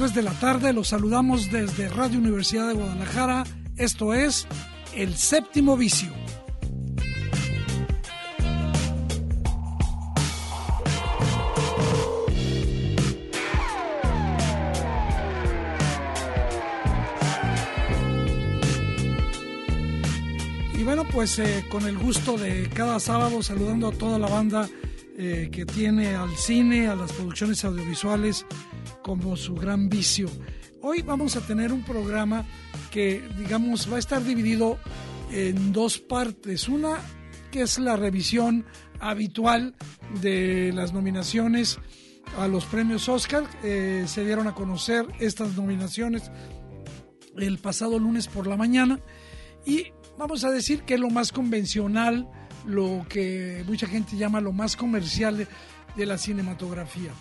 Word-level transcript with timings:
3 0.00 0.14
de 0.14 0.22
la 0.22 0.32
tarde, 0.32 0.72
los 0.72 0.88
saludamos 0.88 1.50
desde 1.50 1.90
Radio 1.90 2.20
Universidad 2.20 2.68
de 2.68 2.72
Guadalajara. 2.72 3.44
Esto 3.76 4.14
es 4.14 4.46
El 4.94 5.14
Séptimo 5.14 5.76
Vicio. 5.76 6.10
Y 20.78 20.82
bueno, 20.82 21.04
pues 21.12 21.38
eh, 21.38 21.66
con 21.68 21.84
el 21.84 21.98
gusto 21.98 22.38
de 22.38 22.70
cada 22.70 22.98
sábado 23.00 23.42
saludando 23.42 23.88
a 23.88 23.92
toda 23.92 24.18
la 24.18 24.28
banda 24.28 24.66
eh, 25.18 25.50
que 25.52 25.66
tiene 25.66 26.14
al 26.14 26.34
cine, 26.38 26.88
a 26.88 26.94
las 26.94 27.12
producciones 27.12 27.62
audiovisuales 27.66 28.46
como 29.02 29.36
su 29.36 29.54
gran 29.54 29.88
vicio. 29.88 30.28
Hoy 30.82 31.02
vamos 31.02 31.36
a 31.36 31.40
tener 31.46 31.72
un 31.72 31.82
programa 31.82 32.44
que, 32.90 33.22
digamos, 33.36 33.90
va 33.90 33.96
a 33.96 33.98
estar 33.98 34.22
dividido 34.24 34.78
en 35.30 35.72
dos 35.72 35.98
partes. 35.98 36.68
Una 36.68 36.98
que 37.50 37.62
es 37.62 37.78
la 37.78 37.96
revisión 37.96 38.64
habitual 39.00 39.74
de 40.20 40.72
las 40.74 40.92
nominaciones 40.92 41.78
a 42.38 42.48
los 42.48 42.64
premios 42.64 43.08
Oscar. 43.08 43.44
Eh, 43.62 44.04
se 44.06 44.24
dieron 44.24 44.46
a 44.46 44.54
conocer 44.54 45.06
estas 45.18 45.56
nominaciones 45.56 46.30
el 47.36 47.58
pasado 47.58 47.98
lunes 47.98 48.26
por 48.26 48.46
la 48.46 48.56
mañana 48.56 49.00
y 49.64 49.86
vamos 50.18 50.44
a 50.44 50.50
decir 50.50 50.82
que 50.82 50.94
es 50.94 51.00
lo 51.00 51.10
más 51.10 51.32
convencional, 51.32 52.28
lo 52.66 53.06
que 53.08 53.64
mucha 53.66 53.86
gente 53.86 54.16
llama 54.16 54.40
lo 54.40 54.52
más 54.52 54.76
comercial 54.76 55.38
de, 55.38 55.46
de 55.96 56.06
la 56.06 56.18
cinematografía. 56.18 57.12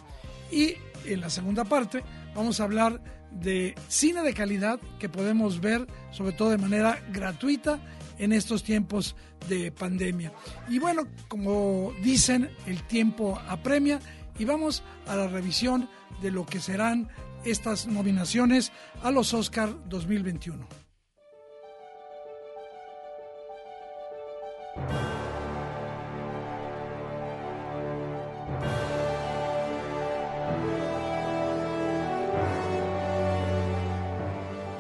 Y 0.52 0.76
en 1.06 1.22
la 1.22 1.30
segunda 1.30 1.66
parte 1.66 2.04
vamos 2.36 2.60
a 2.60 2.64
hablar 2.64 3.02
de 3.32 3.76
cine 3.88 4.24
de 4.24 4.34
calidad 4.34 4.80
que 5.00 5.10
podemos 5.10 5.62
ver 5.62 5.88
sobre 6.12 6.34
todo 6.34 6.50
de 6.50 6.58
manera 6.58 7.00
gratuita 7.12 7.80
en 8.18 8.34
estos 8.34 8.64
tiempos 8.64 9.16
de 9.48 9.72
pandemia. 9.72 10.34
Y 10.68 10.80
bueno, 10.80 11.04
como 11.28 11.94
dicen, 12.04 12.50
el 12.66 12.84
tiempo 12.84 13.40
apremia 13.48 14.00
y 14.38 14.46
vamos 14.46 14.84
a 15.08 15.16
la 15.16 15.28
revisión 15.28 15.90
de 16.22 16.32
lo 16.32 16.46
que 16.46 16.60
serán 16.60 17.10
estas 17.46 17.88
nominaciones 17.88 18.72
a 19.02 19.12
los 19.12 19.34
Oscar 19.34 19.74
2021. 19.88 20.89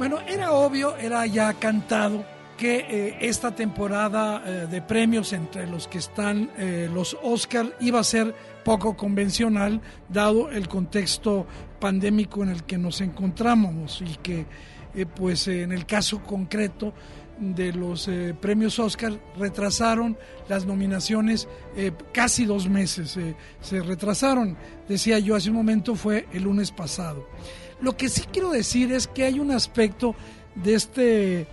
Bueno, 0.09 0.25
era 0.28 0.53
obvio, 0.53 0.97
era 0.97 1.24
ya 1.28 1.53
cantado 1.53 2.25
que 2.58 2.78
eh, 2.78 3.18
esta 3.22 3.53
temporada 3.53 4.42
eh, 4.44 4.66
de 4.66 4.81
premios 4.81 5.34
entre 5.34 5.68
los 5.68 5.88
que 5.88 6.00
están 6.00 6.50
eh, 6.58 6.90
los 6.92 7.16
Oscar 7.22 7.78
iba 7.80 8.00
a 8.00 8.03
ser 8.03 8.34
poco 8.66 8.98
convencional 8.98 9.80
dado 10.08 10.50
el 10.50 10.68
contexto 10.68 11.46
pandémico 11.80 12.42
en 12.42 12.50
el 12.50 12.64
que 12.64 12.80
nos 12.80 13.02
encontramos 13.02 14.02
y 14.02 14.16
que 14.16 14.48
pues 15.16 15.48
en 15.48 15.72
el 15.72 15.86
caso 15.86 16.24
concreto 16.24 16.92
de 17.38 17.72
los 17.72 18.09
premios 18.42 18.80
Oscar 18.80 19.14
retrasaron 19.38 20.18
las 20.50 20.66
nominaciones 20.66 21.48
casi 22.12 22.46
dos 22.46 22.68
meses 22.68 23.16
se 23.62 23.81
retrasaron. 23.84 24.58
Decía 24.88 25.19
yo 25.19 25.36
hace 25.36 25.52
un 25.52 25.56
momento 25.58 25.94
fue 25.94 26.28
el 26.34 26.44
lunes 26.44 26.72
pasado 26.72 27.28
lo 27.81 27.95
que 27.95 28.09
sí 28.09 28.23
quiero 28.31 28.51
decir 28.51 28.91
es 28.91 29.07
que 29.07 29.23
hay 29.23 29.40
un 29.40 29.51
aspecto 29.51 30.16
de 30.56 30.73
este 30.75 31.47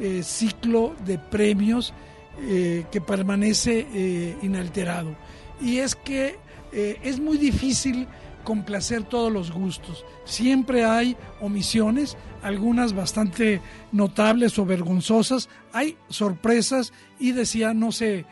eh, 0.00 0.22
ciclo 0.22 0.94
de 1.04 1.18
premios 1.18 1.92
eh, 2.40 2.86
que 2.90 3.00
permanece 3.00 3.86
eh, 3.92 4.36
inalterado. 4.42 5.14
Y 5.60 5.78
es 5.78 5.94
que 5.94 6.40
es 6.72 7.20
muy 7.20 7.36
difícil 7.36 8.08
complacer 8.44 9.02
todos 9.02 9.30
los 9.30 9.52
gustos. 9.52 10.06
Siempre 10.24 10.86
hay 10.86 11.18
omisiones, 11.38 12.16
algunas 12.42 12.94
bastante 12.94 13.60
notables 13.92 14.58
o 14.58 14.64
vergonzosas, 14.64 15.50
hay 15.74 15.98
sorpresas 16.08 16.94
y 17.20 17.32
decía, 17.32 17.74
no 17.74 17.92
se, 17.92 18.24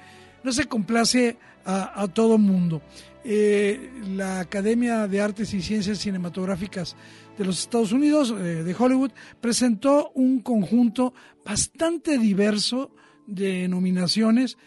no 0.42 0.52
se 0.52 0.64
complace 0.64 1.36
a, 1.66 2.00
a 2.00 2.08
todo 2.08 2.38
mundo. 2.38 2.80
la 3.22 4.40
Academia 4.40 5.06
de 5.06 5.20
Artes 5.20 5.52
y 5.52 5.60
Ciencias 5.60 5.98
Cinematográficas 5.98 6.96
de 7.40 7.46
los 7.46 7.60
Estados 7.60 7.92
Unidos, 7.92 8.34
eh, 8.36 8.62
de 8.62 8.76
Hollywood, 8.78 9.12
presentó 9.40 10.12
un 10.14 10.40
conjunto 10.40 11.14
bastante 11.42 12.18
diverso 12.18 12.94
de 13.26 13.66
nominaciones 13.66 14.58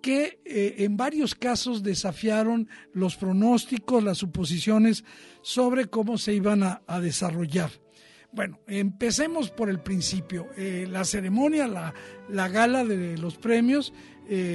que 0.00 0.40
eh, 0.44 0.76
en 0.84 0.96
varios 0.96 1.34
casos 1.34 1.82
desafiaron 1.82 2.68
los 2.92 3.16
pronósticos, 3.16 4.04
las 4.04 4.18
suposiciones 4.18 5.02
sobre 5.42 5.86
cómo 5.86 6.16
se 6.16 6.32
iban 6.32 6.62
a, 6.62 7.00
desarrollar. 7.00 7.72
Bueno, 8.30 8.60
empecemos 8.68 9.50
por 9.50 9.68
el 9.68 9.80
principio. 9.80 10.46
Eh, 10.56 10.86
la 10.88 11.04
ceremonia, 11.04 11.66
la, 11.66 11.92
la, 12.28 12.46
gala 12.46 12.84
de 12.84 13.18
los 13.18 13.36
premios, 13.36 13.92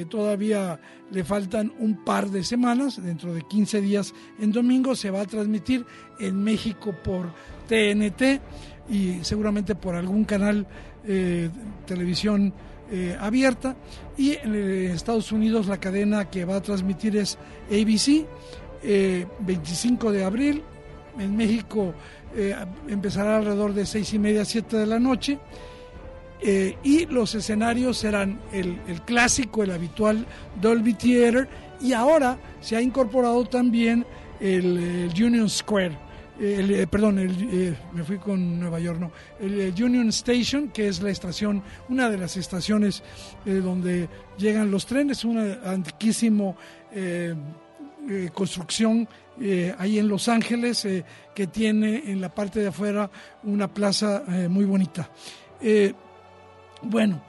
todavía 0.10 0.80
le 1.12 1.24
faltan 1.24 1.72
un 1.80 2.04
par 2.04 2.30
de 2.30 2.44
semanas, 2.44 3.02
dentro 3.02 3.34
de 3.34 3.42
15 3.44 3.82
días 3.82 4.14
en 4.40 4.52
domingo 4.52 4.96
se 4.96 5.12
va 5.12 5.22
a 5.22 5.26
transmitir 5.26 5.86
en 6.20 6.44
México 6.44 6.94
por 7.04 7.32
TNT 7.68 8.42
y 8.90 9.24
seguramente 9.24 9.76
por 9.76 9.96
algún 9.96 10.26
canal 10.26 10.68
eh, 11.08 11.50
televisión 11.86 12.54
eh, 12.92 13.18
abierta. 13.20 13.76
Y 14.18 14.34
en 14.34 14.56
Estados 14.56 15.32
Unidos 15.32 15.68
la 15.68 15.80
cadena 15.80 16.30
que 16.30 16.46
va 16.46 16.58
a 16.58 16.62
transmitir 16.62 17.16
es 17.18 17.38
ABC 17.70 18.28
25 19.40 20.10
eh, 20.10 20.14
de 20.14 20.24
abril. 20.24 20.64
En 21.18 21.36
México 21.36 21.94
empezará 22.88 23.38
alrededor 23.38 23.74
de 23.74 23.86
seis 23.86 24.14
y 24.14 24.20
media 24.20 24.46
siete 24.46 24.78
de 24.78 24.86
la 24.86 24.98
noche 24.98 25.38
y 26.44 27.06
los 27.06 27.36
escenarios 27.36 27.98
serán 27.98 28.40
el, 28.52 28.80
el, 28.88 29.02
clásico, 29.02 29.62
el 29.62 29.72
habitual 29.72 30.26
Dolby 30.60 30.96
Theater 30.96 31.48
y 31.80 31.94
ahora 31.94 32.38
se 32.62 32.76
ha 32.76 32.82
incorporado 32.82 33.46
también 33.46 34.06
el 34.40 35.12
Union 35.16 35.48
Square 35.48 36.12
el, 36.42 36.72
eh, 36.72 36.88
perdón, 36.88 37.20
eh, 37.20 37.76
me 37.94 38.04
fui 38.04 38.18
con 38.18 38.60
Nueva 38.60 38.80
York, 38.80 39.00
no, 39.00 39.12
el, 39.40 39.62
eh, 39.62 39.84
Union 39.84 40.10
Station, 40.10 40.70
que 40.70 40.88
es 40.88 41.02
la 41.02 41.12
estación, 41.12 41.62
una 41.88 42.10
de 42.10 42.18
las 42.18 42.36
estaciones 42.36 43.04
donde 43.46 44.10
llegan 44.38 44.72
los 44.72 44.86
trenes, 44.86 45.24
una 45.24 45.60
antiquísimo 45.64 46.56
construcción 48.34 49.08
ahí 49.78 50.00
en 50.00 50.08
Los 50.08 50.28
Ángeles 50.28 50.88
que 51.34 51.48
tiene 51.48 52.04
en 52.12 52.20
la 52.20 52.30
parte 52.30 52.60
de 52.60 52.68
afuera 52.68 53.10
una 53.44 53.72
plaza 53.74 54.24
muy 54.50 54.66
bonita. 54.66 55.10
Bueno, 56.82 57.24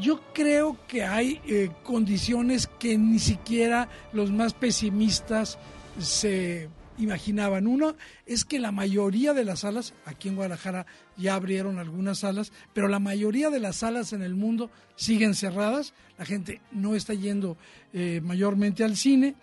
yo 0.00 0.20
creo 0.32 0.76
que 0.86 1.04
hay 1.04 1.70
condiciones 1.82 2.66
que 2.78 2.98
ni 2.98 3.18
siquiera 3.18 3.88
los 4.12 4.30
más 4.30 4.54
pesimistas 4.54 5.58
se 6.00 6.68
imaginaban. 6.98 7.66
Uno 7.66 7.94
es 8.26 8.44
que 8.44 8.58
la 8.58 8.72
mayoría 8.72 9.32
de 9.32 9.44
las 9.44 9.60
salas, 9.60 9.94
aquí 10.04 10.28
en 10.28 10.36
Guadalajara 10.36 10.86
ya 11.16 11.34
abrieron 11.34 11.78
algunas 11.78 12.18
salas, 12.18 12.52
pero 12.74 12.88
la 12.88 12.98
mayoría 12.98 13.50
de 13.50 13.60
las 13.60 13.76
salas 13.76 14.12
en 14.12 14.22
el 14.22 14.34
mundo 14.34 14.70
siguen 14.96 15.34
cerradas, 15.34 15.94
la 16.18 16.26
gente 16.26 16.60
no 16.72 16.94
está 16.94 17.14
yendo 17.14 17.56
eh, 17.92 18.20
mayormente 18.22 18.84
al 18.84 18.96
cine. 18.96 19.34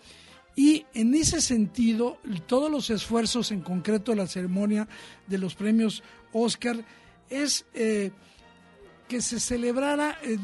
Y 0.58 0.86
en 0.94 1.14
ese 1.16 1.42
sentido, 1.42 2.18
todos 2.48 2.72
los 2.72 2.90
esfuerzos, 2.90 3.52
en 3.52 3.62
concreto 3.62 4.16
la 4.16 4.28
ceremonia 4.28 4.88
de 5.28 5.38
los 5.38 5.56
premios 5.56 6.02
Oscar, 6.32 6.78
es 7.30 7.66
eh, 7.74 8.12
que 9.08 9.22
se 9.22 9.40
celebrara 9.40 10.18
eh, 10.24 10.38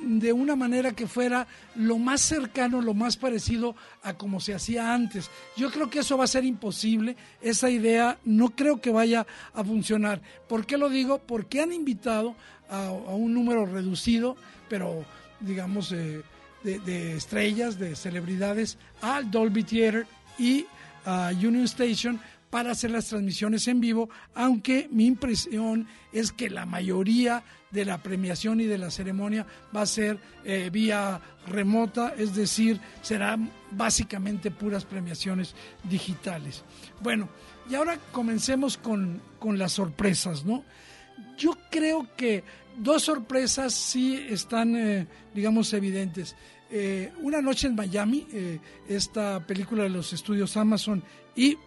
de 0.00 0.32
una 0.32 0.56
manera 0.56 0.92
que 0.92 1.06
fuera 1.06 1.46
lo 1.74 1.98
más 1.98 2.20
cercano, 2.20 2.80
lo 2.80 2.94
más 2.94 3.16
parecido 3.16 3.74
a 4.02 4.14
como 4.14 4.40
se 4.40 4.54
hacía 4.54 4.92
antes. 4.92 5.30
Yo 5.56 5.70
creo 5.70 5.90
que 5.90 6.00
eso 6.00 6.16
va 6.16 6.24
a 6.24 6.28
ser 6.28 6.44
imposible, 6.44 7.16
esa 7.40 7.70
idea 7.70 8.18
no 8.24 8.50
creo 8.50 8.80
que 8.80 8.90
vaya 8.90 9.26
a 9.54 9.64
funcionar. 9.64 10.20
¿Por 10.48 10.66
qué 10.66 10.76
lo 10.76 10.88
digo? 10.88 11.18
Porque 11.18 11.60
han 11.60 11.72
invitado 11.72 12.36
a, 12.68 12.90
un 12.90 13.34
número 13.34 13.66
reducido, 13.66 14.36
pero 14.68 15.04
digamos 15.40 15.90
de, 15.90 16.22
estrellas, 17.16 17.78
de 17.78 17.96
celebridades, 17.96 18.78
al 19.00 19.30
Dolby 19.30 19.64
Theater 19.64 20.06
y 20.38 20.66
a 21.04 21.30
Union 21.32 21.64
Station 21.64 22.20
para 22.50 22.72
hacer 22.72 22.90
las 22.90 23.06
transmisiones 23.06 23.66
en 23.68 23.80
vivo, 23.80 24.08
aunque 24.34 24.88
mi 24.90 25.06
impresión 25.06 25.86
es 26.12 26.32
que 26.32 26.48
la 26.48 26.64
mayoría 26.64 27.42
de 27.76 27.84
la 27.84 27.98
premiación 27.98 28.58
y 28.62 28.64
de 28.64 28.78
la 28.78 28.90
ceremonia 28.90 29.46
va 29.74 29.82
a 29.82 29.86
ser 29.86 30.18
eh, 30.44 30.70
vía 30.72 31.20
remota, 31.46 32.14
es 32.16 32.34
decir, 32.34 32.80
serán 33.02 33.50
básicamente 33.70 34.50
puras 34.50 34.86
premiaciones 34.86 35.54
digitales. 35.84 36.64
Bueno, 37.02 37.28
y 37.68 37.74
ahora 37.74 37.98
comencemos 38.12 38.78
con, 38.78 39.20
las 39.58 39.72
sorpresas, 39.72 40.46
¿no? 40.46 40.64
Yo 41.36 41.58
creo 41.70 42.08
que 42.16 42.42
dos 42.78 43.02
sorpresas 43.02 43.74
sí 43.74 44.26
están, 44.30 44.74
eh, 44.74 45.06
digamos, 45.34 45.70
evidentes. 45.74 46.34
Eh, 46.70 47.12
una 47.20 47.42
noche 47.42 47.66
en 47.66 47.76
Miami, 47.76 48.26
esta 48.88 49.46
película 49.46 49.82
de 49.82 49.90
los 49.90 50.14
estudios 50.14 50.56
Amazon 50.56 51.02
y 51.36 51.58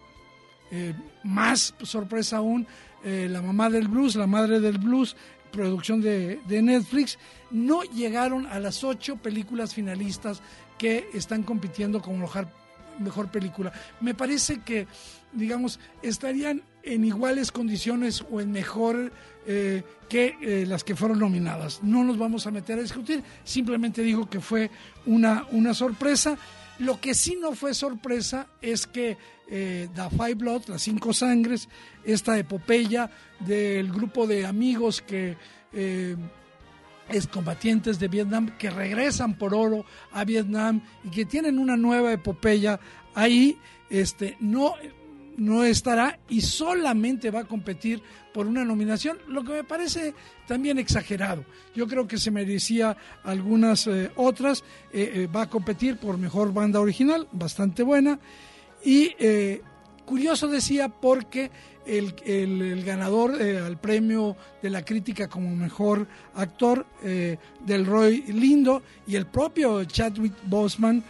más 1.22 1.74
sorpresa 1.82 2.38
aún, 2.38 2.66
la 3.02 3.40
mamá 3.40 3.70
del 3.70 3.88
blues, 3.88 4.14
la 4.14 4.26
madre 4.26 4.60
del 4.60 4.78
blues, 4.78 5.16
producción 5.50 6.00
de, 6.00 6.40
Netflix, 6.48 7.18
no 7.50 7.82
llegaron 7.82 8.46
a 8.46 8.58
las 8.58 8.84
ocho 8.84 9.16
películas 9.16 9.74
finalistas 9.74 10.42
que 10.78 11.08
están 11.12 11.42
compitiendo 11.42 12.00
como 12.00 12.18
mejor, 12.18 12.48
mejor 12.98 13.30
película. 13.30 13.72
Me 14.00 14.14
parece 14.14 14.60
que, 14.60 14.86
digamos, 15.32 15.78
estarían 16.02 16.62
en 16.82 17.04
iguales 17.04 17.52
condiciones 17.52 18.24
o 18.30 18.40
en 18.40 18.52
mejor 18.52 19.12
eh, 19.46 19.82
que 20.08 20.36
eh, 20.40 20.64
las 20.66 20.84
que 20.84 20.96
fueron 20.96 21.18
nominadas. 21.18 21.82
No 21.82 22.04
nos 22.04 22.18
vamos 22.18 22.46
a 22.46 22.50
meter 22.50 22.78
a 22.78 22.82
discutir, 22.82 23.22
simplemente 23.44 24.02
digo 24.02 24.28
que 24.28 24.40
fue 24.40 24.70
una, 25.06 25.46
una 25.52 25.74
sorpresa. 25.74 26.38
Lo 26.80 26.98
que 26.98 27.14
sí 27.14 27.36
no 27.38 27.52
fue 27.54 27.74
sorpresa 27.74 28.46
es 28.62 28.86
que 28.86 29.18
eh, 29.48 29.88
The 29.94 30.08
Five 30.10 30.34
Blood, 30.34 30.62
las 30.68 30.82
cinco 30.82 31.12
sangres, 31.12 31.68
esta 32.04 32.38
epopeya 32.38 33.10
del 33.38 33.92
grupo 33.92 34.26
de 34.26 34.46
amigos 34.46 35.02
que 35.02 35.36
eh, 35.74 36.16
es 37.10 37.26
combatientes 37.26 37.98
de 37.98 38.08
Vietnam 38.08 38.56
que 38.56 38.70
regresan 38.70 39.36
por 39.36 39.54
oro 39.54 39.84
a 40.12 40.24
Vietnam 40.24 40.80
y 41.04 41.10
que 41.10 41.26
tienen 41.26 41.58
una 41.58 41.76
nueva 41.76 42.12
epopeya 42.12 42.80
ahí, 43.14 43.58
este, 43.90 44.38
no, 44.40 44.74
no 45.36 45.64
estará 45.64 46.18
y 46.30 46.40
solamente 46.40 47.30
va 47.30 47.40
a 47.40 47.44
competir 47.46 48.02
por 48.32 48.46
una 48.46 48.64
nominación, 48.64 49.18
lo 49.28 49.42
que 49.44 49.52
me 49.52 49.64
parece 49.64 50.14
también 50.46 50.78
exagerado. 50.78 51.44
Yo 51.74 51.86
creo 51.86 52.06
que 52.06 52.18
se 52.18 52.30
merecía 52.30 52.96
algunas 53.24 53.86
eh, 53.86 54.10
otras. 54.16 54.62
Eh, 54.92 55.12
eh, 55.14 55.26
va 55.26 55.42
a 55.42 55.50
competir 55.50 55.96
por 55.96 56.18
mejor 56.18 56.52
banda 56.52 56.80
original, 56.80 57.28
bastante 57.32 57.82
buena. 57.82 58.18
Y 58.82 59.14
curioso 60.06 60.48
decía 60.48 60.88
porque 60.88 61.50
el, 61.84 62.82
ganador 62.82 63.34
al 63.42 63.78
premio 63.78 64.36
de 64.62 64.70
la 64.70 64.82
crítica 64.82 65.28
como 65.28 65.54
mejor 65.54 66.08
actor 66.34 66.86
del 67.02 67.84
Roy 67.84 68.22
Lindo 68.22 68.82
y 69.06 69.16
el 69.16 69.26
propio 69.26 69.84
Chadwick 69.84 70.32
Boseman 70.44 71.04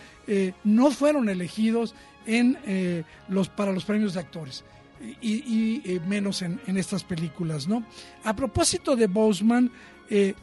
no 0.64 0.90
fueron 0.90 1.28
elegidos 1.28 1.94
en, 2.26 2.58
los, 3.28 3.48
para 3.48 3.70
los 3.70 3.84
premios 3.84 4.14
de 4.14 4.20
actores 4.20 4.64
y, 5.20 5.80
eh, 5.84 6.00
menos 6.06 6.42
en, 6.42 6.60
estas 6.66 7.04
películas, 7.04 7.68
¿no? 7.68 7.84
A 8.24 8.34
propósito 8.34 8.96
de 8.96 9.06
Boseman, 9.06 9.70
eh, 10.08 10.34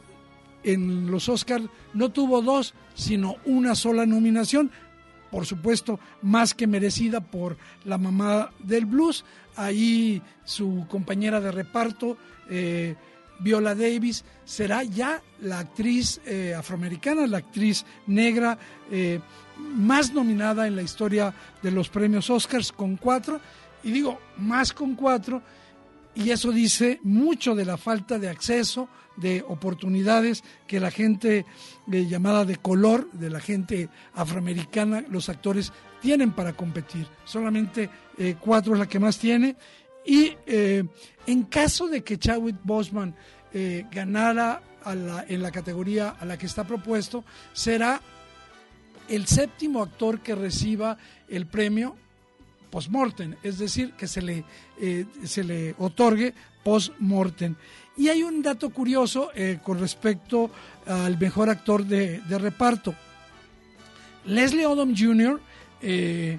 en 0.64 1.10
los 1.12 1.30
Oscars 1.30 1.66
no 1.94 2.10
tuvo 2.10 2.42
dos, 2.42 2.74
sino 2.96 3.36
una 3.46 3.76
sola 3.76 4.06
nominación, 4.06 4.72
por 5.32 5.46
supuesto, 5.46 6.00
más 6.22 6.54
que 6.54 6.68
merecida 6.68 7.22
por 7.22 7.58
la 7.86 7.98
mamá 7.98 8.52
del 8.60 8.86
blues. 8.86 9.24
Ahí 9.56 10.22
su 10.44 10.86
compañera 10.90 11.40
de 11.40 11.52
reparto, 11.52 12.18
eh, 12.50 12.96
Viola 13.40 13.76
Davis, 13.76 14.26
será 14.46 14.84
ya 14.84 15.22
la 15.42 15.60
actriz 15.60 16.20
afroamericana, 16.58 17.28
la 17.28 17.38
actriz 17.38 17.86
negra 18.08 18.58
más 19.60 20.12
nominada 20.12 20.66
en 20.66 20.76
la 20.76 20.82
historia 20.82 21.36
de 21.62 21.70
los 21.70 21.90
premios 21.90 22.32
Oscars 22.32 22.72
con 22.72 22.98
cuatro 22.98 23.40
y 23.84 23.92
digo, 23.92 24.20
más 24.38 24.74
con 24.74 24.96
cuatro, 24.96 25.42
y 26.18 26.32
eso 26.32 26.52
dice 26.52 27.00
mucho 27.04 27.54
de 27.54 27.64
la 27.64 27.78
falta 27.78 28.18
de 28.18 28.28
acceso, 28.28 28.90
de 29.18 29.44
oportunidades 29.48 30.44
que 30.66 30.80
la 30.80 30.90
gente 30.90 31.46
eh, 31.92 32.06
llamada 32.08 32.44
de 32.44 32.56
color, 32.56 33.12
de 33.12 33.30
la 33.30 33.40
gente 33.40 33.90
afroamericana, 34.16 35.04
los 35.10 35.30
actores 35.30 35.72
tienen 36.02 36.32
para 36.32 36.54
competir. 36.54 37.08
Solamente 37.24 37.90
eh, 38.18 38.36
cuatro 38.40 38.74
es 38.74 38.80
la 38.80 38.88
que 38.88 39.00
más 39.00 39.20
tiene. 39.20 39.56
Y 40.06 40.36
eh, 40.48 40.84
en 41.28 41.44
caso 41.44 41.88
de 41.88 42.04
que 42.04 42.18
Chadwick 42.18 42.58
Boseman 42.64 43.16
ganara 43.92 44.62
en 45.28 45.42
la 45.42 45.52
categoría 45.52 46.10
a 46.10 46.26
la 46.26 46.38
que 46.38 46.46
está 46.46 46.64
propuesto, 46.64 47.26
será 47.54 48.00
el 49.10 49.26
séptimo 49.26 49.82
actor 49.82 50.20
que 50.22 50.36
reciba 50.36 50.98
el 51.28 51.48
premio 51.48 51.96
post-mortem, 52.70 53.36
es 53.44 53.58
decir, 53.58 53.94
que 53.94 54.08
se 54.08 54.22
le, 54.22 54.44
eh, 54.80 55.06
se 55.24 55.44
le 55.44 55.76
otorgue 55.78 56.34
post-mortem. 56.64 57.56
Y 57.96 58.10
hay 58.10 58.24
un 58.24 58.42
dato 58.42 58.70
curioso 58.70 59.32
eh, 59.34 59.60
con 59.64 59.80
respecto 59.80 60.52
al 60.86 61.18
mejor 61.18 61.50
actor 61.50 61.84
de, 61.86 62.22
reparto. 62.30 62.94
Leslie 64.26 64.66
Odom 64.66 64.94
Jr. 64.96 65.42
Eh, 65.82 66.38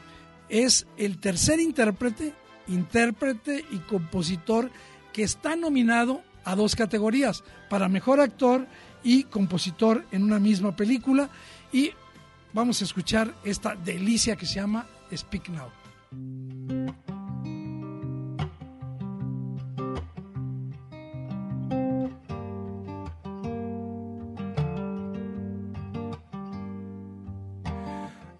es 0.49 0.87
el 0.97 1.19
tercer 1.19 1.59
intérprete, 1.61 2.33
intérprete 2.69 3.65
y 3.71 3.79
compositor 3.79 4.71
que 5.13 5.23
está 5.25 5.57
nominado 5.57 6.23
a 6.45 6.55
dos 6.55 6.77
categorías, 6.77 7.43
para 7.69 7.89
mejor 7.89 8.21
actor 8.21 8.67
y 9.03 9.25
compositor 9.25 10.07
en 10.13 10.23
una 10.23 10.39
misma 10.39 10.77
película. 10.77 11.29
Y 11.73 11.91
vamos 12.53 12.81
a 12.81 12.85
escuchar 12.85 13.35
esta 13.45 13.75
delicia 13.75 14.37
que 14.37 14.47
se 14.47 14.55
llama 14.55 14.87
Speak 15.15 15.49
Now. 15.49 15.88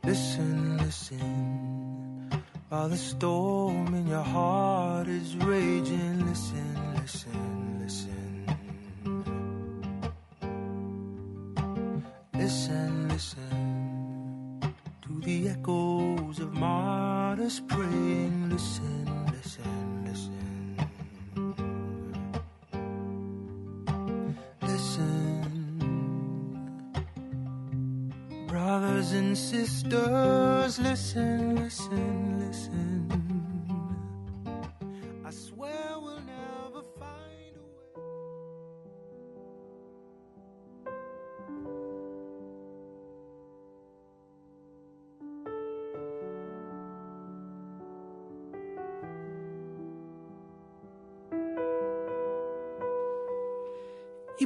Listen, 0.03 0.79
listen, 0.79 2.31
while 2.71 2.89
the 2.89 2.97
storm 2.97 3.95
in 3.95 4.07
your 4.07 4.23
heart 4.23 5.07
is 5.07 5.37
raging. 5.37 6.27
Listen, 6.27 6.95
listen, 7.03 7.81
listen. 7.83 8.38
just 17.49 17.67
praying, 17.67 18.51
listen. 18.51 19.08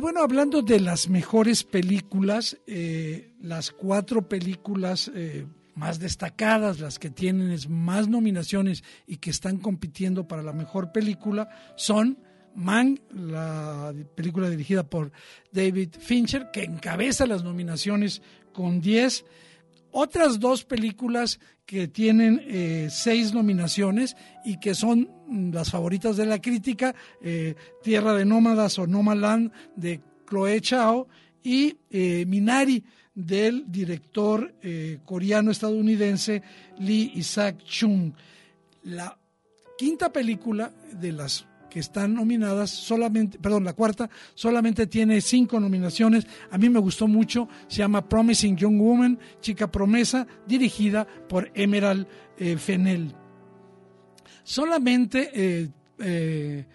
Bueno, 0.02 0.20
hablando 0.20 0.62
de 0.62 0.80
las 0.80 1.08
mejores 1.08 1.62
películas, 1.62 2.58
eh, 2.66 3.34
las 3.40 3.70
cuatro 3.70 4.28
películas 4.28 5.08
eh, 5.14 5.46
más 5.76 6.00
destacadas, 6.00 6.80
las 6.80 6.98
que 6.98 7.08
tienen 7.08 7.56
más 7.68 8.08
nominaciones 8.08 8.82
y 9.06 9.18
que 9.18 9.30
están 9.30 9.58
compitiendo 9.58 10.26
para 10.26 10.42
la 10.42 10.52
mejor 10.52 10.90
película, 10.90 11.48
son 11.76 12.18
Man, 12.56 13.00
la 13.14 13.94
película 14.16 14.50
dirigida 14.50 14.82
por 14.82 15.12
David 15.52 15.90
Fincher, 16.00 16.50
que 16.52 16.64
encabeza 16.64 17.24
las 17.24 17.44
nominaciones 17.44 18.22
con 18.52 18.80
10. 18.80 19.24
Otras 19.92 20.40
dos 20.40 20.64
películas 20.64 21.38
que 21.66 21.86
tienen 21.86 22.42
eh, 22.46 22.88
seis 22.90 23.34
nominaciones 23.34 24.16
y 24.42 24.58
que 24.58 24.74
son 24.74 25.08
las 25.52 25.70
favoritas 25.70 26.16
de 26.16 26.24
la 26.24 26.40
crítica, 26.40 26.94
eh, 27.20 27.54
Tierra 27.82 28.14
de 28.14 28.24
Nómadas 28.24 28.78
o 28.78 28.86
Nomadland 28.86 29.52
de 29.76 30.00
Chloe 30.26 30.62
Chao 30.62 31.08
y 31.42 31.76
eh, 31.90 32.24
Minari 32.26 32.82
del 33.14 33.70
director 33.70 34.54
coreano-estadounidense 35.04 36.42
Lee 36.78 37.12
Isaac 37.16 37.62
Chung. 37.62 38.14
La 38.84 39.18
quinta 39.76 40.10
película 40.10 40.72
de 40.98 41.12
las 41.12 41.44
que 41.72 41.80
están 41.80 42.12
nominadas, 42.14 42.68
solamente, 42.68 43.38
perdón, 43.38 43.64
la 43.64 43.72
cuarta 43.72 44.10
solamente 44.34 44.86
tiene 44.86 45.22
cinco 45.22 45.58
nominaciones. 45.58 46.26
A 46.50 46.58
mí 46.58 46.68
me 46.68 46.78
gustó 46.78 47.08
mucho, 47.08 47.48
se 47.66 47.78
llama 47.78 48.06
Promising 48.06 48.58
Young 48.58 48.78
Woman, 48.78 49.18
Chica 49.40 49.72
Promesa, 49.72 50.26
dirigida 50.46 51.06
por 51.28 51.50
Emerald 51.54 52.06
eh, 52.36 52.58
Fennell. 52.58 53.14
Solamente 54.42 55.30
eh, 55.32 55.68
eh, 55.98 56.66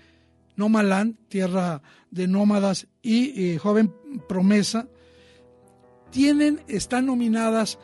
Nomaland, 0.55 1.15
Tierra 1.27 1.83
de 2.09 2.27
Nómadas 2.27 2.87
y 3.03 3.53
eh, 3.53 3.57
Joven 3.59 3.93
Promesa 4.27 4.87
tienen, 6.09 6.61
están 6.67 7.05
nominadas 7.05 7.77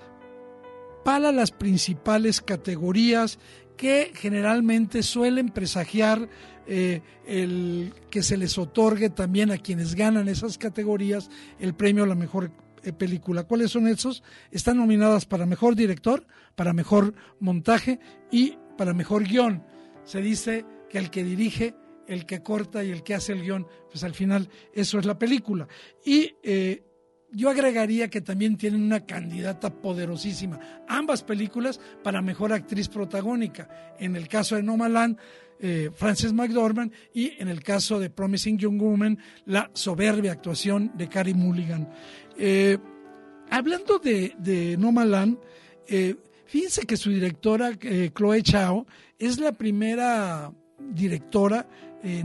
para 1.05 1.31
las 1.31 1.51
principales 1.51 2.41
categorías 2.41 3.37
que 3.77 4.11
generalmente 4.15 5.03
suelen 5.03 5.49
presagiar 5.49 6.29
eh, 6.65 7.01
el 7.27 7.93
que 8.09 8.23
se 8.23 8.37
les 8.37 8.57
otorgue 8.57 9.09
también 9.09 9.51
a 9.51 9.57
quienes 9.57 9.95
ganan 9.95 10.29
esas 10.29 10.57
categorías 10.57 11.29
el 11.59 11.73
premio 11.73 12.03
a 12.03 12.07
la 12.07 12.15
mejor 12.15 12.51
eh, 12.83 12.93
película. 12.93 13.43
¿Cuáles 13.43 13.71
son 13.71 13.87
esos? 13.87 14.23
Están 14.51 14.77
nominadas 14.77 15.25
para 15.25 15.45
mejor 15.45 15.75
director, 15.75 16.25
para 16.55 16.73
mejor 16.73 17.13
montaje 17.39 17.99
y 18.31 18.57
para 18.77 18.93
mejor 18.93 19.23
guion. 19.23 19.63
Se 20.05 20.21
dice 20.21 20.65
que 20.89 20.97
el 20.97 21.09
que 21.09 21.23
dirige, 21.23 21.75
el 22.07 22.25
que 22.25 22.43
corta 22.43 22.83
y 22.83 22.91
el 22.91 23.03
que 23.03 23.15
hace 23.15 23.33
el 23.33 23.41
guion, 23.41 23.67
pues 23.89 24.03
al 24.03 24.13
final 24.13 24.49
eso 24.73 24.99
es 24.99 25.05
la 25.05 25.17
película. 25.17 25.67
Y 26.05 26.35
eh, 26.43 26.83
yo 27.33 27.49
agregaría 27.49 28.09
que 28.09 28.21
también 28.21 28.57
tienen 28.57 28.83
una 28.83 29.05
candidata 29.05 29.73
poderosísima, 29.73 30.59
ambas 30.87 31.23
películas 31.23 31.79
para 32.03 32.21
mejor 32.21 32.53
actriz 32.53 32.87
protagónica. 32.87 33.95
En 33.99 34.15
el 34.15 34.27
caso 34.27 34.55
de 34.55 34.63
Nomaland, 34.63 35.17
eh, 35.59 35.89
Frances 35.95 36.33
McDormand 36.33 36.91
y 37.13 37.33
en 37.39 37.47
el 37.47 37.63
caso 37.63 37.99
de 37.99 38.09
Promising 38.09 38.57
Young 38.57 38.81
Woman, 38.81 39.17
la 39.45 39.69
soberbia 39.73 40.33
actuación 40.33 40.91
de 40.95 41.07
Carrie 41.07 41.33
Mulligan. 41.33 41.89
Eh, 42.37 42.77
hablando 43.49 43.99
de, 43.99 44.35
de 44.37 44.77
Nomaland, 44.77 45.37
eh, 45.87 46.15
fíjense 46.45 46.85
que 46.85 46.97
su 46.97 47.09
directora, 47.09 47.71
eh, 47.81 48.11
Chloe 48.15 48.43
Chao, 48.43 48.85
es 49.17 49.39
la 49.39 49.53
primera 49.53 50.51
directora 50.79 51.67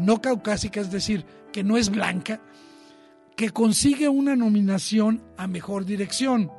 no 0.00 0.20
caucásica, 0.20 0.80
es 0.80 0.90
decir, 0.90 1.24
que 1.52 1.62
no 1.62 1.76
es 1.76 1.88
blanca, 1.88 2.42
que 3.38 3.50
consigue 3.50 4.08
una 4.08 4.34
nominación 4.34 5.22
a 5.36 5.46
Mejor 5.46 5.84
Dirección. 5.84 6.50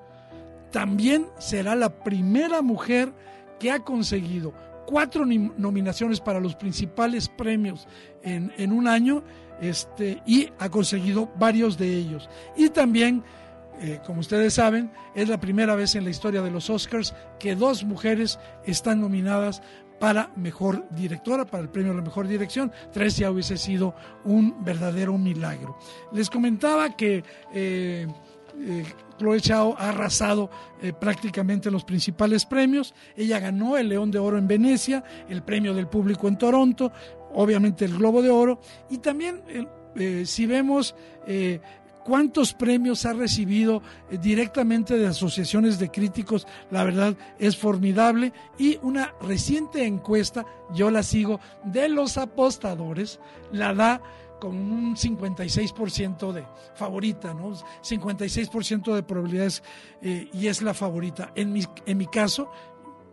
También 0.72 1.28
será 1.38 1.76
la 1.76 2.06
primera 2.06 2.62
mujer 2.62 3.12
que 3.60 3.70
ha 3.70 3.80
conseguido 3.80 4.54
cuatro 4.88 5.26
nominaciones 5.26 6.22
para 6.22 6.40
los 6.40 6.56
principales 6.56 7.28
premios 7.28 7.86
en, 8.24 8.72
un 8.72 8.88
año 8.88 9.26
este, 9.60 10.24
y 10.26 10.48
ha 10.58 10.70
conseguido 10.70 11.30
varios 11.38 11.78
de 11.78 11.98
ellos. 11.98 12.30
Y 12.56 12.70
también, 12.70 13.26
eh, 13.82 14.00
como 14.06 14.22
ustedes 14.22 14.54
saben, 14.54 14.90
es 15.16 15.28
la 15.28 15.42
primera 15.42 15.76
vez 15.76 15.96
en 15.96 16.06
la 16.06 16.12
historia 16.12 16.42
de 16.42 16.50
los 16.50 16.70
Oscars 16.70 17.14
que 17.40 17.58
dos 17.58 17.84
mujeres 17.84 18.40
están 18.66 19.02
nominadas 19.02 19.62
para 20.00 20.32
mejor 20.36 20.88
directora, 20.92 21.46
para 21.46 21.64
el 21.64 21.70
premio 21.70 21.92
a 21.92 21.96
la 21.96 22.02
mejor 22.02 22.28
dirección. 22.28 22.72
Tres 22.92 23.18
ya 23.18 23.32
hubiese 23.32 23.58
sido 23.58 23.94
un 24.24 24.64
verdadero 24.64 25.18
milagro. 25.18 25.78
Les 26.14 26.30
comentaba 26.30 26.96
que 26.96 27.24
eh, 27.54 28.08
eh, 28.60 28.86
Chloe 29.18 29.42
Chao 29.42 29.76
ha 29.78 29.90
arrasado 29.90 30.50
eh, 30.82 30.94
prácticamente 30.94 31.70
los 31.70 31.84
principales 31.84 32.46
premios. 32.46 32.94
Ella 33.16 33.40
ganó 33.40 33.78
el 33.78 33.90
León 33.90 34.12
de 34.12 34.20
Oro 34.20 34.38
en 34.38 34.48
Venecia, 34.48 35.04
el 35.28 35.44
Premio 35.44 35.74
del 35.74 35.88
Público 35.88 36.28
en 36.28 36.38
Toronto, 36.38 36.92
obviamente 37.34 37.86
el 37.86 37.98
Globo 37.98 38.22
de 38.22 38.30
Oro. 38.30 38.62
Y 38.90 39.00
también, 39.00 39.42
si 40.24 40.46
vemos 40.46 40.96
cuántos 42.04 42.54
premios 42.54 43.06
ha 43.06 43.14
recibido 43.14 43.82
eh, 44.10 44.18
directamente 44.18 44.98
de 44.98 45.08
asociaciones 45.08 45.80
de 45.80 45.90
críticos, 45.90 46.48
la 46.72 46.84
verdad 46.84 47.16
es 47.40 47.58
formidable. 47.58 48.34
Y 48.58 48.80
una 48.82 49.14
reciente 49.22 49.86
encuesta, 49.86 50.46
yo 50.74 50.92
la 50.92 51.04
sigo, 51.04 51.40
de 51.64 51.90
los 51.90 52.18
apostadores, 52.18 53.20
la 53.52 53.74
da 53.74 54.02
con 54.40 54.56
un 54.56 54.96
56% 54.96 56.32
de 56.32 56.46
favorita, 56.74 57.34
¿no? 57.34 57.52
56% 57.52 58.96
de 58.96 59.04
probabilidades 59.04 59.62
eh, 60.02 60.30
y 60.34 60.48
es 60.48 60.62
la 60.62 60.74
favorita. 60.74 61.32
En 61.36 61.52
mi, 61.52 61.64
en 61.86 61.98
mi 61.98 62.08
caso, 62.08 62.50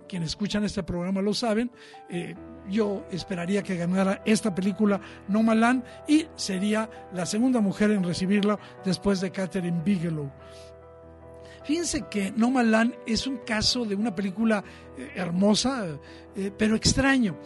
quienes 0.06 0.30
escuchan 0.30 0.64
este 0.64 0.82
programa 0.82 1.22
lo 1.22 1.34
saben, 1.34 1.70
eh, 2.08 2.34
yo 2.68 3.04
esperaría 3.10 3.62
que 3.62 3.76
ganara 3.76 4.22
esta 4.24 4.54
película 4.54 5.00
No 5.28 5.42
Land 5.54 5.84
y 6.08 6.26
sería 6.34 6.88
la 7.12 7.26
segunda 7.26 7.60
mujer 7.60 7.90
en 7.90 8.02
recibirla 8.02 8.58
después 8.84 9.20
de 9.20 9.30
Catherine 9.30 9.82
Bigelow. 9.84 10.30
Fíjense 11.64 12.04
que 12.08 12.32
No 12.32 12.50
Land 12.62 12.94
es 13.06 13.26
un 13.26 13.38
caso 13.38 13.84
de 13.84 13.94
una 13.94 14.14
película 14.14 14.62
eh, 14.96 15.12
hermosa, 15.14 15.86
eh, 16.34 16.52
pero 16.56 16.76
extraño. 16.76 17.36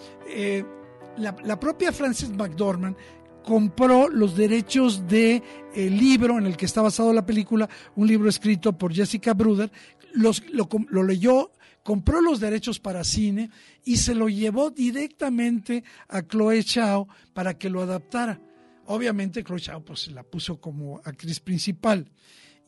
La, 1.17 1.59
propia 1.59 1.93
Frances 1.93 2.31
McDormand 2.31 2.97
compró 3.45 4.09
los 4.09 4.37
derechos 4.37 5.07
de, 5.07 5.43
libro 5.75 6.39
en 6.39 6.47
el 6.47 6.57
que 6.57 6.67
está 6.67 6.83
basado 6.83 7.13
la 7.13 7.27
película, 7.27 7.69
un 7.97 8.07
libro 8.07 8.29
escrito 8.29 8.73
por 8.73 8.95
Jessica 8.95 9.35
Bruder, 9.35 9.71
los, 10.15 10.43
lo, 10.51 10.69
lo 10.89 11.03
leyó 11.03 11.51
compró 11.83 12.21
los 12.21 12.41
derechos 12.41 12.79
para 12.79 13.05
cine 13.05 13.51
y 13.85 13.97
se 13.97 14.15
lo 14.15 14.29
llevó 14.29 14.71
directamente 14.71 15.85
a 16.09 16.23
Chloe 16.23 16.63
Chao 16.65 17.09
para 17.33 17.59
que 17.59 17.71
lo 17.71 17.83
adaptara. 17.83 18.41
Obviamente 18.87 19.43
Chloe 19.43 19.61
Chao 19.61 19.85
pues 19.85 20.11
la 20.11 20.23
puso 20.23 20.61
como 20.61 21.01
actriz 21.05 21.41
principal. 21.41 22.11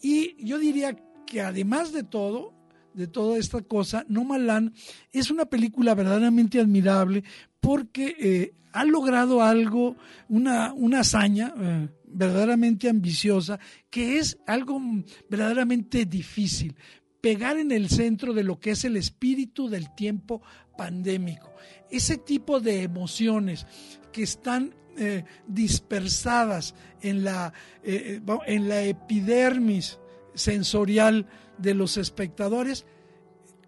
Y 0.01 0.45
yo 0.45 0.59
diría 0.59 0.97
que 1.27 1.41
además 1.41 1.93
de 1.93 2.03
todo, 2.03 2.53
de 2.95 3.07
toda 3.07 3.39
esta 3.39 3.63
cosa, 3.63 4.05
No 4.09 4.25
Malan 4.25 4.75
es 5.13 5.31
una 5.31 5.47
película 5.47 5.95
verdaderamente 5.95 6.61
admirable 6.61 7.25
porque 7.61 8.17
eh, 8.19 8.55
ha 8.73 8.85
logrado 8.85 9.43
algo, 9.43 9.97
una, 10.29 10.73
una 10.73 11.01
hazaña 11.01 11.55
eh, 11.59 11.89
verdaderamente 12.07 12.89
ambiciosa, 12.89 13.59
que 13.91 14.19
es 14.19 14.39
algo 14.47 14.81
verdaderamente 15.29 16.05
difícil 16.05 16.75
pegar 17.23 17.57
en 17.57 17.71
el 17.73 17.89
centro 17.89 18.35
de 18.35 18.43
lo 18.43 18.61
que 18.61 18.73
es 18.73 18.85
el 18.85 18.97
espíritu 18.99 19.71
del 19.71 19.95
tiempo 19.95 20.43
pandémico. 20.77 21.55
Ese 21.89 22.19
tipo 22.19 22.61
de 22.61 22.83
emociones 22.83 23.65
que 24.13 24.25
están 24.25 24.75
eh, 24.99 25.25
dispersadas 25.47 26.75
en 27.01 27.25
la, 27.25 27.53
eh, 27.83 28.21
eh, 28.27 28.39
en 28.47 28.69
la 28.69 28.83
epidermis 28.83 29.99
sensorial 30.35 31.27
de 31.59 31.75
los 31.75 31.97
espectadores, 31.97 32.85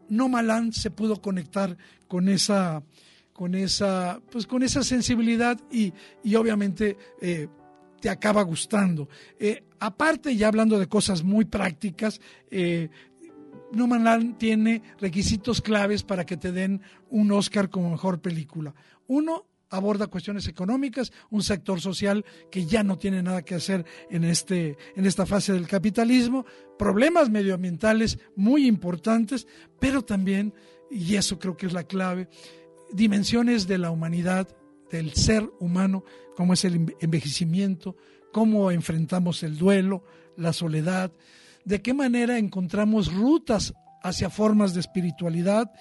no 0.09 0.29
Malán 0.29 0.73
se 0.73 0.91
pudo 0.91 1.23
conectar 1.23 1.79
con 2.09 2.29
esa, 2.29 2.83
con 3.33 3.55
esa, 3.55 4.21
pues 4.31 4.47
con 4.47 4.65
esa 4.65 4.83
sensibilidad 4.83 5.59
y, 5.71 5.93
y 6.25 6.35
obviamente 6.35 6.99
te 8.01 8.11
acaba 8.11 8.43
gustando. 8.43 9.09
aparte, 9.79 10.37
ya 10.37 10.49
hablando 10.49 10.79
de 10.79 10.89
cosas 10.89 11.23
muy 11.23 11.45
prácticas, 11.47 12.21
Land 13.75 14.39
tiene 14.39 14.83
requisitos 15.01 15.61
claves 15.61 16.03
para 16.03 16.25
que 16.25 16.37
te 16.37 16.53
den 16.53 16.81
un 17.11 17.33
Oscar 17.33 17.71
como 17.71 17.91
mejor 17.91 18.21
película. 18.21 18.75
Uno, 19.07 19.47
aborda 19.71 20.07
cuestiones 20.07 20.47
económicas, 20.47 21.13
un 21.31 21.43
sector 21.43 21.81
social 21.81 22.25
que 22.51 22.67
ya 22.67 22.83
no 22.83 22.97
tiene 22.97 23.23
nada 23.23 23.43
que 23.43 23.57
hacer 23.57 23.85
en, 24.11 24.25
este, 24.25 24.77
en 24.95 25.05
esta 25.05 25.27
fase 25.27 25.53
del 25.53 25.67
capitalismo, 25.67 26.47
problemas 26.79 27.31
medioambientales 27.31 28.19
muy 28.37 28.67
importantes, 28.67 29.47
pero 29.81 30.03
también, 30.03 30.55
y 30.91 31.17
eso 31.17 31.39
creo 31.39 31.57
que 31.57 31.67
es 31.67 31.73
la 31.73 31.85
clave, 31.85 32.29
dimensiones 32.93 33.67
de 33.67 33.79
la 33.79 33.91
humanidad 33.91 34.49
del 34.91 35.13
ser 35.15 35.51
humano, 35.59 36.05
como 36.37 36.53
es 36.53 36.65
el 36.65 36.95
envejecimiento, 37.01 37.97
cómo 38.33 38.71
enfrentamos 38.71 39.43
el 39.43 39.59
duelo, 39.59 40.05
la 40.37 40.53
soledad, 40.53 41.13
de 41.65 41.83
qué 41.83 41.95
manera 41.95 42.39
encontramos 42.39 43.13
rutas 43.13 43.75
hacia 44.03 44.31
formas 44.31 44.75
de 44.75 44.81
espiritualidad, 44.81 45.73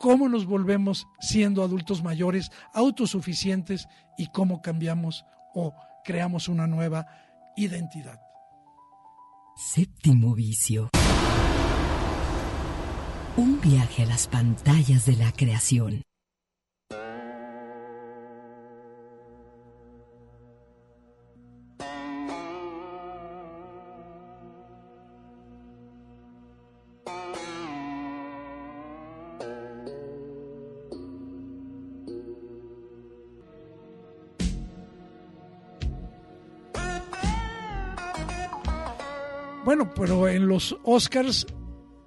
cómo 0.00 0.28
nos 0.28 0.46
volvemos 0.46 1.06
siendo 1.20 1.62
adultos 1.62 2.02
mayores, 2.02 2.50
autosuficientes 2.72 3.86
y 4.16 4.28
cómo 4.28 4.62
cambiamos 4.62 5.24
o 5.54 5.74
creamos 6.04 6.48
una 6.48 6.66
nueva 6.66 7.06
identidad. 7.56 8.20
Séptimo 9.56 10.34
vicio. 10.34 10.90
Un 13.36 13.60
viaje 13.60 14.02
a 14.02 14.06
las 14.06 14.26
pantallas 14.26 15.06
de 15.06 15.16
la 15.16 15.32
creación. 15.32 16.02
Bueno, 39.64 39.94
pero 39.94 40.28
en 40.28 40.46
los 40.46 40.76
Oscars 40.84 41.46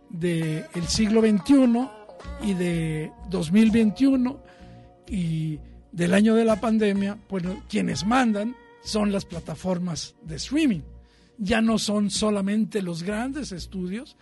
del 0.09 0.87
siglo 0.87 1.21
XXI 1.21 1.89
y 2.43 2.53
de 2.53 3.11
2021 3.31 4.39
y 5.07 5.59
del 5.91 6.13
año 6.13 6.35
de 6.35 6.45
la 6.45 6.61
pandemia, 6.61 7.17
bueno, 7.27 7.63
quienes 7.67 8.05
mandan 8.05 8.55
son 8.83 9.11
las 9.11 9.25
plataformas 9.25 10.15
de 10.21 10.35
streaming. 10.35 10.81
Ya 11.39 11.61
no 11.61 11.79
son 11.79 12.11
solamente 12.11 12.83
los 12.83 13.01
grandes 13.01 13.51
estudios. 13.51 14.17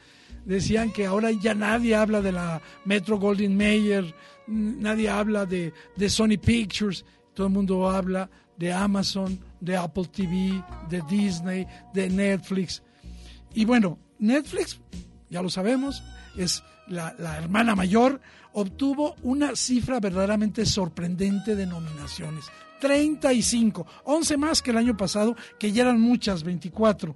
Decían 0.46 0.94
que 0.94 1.06
ahora 1.06 1.32
ya 1.32 1.54
nadie 1.54 1.94
habla 1.94 2.22
de 2.22 2.32
la 2.32 2.62
Metro 2.86 3.20
Golden 3.20 3.58
Mayer, 3.58 4.16
nadie 4.48 5.10
habla 5.10 5.46
de, 5.46 5.74
de 5.98 6.10
Sony 6.10 6.38
Pictures, 6.42 7.04
todo 7.34 7.48
el 7.48 7.54
mundo 7.54 7.90
habla 7.90 8.30
de 8.58 8.72
Amazon, 8.72 9.38
de 9.60 9.76
Apple 9.76 10.06
TV, 10.06 10.64
de 10.90 11.02
Disney, 11.10 11.68
de 11.94 12.10
Netflix. 12.10 12.82
Y 13.56 13.66
bueno, 13.66 13.98
Netflix 14.20 14.80
ya 15.30 15.42
lo 15.42 15.50
sabemos, 15.50 16.04
es 16.38 16.64
la, 16.88 17.16
hermana 17.38 17.76
mayor, 17.76 18.22
obtuvo 18.54 19.16
una 19.24 19.56
cifra 19.56 20.00
verdaderamente 20.00 20.66
sorprendente 20.66 21.56
de 21.56 21.66
nominaciones. 21.66 22.46
35, 22.82 23.88
11 24.04 24.38
más 24.38 24.62
que 24.62 24.72
el 24.72 24.78
año 24.78 24.96
pasado, 24.96 25.36
que 25.58 25.72
ya 25.72 25.84
eran 25.84 26.00
muchas, 26.00 26.44
24. 26.44 27.16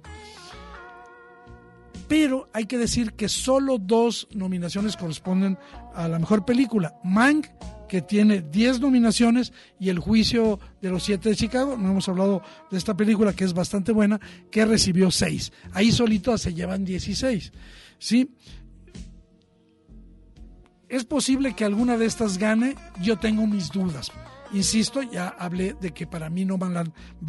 Pero 2.08 2.48
hay 2.52 2.64
que 2.64 2.78
decir 2.78 3.12
que 3.12 3.28
solo 3.28 3.78
dos 3.78 4.26
nominaciones 4.32 4.96
corresponden 4.96 5.58
a 5.94 6.08
la 6.08 6.18
mejor 6.18 6.44
película. 6.44 6.98
Mank, 7.04 7.46
que 7.90 8.02
tiene 8.02 8.40
10 8.40 8.78
nominaciones, 8.78 9.52
y 9.80 9.88
El 9.88 9.98
juicio 9.98 10.60
de 10.80 10.90
los 10.90 11.02
siete 11.02 11.30
de 11.30 11.34
Chicago, 11.34 11.76
no 11.76 11.90
hemos 11.90 12.08
hablado 12.08 12.40
de 12.70 12.78
esta 12.78 12.96
película 12.96 13.32
que 13.32 13.42
es 13.42 13.52
bastante 13.52 13.90
buena, 13.90 14.20
que 14.48 14.64
recibió 14.64 15.10
6. 15.10 15.52
Ahí 15.72 15.90
solito 15.90 16.38
se 16.38 16.54
llevan 16.54 16.84
16. 16.84 17.52
¿sí? 17.98 18.30
Es 20.88 21.04
posible 21.04 21.54
que 21.54 21.64
alguna 21.64 21.98
de 21.98 22.06
estas 22.06 22.38
gane, 22.38 22.76
yo 23.02 23.18
tengo 23.18 23.44
mis 23.48 23.70
dudas. 23.72 24.12
Insisto, 24.52 25.02
ya 25.02 25.26
hablé 25.26 25.74
de 25.80 25.90
que 25.90 26.06
para 26.06 26.30
mí 26.30 26.44
no 26.44 26.58
va 26.58 26.68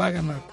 a 0.05 0.11
ganar. 0.11 0.47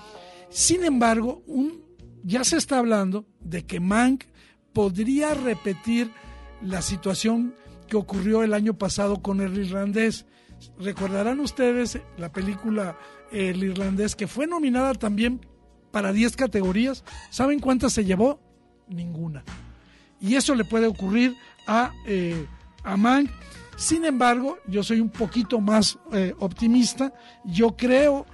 Sin 0.49 0.85
embargo, 0.85 1.43
un, 1.47 1.85
ya 2.25 2.45
se 2.45 2.57
está 2.57 2.79
hablando 2.79 3.27
de 3.41 3.67
que 3.67 3.79
Mank 3.79 4.25
podría 4.73 5.35
repetir 5.35 6.11
la 6.63 6.81
situación 6.81 7.55
que 7.89 7.97
ocurrió 7.97 8.43
el 8.43 8.55
año 8.55 8.75
pasado 8.75 9.21
con 9.23 9.41
el 9.41 9.59
irlandés. 9.59 10.27
Recordarán 10.79 11.41
ustedes 11.41 11.99
la 12.17 12.33
película 12.33 12.97
El 13.31 13.63
irlandés 13.63 14.17
que 14.17 14.27
fue 14.27 14.47
nominada 14.47 14.95
también 14.95 15.47
para 15.91 16.13
10 16.13 16.37
categorías. 16.37 17.05
¿Saben 17.31 17.61
cuántas 17.61 17.93
se 17.93 18.05
llevó? 18.05 18.41
Ninguna 18.89 19.45
y 20.21 20.35
eso 20.35 20.55
le 20.55 20.65
puede 20.65 20.87
ocurrir 20.87 21.37
a, 21.67 21.93
eh. 22.07 22.47
Sin 23.77 24.05
embargo, 24.05 24.59
yo 24.67 24.83
soy 24.83 25.01
un 25.01 25.11
poquito 25.11 25.61
más 25.61 25.99
eh, 26.13 26.35
optimista. 26.39 27.13
Yo 27.45 27.77
creo 27.77 28.27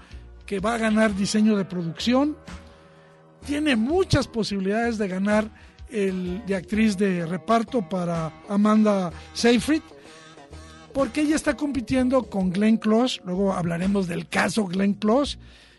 que 0.46 0.60
va 0.60 0.74
a 0.74 0.78
ganar 0.78 1.14
diseño 1.14 1.56
de 1.56 1.64
producción. 1.64 2.36
Tiene 3.44 3.76
muchas 3.76 4.26
posibilidades 4.26 4.96
de 4.96 5.08
ganar 5.08 5.50
el 5.94 6.44
de 6.44 6.56
actriz 6.56 6.98
de 6.98 7.24
reparto 7.24 7.88
para 7.88 8.32
Amanda 8.48 9.12
Seyfried, 9.32 9.82
porque 10.92 11.22
ella 11.22 11.36
está 11.36 11.56
compitiendo 11.56 12.24
con 12.24 12.50
Glenn 12.50 12.76
Close. 12.76 13.20
Luego 13.24 13.52
hablaremos 13.52 14.06
del 14.06 14.28
caso 14.28 14.66
Glenn 14.66 14.94
Close. 14.94 15.38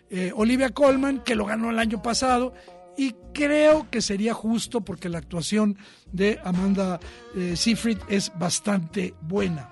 Eh, 0.10 0.32
Olivia 0.36 0.70
Colman, 0.70 1.24
que 1.24 1.36
lo 1.36 1.46
ganó 1.46 1.70
el 1.70 1.80
año 1.80 2.02
pasado, 2.02 2.54
y 2.98 3.16
creo 3.34 3.90
que 3.90 4.02
sería 4.02 4.34
justo 4.34 4.82
porque 4.82 5.10
la 5.10 5.18
actuación 5.18 5.78
de 6.12 6.40
Amanda 6.44 7.00
eh, 7.36 7.56
Seyfried 7.56 7.98
es 8.08 8.32
bastante 8.38 9.14
buena. 9.22 9.70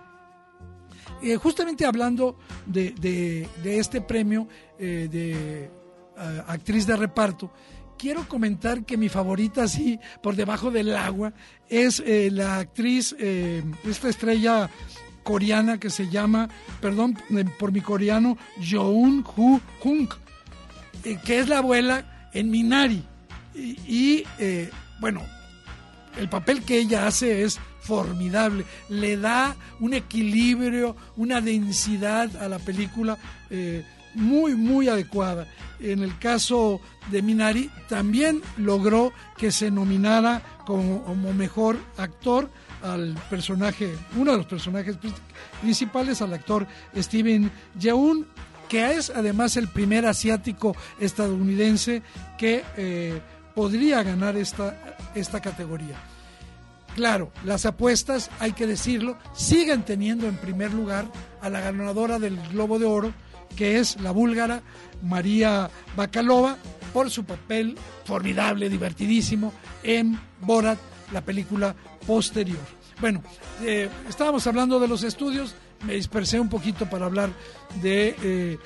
Eh, 1.21 1.37
justamente 1.37 1.85
hablando 1.85 2.37
de, 2.65 3.47
este 3.63 4.01
premio 4.01 4.47
eh, 4.77 5.07
de 5.09 5.71
actriz 6.47 6.85
de 6.85 6.97
reparto, 6.97 7.51
quiero 7.97 8.27
comentar 8.27 8.85
que 8.85 8.97
mi 8.97 9.09
favorita, 9.09 9.67
sí, 9.67 9.99
por 10.21 10.35
debajo 10.35 10.71
del 10.71 10.95
agua, 10.95 11.33
es 11.69 12.03
la 12.05 12.59
actriz, 12.59 13.15
esta 13.19 14.09
estrella 14.09 14.69
coreana 15.23 15.79
que 15.79 15.89
se 15.89 16.09
llama, 16.09 16.49
perdón 16.81 17.17
por 17.57 17.71
mi 17.71 17.81
coreano, 17.81 18.37
Joon 18.61 19.23
Hu 19.35 19.59
Hunk, 19.83 20.13
que 21.25 21.39
es 21.39 21.47
la 21.47 21.59
abuela 21.59 22.29
en 22.33 22.51
Minari. 22.51 23.03
Y, 23.55 24.23
eh, 24.39 24.69
bueno, 24.99 25.21
el 26.17 26.29
papel 26.29 26.63
que 26.63 26.77
ella 26.79 27.07
hace 27.07 27.43
es 27.43 27.59
formidable, 27.81 28.65
le 28.89 29.17
da 29.17 29.55
un 29.79 29.93
equilibrio, 29.93 30.95
una 31.17 31.41
densidad 31.41 32.35
a 32.37 32.47
la 32.47 32.59
película 32.59 33.17
eh, 33.49 33.85
muy, 34.15 34.55
muy 34.55 34.87
adecuada. 34.87 35.47
En 35.79 36.03
el 36.03 36.17
caso 36.17 36.79
de 37.11 37.21
Minari, 37.21 37.69
también 37.89 38.41
logró 38.57 39.11
que 39.37 39.51
se 39.51 39.69
nominara 39.69 40.41
como, 40.65 41.15
mejor 41.33 41.77
actor 41.97 42.49
al 42.81 43.15
personaje, 43.29 43.93
uno 44.17 44.31
de 44.31 44.37
los 44.37 44.45
personajes 44.45 44.97
principales, 45.61 46.21
al 46.21 46.33
actor 46.33 46.67
Steven 46.95 47.51
Yeun, 47.79 48.27
que 48.69 48.93
es 48.93 49.09
además 49.09 49.57
el 49.57 49.67
primer 49.67 50.05
asiático 50.05 50.75
estadounidense 50.99 52.01
que 52.37 52.63
eh, 52.77 53.21
podría 53.53 54.03
ganar 54.03 54.35
esta, 54.35 54.97
esta 55.15 55.41
categoría. 55.41 55.97
Claro, 56.95 57.31
las 57.43 57.65
apuestas, 57.65 58.29
hay 58.39 58.51
que 58.51 58.67
decirlo, 58.67 59.17
siguen 59.33 59.83
teniendo 59.83 60.27
en 60.27 60.35
primer 60.37 60.73
lugar 60.73 61.05
a 61.41 61.49
la 61.49 61.59
ganadora 61.59 62.19
del 62.19 62.39
Globo 62.49 62.77
de 62.77 62.85
Oro, 62.85 63.13
que 63.55 63.79
es 63.79 63.99
la 64.01 64.11
búlgara 64.11 64.61
María 65.01 65.69
Bakalova, 65.95 66.57
por 66.93 67.09
su 67.09 67.23
papel 67.23 67.75
formidable, 68.05 68.69
divertidísimo 68.69 69.51
en 69.81 70.19
Borat, 70.41 70.77
la 71.11 71.21
película 71.21 71.75
posterior. 72.05 72.59
Bueno, 73.01 73.23
eh, 73.63 73.89
estábamos 74.07 74.45
hablando 74.47 74.79
de 74.79 74.87
los 74.87 75.03
estudios, 75.03 75.55
me 75.85 75.95
dispersé 75.95 76.39
un 76.39 76.49
poquito 76.49 76.89
para 76.89 77.07
hablar 77.07 77.31
de 77.81 78.15
eh, 78.21 78.57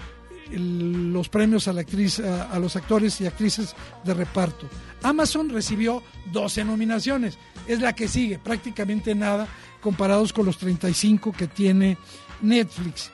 los 0.52 1.30
premios 1.30 1.68
a, 1.68 1.74
la 1.74 1.82
actriz, 1.82 2.20
a, 2.20 2.58
los 2.60 2.76
actores 2.76 3.20
y 3.22 3.26
actrices 3.26 3.76
de 4.04 4.14
reparto. 4.14 4.68
Amazon 5.04 5.50
recibió 5.50 6.04
12 6.32 6.66
nominaciones, 6.66 7.38
es 7.68 7.82
la 7.82 7.94
que 7.94 8.08
sigue, 8.08 8.40
prácticamente 8.40 9.16
nada 9.16 9.48
comparados 9.82 10.34
con 10.34 10.46
los 10.46 10.58
35 10.58 11.32
que 11.32 11.48
tiene 11.48 11.98
Netflix. 12.42 13.12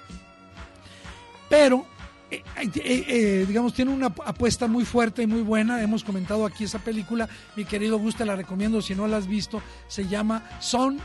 Pero, 1.50 1.86
eh, 2.32 2.44
eh, 2.58 2.72
eh, 3.08 3.46
digamos, 3.48 3.74
tiene 3.74 3.92
una 3.92 4.08
apuesta 4.08 4.68
muy 4.68 4.86
fuerte 4.86 5.24
y 5.24 5.28
muy 5.28 5.42
buena. 5.42 5.82
Hemos 5.82 6.04
comentado 6.04 6.46
aquí 6.46 6.64
esa 6.64 6.80
película, 6.80 7.30
mi 7.56 7.66
querido 7.66 8.00
Gusta, 8.00 8.26
la 8.26 8.36
recomiendo 8.36 8.82
si 8.82 8.96
no 8.96 9.08
la 9.08 9.18
has 9.18 9.28
visto, 9.28 9.62
se 9.88 10.08
llama 10.08 10.44
Son 10.60 11.00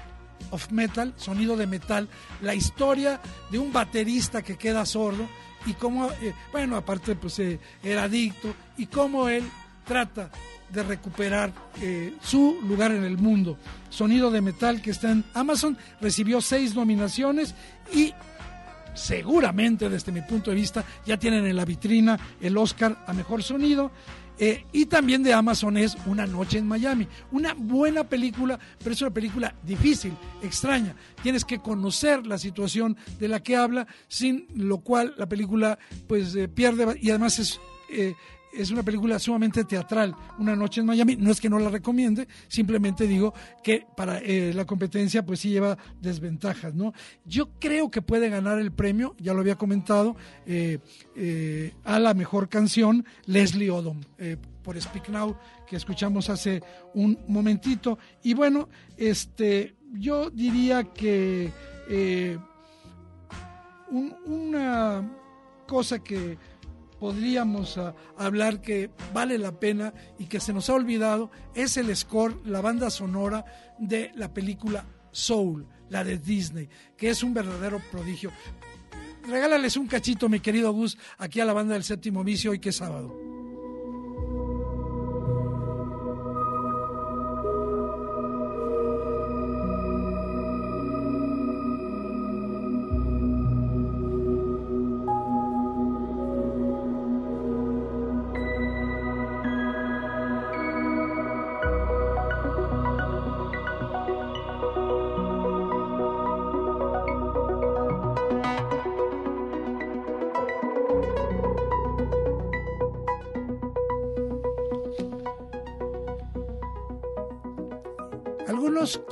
of 0.50 0.70
Metal, 0.70 1.12
Sonido 1.16 1.56
de 1.56 1.66
Metal, 1.66 2.08
la 2.40 2.54
historia 2.54 3.20
de 3.50 3.58
un 3.58 3.72
baterista 3.72 4.42
que 4.42 4.56
queda 4.56 4.86
sordo 4.86 5.28
y 5.66 5.74
cómo, 5.74 6.10
bueno, 6.52 6.76
aparte 6.76 7.16
pues 7.16 7.40
era 7.82 8.04
adicto 8.04 8.54
y 8.76 8.86
cómo 8.86 9.28
él 9.28 9.44
trata 9.84 10.30
de 10.70 10.82
recuperar 10.84 11.52
su 12.22 12.60
lugar 12.62 12.92
en 12.92 13.02
el 13.02 13.18
mundo. 13.18 13.58
Sonido 13.90 14.30
de 14.30 14.40
metal 14.40 14.80
que 14.80 14.92
está 14.92 15.10
en 15.10 15.24
Amazon, 15.34 15.76
recibió 16.00 16.40
seis 16.40 16.74
nominaciones 16.74 17.54
y 17.92 18.14
seguramente 18.98 19.88
desde 19.88 20.12
mi 20.12 20.22
punto 20.22 20.50
de 20.50 20.56
vista 20.56 20.84
ya 21.06 21.16
tienen 21.16 21.46
en 21.46 21.56
la 21.56 21.64
vitrina 21.64 22.18
el 22.40 22.56
Oscar 22.56 23.04
a 23.06 23.12
Mejor 23.12 23.42
Sonido. 23.42 23.90
Eh, 24.40 24.64
y 24.72 24.86
también 24.86 25.24
de 25.24 25.32
Amazon 25.32 25.76
es 25.76 25.96
Una 26.06 26.24
Noche 26.24 26.58
en 26.58 26.68
Miami. 26.68 27.08
Una 27.32 27.54
buena 27.54 28.04
película, 28.04 28.58
pero 28.78 28.92
es 28.92 29.02
una 29.02 29.10
película 29.10 29.52
difícil, 29.64 30.12
extraña. 30.42 30.94
Tienes 31.24 31.44
que 31.44 31.58
conocer 31.58 32.24
la 32.24 32.38
situación 32.38 32.96
de 33.18 33.26
la 33.26 33.42
que 33.42 33.56
habla, 33.56 33.88
sin 34.06 34.46
lo 34.54 34.78
cual 34.78 35.14
la 35.16 35.28
película 35.28 35.78
pues 36.06 36.36
eh, 36.36 36.46
pierde 36.46 36.96
y 37.00 37.10
además 37.10 37.40
es 37.40 37.60
eh, 37.90 38.14
es 38.52 38.70
una 38.70 38.82
película 38.82 39.18
sumamente 39.18 39.64
teatral, 39.64 40.14
Una 40.38 40.56
noche 40.56 40.80
en 40.80 40.86
Miami. 40.86 41.16
No 41.16 41.30
es 41.30 41.40
que 41.40 41.48
no 41.48 41.58
la 41.58 41.70
recomiende, 41.70 42.28
simplemente 42.48 43.06
digo 43.06 43.34
que 43.62 43.86
para 43.96 44.18
eh, 44.18 44.52
la 44.54 44.64
competencia 44.64 45.24
pues 45.24 45.40
sí 45.40 45.50
lleva 45.50 45.76
desventajas, 46.00 46.74
¿no? 46.74 46.92
Yo 47.24 47.50
creo 47.58 47.90
que 47.90 48.02
puede 48.02 48.28
ganar 48.28 48.58
el 48.58 48.72
premio, 48.72 49.14
ya 49.18 49.34
lo 49.34 49.40
había 49.40 49.56
comentado, 49.56 50.16
eh, 50.46 50.78
a 51.84 51.98
la 51.98 52.14
mejor 52.14 52.48
canción 52.48 53.04
Leslie 53.26 53.70
Odom 53.70 54.00
por 54.62 54.80
Speak 54.80 55.08
Now 55.08 55.36
que 55.66 55.76
escuchamos 55.76 56.30
hace 56.30 56.62
un 56.94 57.18
momentito. 57.28 57.98
Y 58.22 58.34
bueno, 58.34 58.68
este, 58.96 59.76
yo 59.92 60.30
diría 60.30 60.84
que 60.84 61.52
una 63.90 65.10
cosa 65.66 65.98
que 66.02 66.38
podríamos 66.98 67.78
ah, 67.78 67.94
hablar 68.16 68.60
que 68.60 68.90
vale 69.12 69.38
la 69.38 69.58
pena 69.58 69.92
y 70.18 70.26
que 70.26 70.40
se 70.40 70.52
nos 70.52 70.68
ha 70.70 70.74
olvidado 70.74 71.30
es 71.54 71.76
el 71.76 71.94
score, 71.96 72.40
la 72.44 72.60
banda 72.60 72.90
sonora 72.90 73.44
de 73.78 74.10
la 74.14 74.32
película 74.32 74.86
Soul, 75.10 75.66
la 75.88 76.04
de 76.04 76.18
Disney, 76.18 76.68
que 76.96 77.10
es 77.10 77.22
un 77.22 77.34
verdadero 77.34 77.80
prodigio. 77.90 78.30
Regálales 79.26 79.76
un 79.76 79.86
cachito, 79.86 80.28
mi 80.28 80.40
querido 80.40 80.72
Gus, 80.72 80.96
aquí 81.18 81.40
a 81.40 81.44
la 81.44 81.52
banda 81.52 81.74
del 81.74 81.84
séptimo 81.84 82.24
vicio 82.24 82.50
hoy 82.50 82.58
que 82.58 82.70
es 82.70 82.76
sábado. 82.76 83.37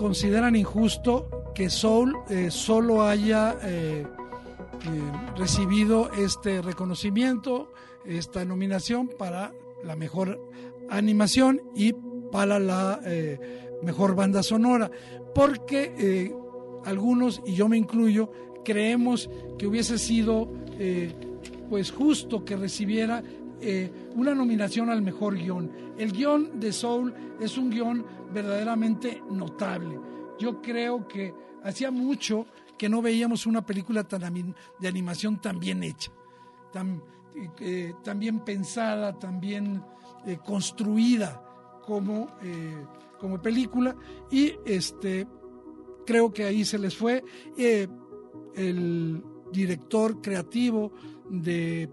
Consideran 0.06 0.54
injusto 0.54 1.50
que 1.52 1.68
Soul 1.68 2.14
eh, 2.30 2.52
solo 2.52 3.02
haya 3.02 3.56
eh, 3.64 4.06
eh, 4.06 5.12
recibido 5.36 6.12
este 6.12 6.62
reconocimiento, 6.62 7.72
esta 8.04 8.44
nominación 8.44 9.08
para 9.08 9.52
la 9.82 9.96
mejor 9.96 10.40
animación 10.90 11.60
y 11.74 11.92
para 12.30 12.60
la 12.60 13.00
mejor 13.82 14.14
banda 14.14 14.44
sonora, 14.44 14.92
porque 15.34 16.32
algunos, 16.84 17.42
y 17.44 17.54
yo 17.54 17.68
me 17.68 17.76
incluyo, 17.76 18.30
creemos 18.64 19.28
que 19.58 19.66
hubiese 19.66 19.98
sido 19.98 20.52
pues 21.68 21.90
justo 21.90 22.44
que 22.44 22.54
recibiera 22.54 23.24
una 24.14 24.34
nominación 24.34 24.90
al 24.90 25.02
mejor 25.02 25.36
guion. 25.36 25.70
El 25.96 26.12
guion 26.12 26.60
de 26.60 26.72
Soul 26.72 27.14
es 27.40 27.56
un 27.56 27.70
guion 27.70 28.04
verdaderamente 28.32 29.22
notable. 29.30 29.98
Yo 30.38 30.60
creo 30.60 31.08
que 31.08 31.34
hacía 31.64 31.90
mucho 31.90 32.46
que 32.76 32.88
no 32.88 33.00
veíamos 33.00 33.46
una 33.46 33.64
película 33.64 34.04
tan 34.04 34.54
de 34.78 34.88
animación 34.88 35.40
tan 35.40 35.58
bien 35.58 35.82
hecha, 35.82 36.12
tan, 36.72 37.02
eh, 37.60 37.94
bien 38.16 38.40
pensada, 38.40 39.18
tan 39.18 39.40
bien 39.40 39.82
eh, 40.26 40.38
construida 40.44 41.42
como, 41.84 42.28
eh, 42.42 42.84
como 43.18 43.40
película. 43.40 43.96
Y 44.30 44.54
este, 44.64 45.26
creo 46.04 46.32
que 46.32 46.44
ahí 46.44 46.64
se 46.64 46.78
les 46.78 46.94
fue. 46.96 47.24
el 48.54 49.22
director 49.52 50.20
creativo 50.20 50.92
de, 51.30 51.88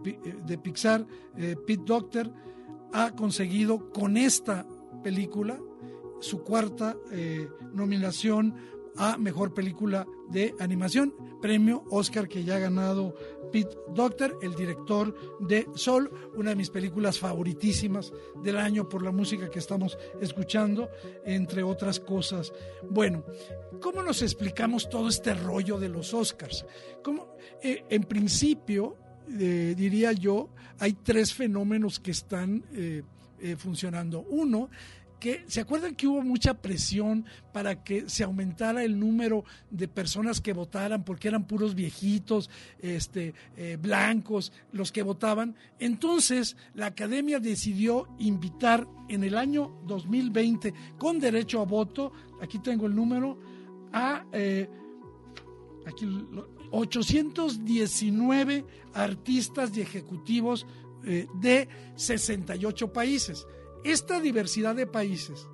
de 0.46 0.58
Pixar, 0.58 1.06
Pete 1.36 1.84
Doctor, 1.86 2.32
ha 2.94 3.12
conseguido 3.16 3.90
con 3.92 4.18
esta 4.18 4.66
película 5.04 5.60
su 6.24 6.42
cuarta 6.42 6.96
eh, 7.12 7.50
nominación 7.74 8.56
a 8.96 9.18
Mejor 9.18 9.54
Película 9.54 10.08
de 10.30 10.56
Animación, 10.60 11.14
premio 11.42 11.84
Oscar 11.90 12.30
que 12.30 12.44
ya 12.44 12.56
ha 12.56 12.60
ganado 12.60 13.16
Pete 13.52 13.76
Doctor, 13.94 14.38
el 14.42 14.56
director 14.56 15.14
de 15.40 15.68
Sol, 15.76 16.10
una 16.36 16.52
de 16.52 16.56
mis 16.56 16.70
películas 16.70 17.20
favoritísimas 17.20 18.14
del 18.42 18.58
año 18.58 18.88
por 18.88 19.04
la 19.04 19.12
música 19.12 19.50
que 19.50 19.60
estamos 19.60 19.98
escuchando, 20.22 20.90
entre 21.26 21.64
otras 21.64 22.00
cosas. 22.00 22.54
Bueno, 22.90 23.26
¿cómo 23.82 24.02
nos 24.02 24.22
explicamos 24.22 24.90
todo 24.90 25.10
este 25.10 25.34
rollo 25.34 25.80
de 25.80 25.90
los 25.90 26.14
Oscars? 26.14 26.66
¿Cómo, 27.04 27.36
eh, 27.62 27.84
en 27.90 28.04
principio, 28.04 28.98
eh, 29.40 29.74
diría 29.78 30.12
yo, 30.12 30.50
hay 30.80 30.94
tres 30.94 31.34
fenómenos 31.34 32.00
que 32.00 32.12
están 32.12 32.64
funcionando. 33.58 34.22
Uno, 34.30 34.70
¿se 35.48 35.62
acuerdan 35.62 35.96
que 35.96 36.08
hubo 36.08 36.22
mucha 36.22 36.54
presión 36.56 37.26
para 37.54 37.84
que 37.84 38.10
se 38.10 38.24
aumentara 38.24 38.84
el 38.84 39.00
número 39.00 39.46
de 39.70 39.88
personas 39.88 40.42
que 40.42 40.54
votaran 40.54 41.04
porque 41.04 41.30
eran 41.30 41.48
puros 41.48 41.76
viejitos, 41.76 42.50
este, 42.80 43.34
eh, 43.56 43.78
blancos 43.82 44.52
los 44.72 44.92
que 44.92 45.02
votaban? 45.02 45.56
Entonces 45.80 46.58
la 46.74 46.88
academia 46.88 47.40
decidió 47.40 48.08
invitar 48.20 48.88
en 49.08 49.24
el 49.24 49.38
año 49.38 49.82
2020 49.88 50.74
con 50.98 51.20
derecho 51.20 51.62
a 51.62 51.66
voto, 51.66 52.12
aquí 52.42 52.60
tengo 52.60 52.88
el 52.88 52.96
número, 52.96 53.40
a 53.94 54.26
eh, 54.34 54.70
aquí, 55.86 56.06
819 56.74 58.66
artistas 58.96 59.78
y 59.78 59.82
ejecutivos 59.82 60.66
eh, 61.06 61.28
de 61.36 61.70
68 61.96 62.92
países. 62.92 63.46
Esta 63.84 64.20
diversidad 64.20 64.76
de 64.76 64.88
países 64.88 65.48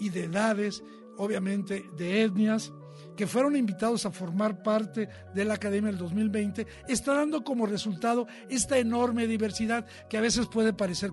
y 0.00 0.08
de 0.08 0.24
edades, 0.24 0.82
obviamente 1.18 1.84
de 1.98 2.22
etnias, 2.22 2.72
que 3.14 3.26
fueron 3.26 3.56
invitados 3.56 4.06
a 4.06 4.10
formar 4.10 4.62
parte 4.62 5.08
de 5.34 5.44
la 5.44 5.54
Academia 5.54 5.90
del 5.90 5.98
2020, 5.98 6.66
está 6.88 7.12
dando 7.12 7.44
como 7.44 7.66
resultado 7.66 8.26
esta 8.48 8.78
enorme 8.78 9.26
diversidad 9.26 9.84
que 10.08 10.16
a 10.16 10.22
veces 10.22 10.46
puede 10.46 10.72
parecer 10.72 11.12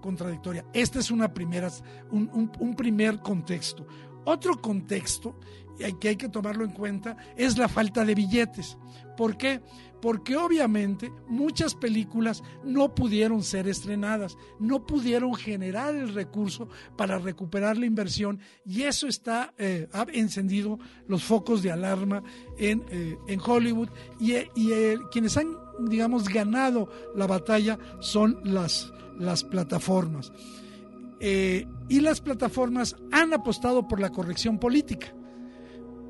contradictoria. 0.00 0.64
Este 0.72 1.00
es 1.00 1.10
una 1.10 1.34
primera, 1.34 1.70
un, 2.10 2.50
un 2.58 2.74
primer 2.74 3.18
contexto. 3.18 3.86
Otro 4.24 4.60
contexto 4.60 5.38
que 6.00 6.08
hay 6.08 6.16
que 6.16 6.28
tomarlo 6.28 6.64
en 6.64 6.70
cuenta 6.70 7.16
es 7.36 7.58
la 7.58 7.68
falta 7.68 8.04
de 8.04 8.14
billetes. 8.14 8.76
¿Por 9.16 9.36
qué? 9.36 9.60
Porque 10.00 10.36
obviamente 10.36 11.10
muchas 11.26 11.74
películas 11.74 12.42
no 12.62 12.94
pudieron 12.94 13.42
ser 13.42 13.66
estrenadas, 13.66 14.36
no 14.60 14.86
pudieron 14.86 15.34
generar 15.34 15.94
el 15.94 16.12
recurso 16.14 16.68
para 16.96 17.18
recuperar 17.18 17.78
la 17.78 17.86
inversión 17.86 18.38
y 18.64 18.82
eso 18.82 19.08
está, 19.08 19.54
eh, 19.58 19.88
ha 19.92 20.06
encendido 20.12 20.78
los 21.08 21.24
focos 21.24 21.62
de 21.62 21.72
alarma 21.72 22.22
en, 22.58 22.84
eh, 22.90 23.38
Hollywood 23.44 23.88
y, 24.20 24.34
eh, 24.34 24.98
quienes 25.10 25.36
han, 25.36 25.56
digamos, 25.88 26.28
ganado 26.28 26.90
la 27.14 27.26
batalla 27.26 27.78
son 28.00 28.38
las, 28.44 28.92
las 29.18 29.44
plataformas. 29.44 30.32
y 31.18 32.00
las 32.00 32.20
plataformas 32.20 32.94
han 33.10 33.32
apostado 33.32 33.88
por 33.88 33.98
la 34.00 34.10
corrección 34.10 34.58
política, 34.58 35.15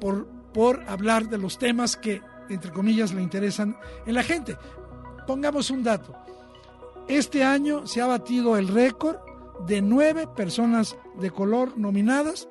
por, 0.00 0.26
por 0.52 0.82
hablar 0.88 1.28
de 1.28 1.38
los 1.38 1.58
temas 1.58 1.96
que 1.96 2.20
entre 2.48 2.70
comillas, 2.70 3.12
le 3.12 3.22
interesan 3.22 3.76
en 4.06 4.14
la 4.14 4.22
gente. 4.22 4.56
Pongamos 5.26 5.70
un 5.70 5.82
dato. 5.82 6.14
Este 7.08 7.44
año 7.44 7.86
se 7.86 8.00
ha 8.00 8.06
batido 8.06 8.56
el 8.56 8.68
récord 8.68 9.16
de 9.66 9.80
nueve 9.80 10.26
personas 10.26 10.96
de 11.18 11.30
color 11.30 11.76
nominadas. 11.78 12.48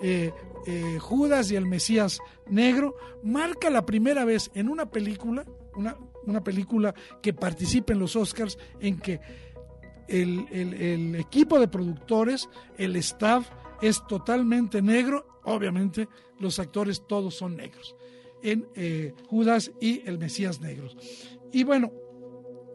Eh, 0.00 0.32
eh, 0.66 0.98
Judas 1.00 1.50
y 1.50 1.56
el 1.56 1.66
Mesías 1.66 2.20
Negro 2.46 2.96
marca 3.22 3.70
la 3.70 3.84
primera 3.86 4.24
vez 4.24 4.50
en 4.54 4.68
una 4.68 4.86
película, 4.86 5.44
una, 5.74 5.96
una 6.26 6.42
película 6.42 6.94
que 7.22 7.32
participe 7.32 7.92
en 7.92 7.98
los 7.98 8.16
Oscars, 8.16 8.58
en 8.80 8.98
que 8.98 9.20
el, 10.08 10.46
el 10.50 11.14
equipo 11.16 11.60
de 11.60 11.68
productores, 11.68 12.48
el 12.76 12.96
staff, 12.96 13.48
es 13.80 14.06
totalmente 14.06 14.82
negro. 14.82 15.40
Obviamente 15.44 16.08
los 16.38 16.58
actores 16.58 17.06
todos 17.06 17.34
son 17.34 17.56
negros. 17.56 17.96
en 18.42 18.68
eh, 18.76 19.14
Judas 19.28 19.72
y 19.80 20.08
el 20.08 20.18
Mesías 20.18 20.60
Negro. 20.60 20.88
Y 21.52 21.64
bueno, 21.64 21.92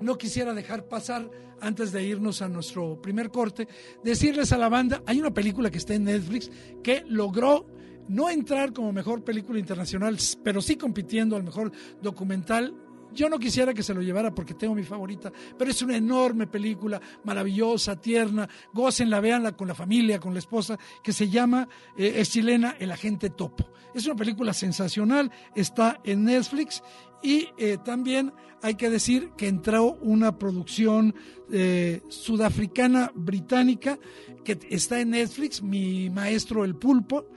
no 0.02 0.18
quisiera 0.18 0.54
dejar 0.54 0.89
pasar, 0.89 1.30
antes 1.62 1.94
de 1.94 2.04
irnos 2.04 2.42
a 2.42 2.50
nuestro 2.50 3.02
primer 3.02 3.30
corte, 3.30 3.68
decirles 4.04 4.52
a 4.52 4.58
la 4.58 4.68
banda, 4.68 5.02
hay 5.06 5.20
una 5.20 5.34
película 5.34 5.72
que 5.72 5.78
está 5.78 5.94
en 5.94 6.04
Netflix 6.04 6.52
que 6.84 7.06
logró 7.08 7.66
no 8.10 8.30
entrar 8.30 8.74
como 8.74 8.92
mejor 8.92 9.24
película 9.24 9.60
internacional, 9.60 10.18
pero 10.44 10.62
sí 10.62 10.76
compitiendo 10.76 11.38
al 11.38 11.44
mejor 11.44 11.72
documental 12.02 12.76
yo 13.13 13.30
no 13.30 13.39
quisiera 13.39 13.73
que 13.73 13.84
se 13.84 13.93
lo 13.93 14.02
llevara 14.02 14.34
porque 14.34 14.54
tengo 14.54 14.76
mi 14.76 14.84
favorita, 14.84 15.32
pero 15.58 15.71
es 15.71 15.82
una 15.82 15.97
enorme 15.97 16.47
película, 16.47 17.02
maravillosa, 17.23 17.99
tierna. 17.99 18.47
Gócenla, 18.73 19.19
véanla 19.19 19.54
con 19.54 19.67
la 19.67 19.76
familia, 19.76 20.19
con 20.19 20.34
la 20.34 20.39
esposa, 20.39 20.78
que 21.04 21.13
se 21.13 21.30
llama, 21.30 21.67
eh, 21.97 22.13
es 22.17 22.32
chilena, 22.32 22.76
El 22.80 22.91
Agente 22.91 23.30
Topo. 23.30 23.69
Es 23.93 24.06
una 24.06 24.15
película 24.15 24.54
sensacional, 24.54 25.32
está 25.56 25.99
en 26.04 26.23
Netflix 26.26 26.82
y 27.21 27.47
eh, 27.58 27.78
también 27.84 28.34
hay 28.62 28.76
que 28.76 28.89
decir 28.89 29.32
que 29.38 29.47
entró 29.47 29.93
una 30.02 30.38
producción 30.38 31.13
eh, 31.52 32.02
sudafricana 32.10 33.12
británica 33.13 33.99
que 34.43 34.58
está 34.69 34.99
en 34.99 35.12
Netflix, 35.12 35.62
Mi 35.62 36.10
Maestro 36.10 36.65
el 36.65 36.76
Pulpo 36.76 37.28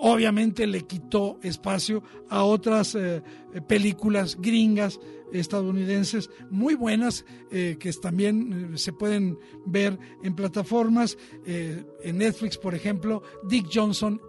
obviamente 0.00 0.66
le 0.66 0.82
quitó 0.82 1.38
espacio 1.42 2.02
a 2.28 2.44
otras 2.44 2.94
eh, 2.94 3.22
películas 3.68 4.36
gringas 4.40 4.98
estadounidenses 5.32 6.30
muy 6.50 6.74
buenas 6.74 7.24
eh, 7.52 7.76
que 7.78 7.92
también 7.92 8.72
eh, 8.74 8.78
se 8.78 8.92
pueden 8.92 9.38
ver 9.66 9.98
en 10.24 10.34
plataformas 10.34 11.16
en 11.46 12.18
Netflix 12.18 12.56
por 12.56 12.74
ejemplo 12.74 13.22
Dick 13.44 13.66
Johnson 13.72 14.20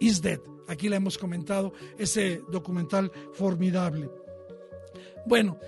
is 0.00 0.20
dead. 0.20 0.40
Aquí 0.66 0.88
le 0.88 0.96
hemos 0.96 1.18
comentado 1.18 1.72
ese 1.98 2.42
documental 2.50 3.12
formidable. 3.34 4.10
Bueno 5.26 5.58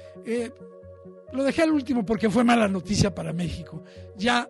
lo 1.32 1.44
dejé 1.44 1.62
al 1.62 1.72
último 1.72 2.04
porque 2.04 2.30
fue 2.30 2.44
mala 2.44 2.66
noticia 2.66 3.14
para 3.14 3.32
México. 3.32 3.84
Ya 4.16 4.48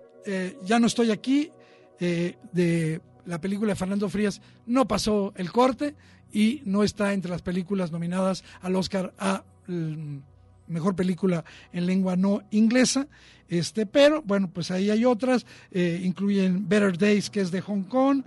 ya 0.62 0.78
no 0.78 0.87
estoy 0.87 1.11
aquí 1.11 1.50
de 1.98 3.00
la 3.26 3.40
película 3.40 3.72
de 3.72 3.76
Fernando 3.76 4.08
Frías 4.08 4.40
no 4.66 4.87
pasó 4.87 5.32
el 5.37 5.50
corte 5.50 5.94
y 6.32 6.62
no 6.64 6.82
está 6.82 7.12
entre 7.12 7.30
las 7.30 7.42
películas 7.42 7.92
nominadas 7.92 8.44
al 8.60 8.76
Oscar 8.76 9.14
a 9.18 9.44
mm, 9.66 10.18
mejor 10.66 10.96
película 10.96 11.44
en 11.72 11.87
lengua 11.87 12.16
no 12.16 12.42
inglesa. 12.50 13.06
Este, 13.48 13.87
pero 13.87 14.22
bueno, 14.22 14.50
pues 14.52 14.70
ahí 14.70 14.90
hay 14.90 15.04
otras, 15.04 15.46
eh, 15.70 16.00
incluyen 16.02 16.68
Better 16.68 16.96
Days, 16.96 17.30
que 17.30 17.40
es 17.40 17.50
de 17.50 17.60
Hong 17.60 17.82
Kong, 17.82 18.22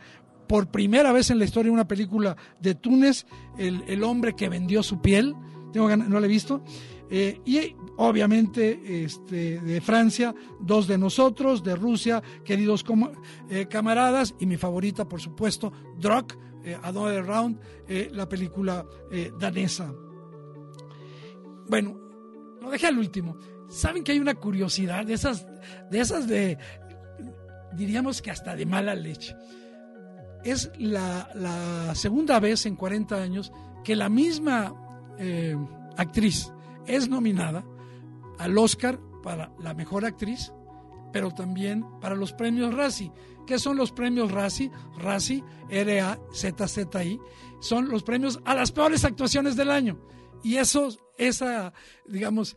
por 0.47 0.67
primera 0.67 1.11
vez 1.11 1.29
en 1.29 1.39
la 1.39 1.45
historia 1.45 1.71
una 1.71 1.87
película 1.87 2.37
de 2.61 2.75
Túnez, 2.75 3.25
el, 3.57 3.83
el 3.87 4.03
hombre 4.03 4.33
que 4.33 4.47
vendió 4.47 4.83
su 4.83 5.01
piel, 5.01 5.35
tengo 5.73 5.93
no 5.95 6.19
la 6.19 6.25
he 6.25 6.29
visto, 6.29 6.63
eh, 7.09 7.41
y 7.45 7.75
obviamente 7.97 9.03
este, 9.03 9.59
de 9.59 9.81
Francia, 9.81 10.33
dos 10.59 10.87
de 10.87 10.97
nosotros, 10.97 11.63
de 11.63 11.75
Rusia, 11.75 12.21
queridos 12.43 12.83
eh, 13.49 13.67
camaradas, 13.67 14.35
y 14.39 14.45
mi 14.45 14.57
favorita, 14.57 15.07
por 15.07 15.21
supuesto, 15.21 15.71
Drog, 15.97 16.27
eh, 16.63 16.77
Another 16.83 17.25
Round, 17.25 17.59
eh, 17.87 18.09
la 18.11 18.27
película 18.27 18.85
danesa. 19.39 19.93
Bueno, 21.69 21.97
lo 22.61 22.69
dejé 22.69 22.87
al 22.87 22.97
último. 22.97 23.37
Saben 23.69 24.03
que 24.03 24.13
hay 24.13 24.19
una 24.19 24.35
curiosidad 24.35 25.05
de 25.05 25.13
esas, 25.13 25.45
de 25.89 25.99
esas 25.99 26.27
de, 26.27 26.57
diríamos 27.73 28.21
que 28.21 28.31
hasta 28.31 28.55
de 28.55 28.65
mala 28.65 28.95
leche. 28.95 29.35
Es 30.43 30.71
la, 30.77 31.29
la 31.35 31.95
segunda 31.95 32.39
vez 32.39 32.65
en 32.65 32.75
40 32.75 33.15
años 33.15 33.51
que 33.83 33.95
la 33.95 34.07
misma 34.07 34.73
actriz 35.97 36.51
es 36.87 37.09
nominada 37.09 37.65
al 38.39 38.57
Oscar 38.57 38.99
para 39.23 39.51
la 39.59 39.73
mejor 39.73 40.05
actriz, 40.05 40.51
pero 41.11 41.31
también 41.31 41.85
para 41.99 42.15
los 42.15 42.33
premios 42.33 42.73
Razzie. 42.73 43.11
¿Qué 43.45 43.59
son 43.59 43.77
los 43.77 43.91
premios 43.91 44.31
Razzie? 44.31 44.71
Razzie, 44.97 45.43
R-A-Z-Z-I, 45.69 47.19
son 47.61 47.89
los 47.89 48.03
premios 48.03 48.39
a 48.45 48.55
las 48.55 48.71
peores 48.71 49.05
actuaciones 49.05 49.55
del 49.55 49.71
año. 49.71 49.99
Y 50.43 50.57
eso, 50.57 50.89
esa, 51.17 51.73
digamos, 52.07 52.55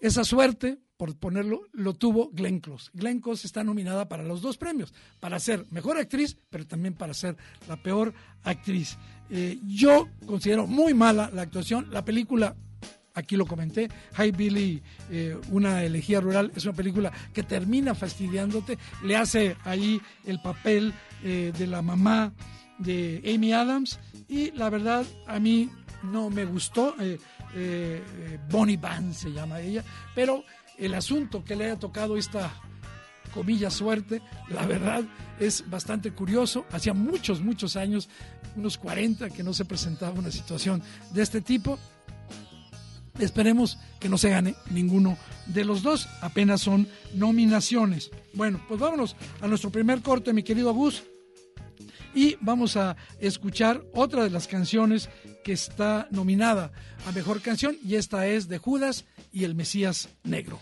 esa 0.00 0.24
suerte, 0.24 0.78
por 0.96 1.16
ponerlo, 1.16 1.62
lo 1.72 1.94
tuvo 1.94 2.30
Glenn 2.32 2.60
Close. 2.60 2.90
Glenn 2.94 3.20
Close 3.20 3.46
está 3.46 3.64
nominada 3.64 4.08
para 4.08 4.22
los 4.22 4.42
dos 4.42 4.56
premios, 4.56 4.92
para 5.18 5.38
ser 5.38 5.66
mejor 5.70 5.98
actriz, 5.98 6.36
pero 6.48 6.66
también 6.66 6.94
para 6.94 7.14
ser 7.14 7.36
la 7.68 7.82
peor 7.82 8.14
actriz. 8.42 8.98
Eh, 9.30 9.58
yo 9.66 10.08
considero 10.26 10.66
muy 10.66 10.94
mala 10.94 11.30
la 11.32 11.42
actuación. 11.42 11.88
La 11.90 12.04
película 12.04 12.56
aquí 13.14 13.36
lo 13.36 13.46
comenté, 13.46 13.88
Hi 14.18 14.30
Billy, 14.30 14.82
eh, 15.10 15.38
una 15.50 15.84
elegía 15.84 16.20
rural, 16.20 16.52
es 16.54 16.64
una 16.64 16.74
película 16.74 17.12
que 17.32 17.42
termina 17.42 17.94
fastidiándote, 17.94 18.78
le 19.04 19.16
hace 19.16 19.56
ahí 19.64 20.00
el 20.24 20.40
papel 20.40 20.92
eh, 21.22 21.52
de 21.56 21.66
la 21.66 21.82
mamá 21.82 22.32
de 22.78 23.22
Amy 23.34 23.52
Adams 23.52 23.98
y 24.28 24.50
la 24.52 24.70
verdad 24.70 25.04
a 25.26 25.38
mí 25.38 25.70
no 26.02 26.30
me 26.30 26.44
gustó, 26.44 26.94
eh, 27.00 27.18
Bonnie 28.48 28.76
Van 28.76 29.12
se 29.12 29.32
llama 29.32 29.60
ella, 29.60 29.84
pero 30.14 30.44
el 30.78 30.94
asunto 30.94 31.44
que 31.44 31.56
le 31.56 31.66
haya 31.66 31.78
tocado 31.78 32.16
esta 32.16 32.52
comilla 33.34 33.70
suerte, 33.70 34.22
la 34.48 34.66
verdad 34.66 35.04
es 35.38 35.68
bastante 35.68 36.12
curioso. 36.12 36.66
Hacía 36.72 36.94
muchos, 36.94 37.40
muchos 37.40 37.76
años, 37.76 38.08
unos 38.56 38.76
40, 38.78 39.30
que 39.30 39.42
no 39.42 39.52
se 39.52 39.64
presentaba 39.64 40.18
una 40.18 40.30
situación 40.30 40.82
de 41.12 41.22
este 41.22 41.40
tipo. 41.40 41.78
Esperemos 43.20 43.78
que 43.98 44.08
no 44.08 44.16
se 44.18 44.30
gane 44.30 44.54
ninguno 44.70 45.18
de 45.46 45.64
los 45.64 45.82
dos, 45.82 46.08
apenas 46.22 46.62
son 46.62 46.88
nominaciones. 47.14 48.10
Bueno, 48.32 48.60
pues 48.66 48.80
vámonos 48.80 49.14
a 49.40 49.46
nuestro 49.46 49.70
primer 49.70 50.00
corte, 50.00 50.32
mi 50.32 50.42
querido 50.42 50.72
Gus, 50.72 51.02
y 52.14 52.36
vamos 52.40 52.76
a 52.76 52.96
escuchar 53.20 53.82
otra 53.94 54.24
de 54.24 54.30
las 54.30 54.48
canciones 54.48 55.10
que 55.44 55.52
está 55.52 56.08
nominada 56.10 56.72
a 57.06 57.12
Mejor 57.12 57.40
Canción, 57.40 57.76
y 57.84 57.96
esta 57.96 58.26
es 58.26 58.48
de 58.48 58.58
Judas 58.58 59.04
y 59.32 59.44
el 59.44 59.54
Mesías 59.54 60.08
Negro. 60.24 60.58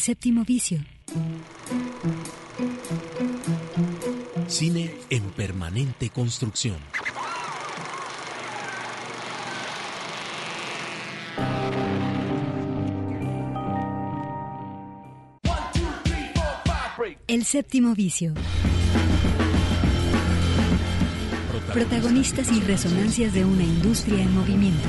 Séptimo 0.00 0.44
vicio. 0.44 0.78
Cine 4.48 4.94
en 5.10 5.30
permanente 5.32 6.08
construcción. 6.08 6.78
El 17.26 17.44
séptimo 17.44 17.94
vicio. 17.94 18.32
Protagonistas 21.74 22.50
y 22.50 22.60
resonancias 22.62 23.34
de 23.34 23.44
una 23.44 23.62
industria 23.62 24.22
en 24.22 24.34
movimiento. 24.34 24.88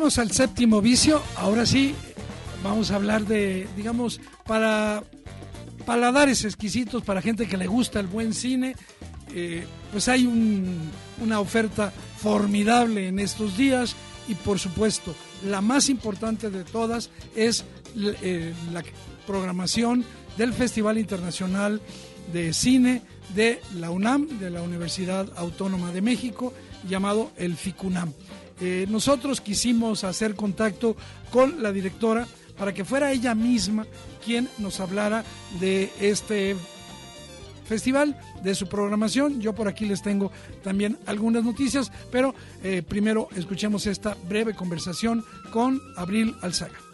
Regresamos 0.00 0.18
al 0.18 0.34
séptimo 0.34 0.80
vicio. 0.80 1.22
Ahora 1.36 1.66
sí, 1.66 1.94
vamos 2.64 2.90
a 2.90 2.94
hablar 2.94 3.26
de, 3.26 3.68
digamos, 3.76 4.18
para 4.46 5.04
paladares 5.84 6.46
exquisitos, 6.46 7.04
para 7.04 7.20
gente 7.20 7.46
que 7.46 7.58
le 7.58 7.66
gusta 7.66 8.00
el 8.00 8.06
buen 8.06 8.32
cine. 8.32 8.76
Eh, 9.34 9.62
pues 9.92 10.08
hay 10.08 10.24
una 10.24 11.38
oferta 11.38 11.92
formidable 12.16 13.08
en 13.08 13.18
estos 13.18 13.58
días 13.58 13.94
y 14.26 14.34
por 14.36 14.58
supuesto 14.58 15.14
la 15.44 15.60
más 15.60 15.90
importante 15.90 16.48
de 16.48 16.64
todas 16.64 17.10
es 17.36 17.66
eh, 17.94 18.54
la 18.72 18.82
programación 19.26 20.02
del 20.38 20.54
Festival 20.54 20.96
Internacional 20.96 21.82
de 22.32 22.54
Cine 22.54 23.02
de 23.34 23.60
la 23.76 23.90
UNAM, 23.90 24.38
de 24.38 24.48
la 24.48 24.62
Universidad 24.62 25.28
Autónoma 25.36 25.92
de 25.92 26.00
México, 26.00 26.54
llamado 26.88 27.32
el 27.36 27.54
FICUNAM. 27.54 28.14
Eh, 28.60 28.86
nosotros 28.88 29.40
quisimos 29.40 30.04
hacer 30.04 30.34
contacto 30.34 30.96
con 31.30 31.62
la 31.62 31.72
directora 31.72 32.26
para 32.58 32.74
que 32.74 32.84
fuera 32.84 33.10
ella 33.10 33.34
misma 33.34 33.86
quien 34.24 34.48
nos 34.58 34.80
hablara 34.80 35.24
de 35.60 35.90
este 35.98 36.56
festival, 37.64 38.20
de 38.42 38.54
su 38.54 38.68
programación. 38.68 39.40
Yo 39.40 39.54
por 39.54 39.68
aquí 39.68 39.86
les 39.86 40.02
tengo 40.02 40.30
también 40.62 40.98
algunas 41.06 41.44
noticias, 41.44 41.90
pero 42.10 42.34
eh, 42.62 42.82
primero 42.82 43.28
escuchemos 43.36 43.86
esta 43.86 44.16
breve 44.28 44.54
conversación 44.54 45.24
con 45.52 45.80
Abril 45.96 46.34
Alzaga. 46.42 46.89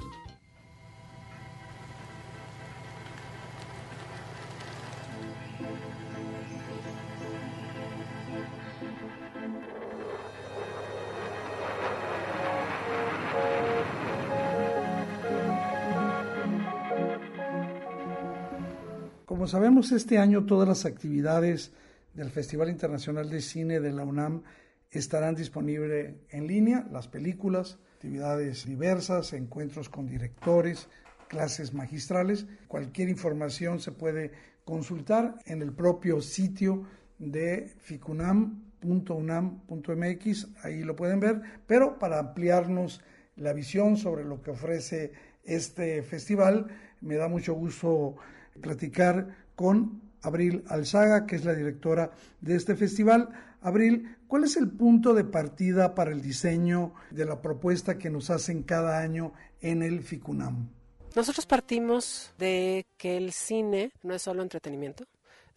Como 19.37 19.49
sabemos, 19.49 19.93
este 19.93 20.17
año 20.17 20.47
todas 20.47 20.67
las 20.67 20.87
actividades 20.87 21.71
del 22.15 22.31
Festival 22.31 22.71
Internacional 22.71 23.29
de 23.29 23.43
Cine 23.43 23.81
de 23.81 23.93
la 23.93 24.03
UNAM 24.03 24.45
estarán 24.91 25.35
disponibles 25.35 26.15
en 26.31 26.47
línea, 26.47 26.87
las 26.91 27.07
películas, 27.07 27.79
actividades 27.97 28.65
diversas, 28.65 29.35
encuentros 29.35 29.91
con 29.91 30.07
directores, 30.07 30.89
clases 31.29 31.75
magistrales. 31.75 32.47
Cualquier 32.67 33.11
información 33.11 33.79
se 33.79 33.93
puede 33.93 34.33
consultar 34.65 35.35
en 35.45 35.61
el 35.61 35.75
propio 35.75 36.23
sitio 36.23 36.87
de 37.19 37.71
ficunam.unam.mx, 37.81 40.47
ahí 40.63 40.83
lo 40.83 40.97
pueden 40.97 41.21
ver, 41.21 41.43
pero 41.67 41.99
para 41.99 42.21
ampliarnos 42.21 43.03
la 43.37 43.53
visión 43.53 43.99
sobre 43.99 44.25
lo 44.25 44.41
que 44.41 44.53
ofrece 44.53 45.13
este 45.45 46.03
festival, 46.03 46.69
me 47.03 47.17
da 47.17 47.29
mucho 47.29 47.53
gusto 47.53 48.17
platicar 48.61 49.37
con 49.55 50.03
Abril 50.23 50.65
Alzaga, 50.69 51.27
que 51.27 51.37
es 51.37 51.45
la 51.45 51.55
directora 51.55 52.11
de 52.41 52.57
este 52.57 52.75
festival. 52.75 53.31
Abril, 53.61 54.17
¿cuál 54.27 54.45
es 54.45 54.57
el 54.57 54.69
punto 54.69 55.15
de 55.15 55.25
partida 55.25 55.95
para 55.95 56.11
el 56.11 56.21
diseño 56.21 56.95
de 57.11 57.25
la 57.25 57.41
propuesta 57.41 57.99
que 57.99 58.11
nos 58.11 58.31
hacen 58.31 58.63
cada 58.63 58.99
año 59.01 59.33
en 59.61 59.83
el 59.83 60.03
FICUNAM? 60.03 60.69
Nosotros 61.15 61.47
partimos 61.47 62.33
de 62.39 62.87
que 62.99 63.17
el 63.17 63.33
cine 63.33 63.93
no 64.03 64.15
es 64.15 64.23
solo 64.23 64.43
entretenimiento, 64.43 65.05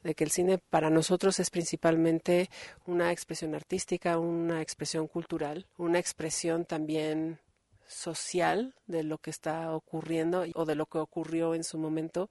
de 0.03 0.15
que 0.15 0.23
el 0.23 0.31
cine 0.31 0.57
para 0.69 0.89
nosotros 0.89 1.39
es 1.39 1.49
principalmente 1.49 2.49
una 2.85 3.11
expresión 3.11 3.55
artística, 3.55 4.17
una 4.17 4.61
expresión 4.61 5.07
cultural, 5.07 5.67
una 5.77 5.99
expresión 5.99 6.65
también 6.65 7.39
social 7.85 8.75
de 8.87 9.03
lo 9.03 9.17
que 9.17 9.31
está 9.31 9.73
ocurriendo 9.73 10.45
o 10.55 10.65
de 10.65 10.75
lo 10.75 10.85
que 10.85 10.99
ocurrió 10.99 11.55
en 11.55 11.63
su 11.63 11.77
momento. 11.77 12.29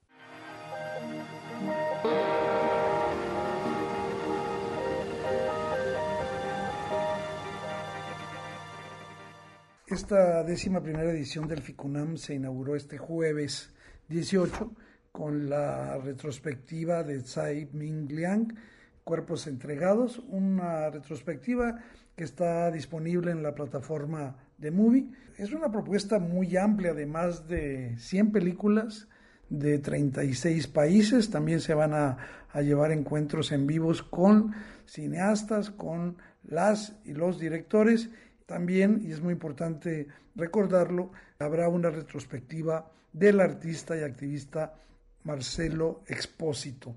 Esta 9.87 10.45
décima 10.45 10.83
primera 10.83 11.11
edición 11.11 11.49
del 11.49 11.61
FICUNAM 11.61 12.19
se 12.19 12.35
inauguró 12.35 12.77
este 12.77 12.99
jueves 12.99 13.75
18 14.09 14.73
con 15.11 15.51
la 15.51 15.99
retrospectiva 15.99 17.03
de 17.03 17.23
Tsai 17.23 17.69
Ming 17.73 18.07
Liang, 18.09 18.55
Cuerpos 19.03 19.47
Entregados, 19.47 20.21
una 20.29 20.91
retrospectiva 20.91 21.79
que 22.15 22.25
está 22.25 22.71
disponible 22.71 23.33
en 23.33 23.43
la 23.43 23.55
plataforma 23.55 24.37
de 24.57 24.71
Movie. 24.71 25.11
Es 25.37 25.53
una 25.53 25.73
propuesta 25.73 26.19
muy 26.19 26.57
amplia 26.57 26.95
de 26.95 27.07
más 27.07 27.49
de 27.49 27.97
100 27.99 28.31
películas 28.31 29.09
de 29.51 29.79
36 29.79 30.67
países. 30.69 31.31
También 31.31 31.61
se 31.61 31.75
van 31.75 31.95
a, 31.95 32.19
llevar 32.63 32.91
encuentros 32.91 33.53
en 33.53 33.67
vivos 33.69 34.03
con 34.03 34.53
cineastas, 34.85 35.71
con 35.71 36.17
las 36.43 36.97
y 37.05 37.13
los 37.13 37.39
directores 37.39 38.11
también, 38.47 39.03
y 39.07 39.13
es 39.13 39.21
muy 39.21 39.35
importante 39.35 40.09
recordarlo, 40.35 41.13
habrá 41.39 41.69
una 41.69 41.91
retrospectiva 41.91 42.91
del 43.13 43.39
artista 43.41 43.97
y 43.97 44.03
activista 44.03 44.75
Marcelo 45.23 46.03
Expósito. 46.07 46.97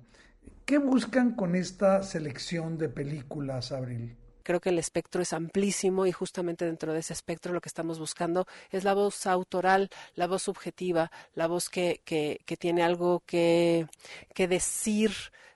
¿Qué 0.66 0.78
buscan 0.78 1.36
con 1.36 1.56
esta 1.56 2.02
selección 2.02 2.78
de 2.78 2.90
películas, 2.90 3.72
Abril? 3.72 4.16
Creo 4.44 4.60
que 4.60 4.70
el 4.70 4.80
espectro 4.80 5.22
es 5.22 5.34
amplísimo 5.34 6.06
y 6.06 6.12
justamente 6.12 6.66
dentro 6.66 6.94
de 6.94 7.00
ese 7.00 7.14
espectro 7.14 7.54
lo 7.54 7.62
que 7.62 7.70
estamos 7.70 8.00
buscando 8.00 8.48
es 8.72 8.84
la 8.84 8.94
voz 8.94 9.26
autoral, 9.28 9.90
la 10.16 10.28
voz 10.28 10.44
subjetiva, 10.44 11.12
la 11.36 11.48
voz 11.48 11.70
que, 11.70 12.02
que, 12.06 12.42
que 12.46 12.58
tiene 12.58 12.84
algo 12.84 13.24
que, 13.26 13.88
que 14.34 14.48
decir, 14.48 15.12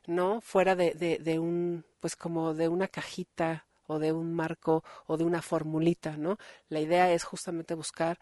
¿no? 0.08 0.42
Fuera 0.42 0.76
de, 0.76 0.94
de, 0.94 1.18
de 1.20 1.40
un, 1.40 1.86
pues 2.00 2.16
como 2.16 2.54
de 2.54 2.68
una 2.68 2.88
cajita 2.88 3.66
o 3.88 4.00
de 4.00 4.12
un 4.12 4.34
marco 4.34 4.84
o 5.08 5.18
de 5.18 5.24
una 5.24 5.42
formulita, 5.42 6.18
¿no? 6.18 6.38
La 6.70 6.80
idea 6.80 7.12
es 7.12 7.24
justamente 7.24 7.74
buscar 7.74 8.20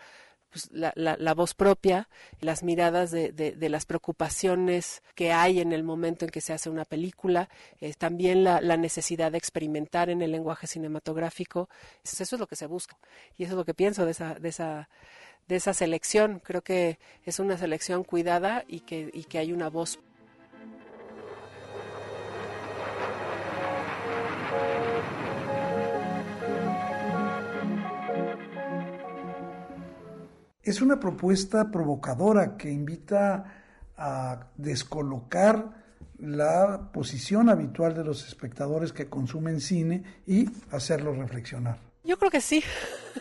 pues, 0.53 0.69
la, 0.71 0.93
la, 0.95 1.33
voz 1.33 1.55
propia, 1.55 2.07
las 2.39 2.61
miradas 2.61 3.09
de, 3.09 3.31
de, 3.31 3.69
las 3.69 3.87
preocupaciones 3.87 5.01
que 5.15 5.33
hay 5.33 5.59
en 5.59 5.73
el 5.73 5.83
momento 5.83 6.25
en 6.25 6.31
que 6.31 6.41
se 6.41 6.53
hace 6.53 6.69
una 6.69 6.85
película, 6.85 7.49
eh, 7.81 7.93
también 7.95 8.43
la, 8.43 8.61
necesidad 8.77 9.31
de 9.31 9.39
experimentar 9.39 10.11
en 10.11 10.21
el 10.21 10.31
lenguaje 10.31 10.67
cinematográfico. 10.67 11.69
Eso, 12.03 12.21
eso, 12.21 12.35
es 12.35 12.39
lo 12.39 12.45
que 12.45 12.55
se 12.55 12.67
busca 12.67 12.97
y 13.35 13.43
eso 13.43 13.53
es 13.53 13.57
lo 13.57 13.65
que 13.65 13.73
pienso 13.73 14.05
de 14.05 14.11
esa, 14.11 14.35
de 14.35 14.49
esa, 14.49 14.89
de 15.47 15.55
esa 15.55 15.73
selección. 15.73 16.39
Creo 16.39 16.61
que 16.61 16.99
es 17.25 17.39
una 17.39 17.57
selección 17.57 18.03
cuidada 18.03 18.63
y 18.67 18.81
que, 18.81 19.09
y 19.11 19.23
que 19.23 19.39
hay 19.39 19.51
una 19.51 19.71
voz 19.71 19.99
es 30.63 30.81
una 30.81 30.99
propuesta 30.99 31.71
provocadora 31.71 32.57
que 32.57 32.71
invita 32.71 33.63
a 33.97 34.47
descolocar 34.57 35.83
la 36.19 36.89
posición 36.93 37.49
habitual 37.49 37.93
de 37.93 38.03
los 38.03 38.25
espectadores 38.25 38.93
que 38.93 39.09
consumen 39.09 39.59
cine 39.59 40.03
y 40.25 40.49
hacerlos 40.71 41.17
reflexionar. 41.17 41.77
Yo 42.05 42.17
creo 42.17 42.31
que 42.31 42.41
sí. 42.41 42.63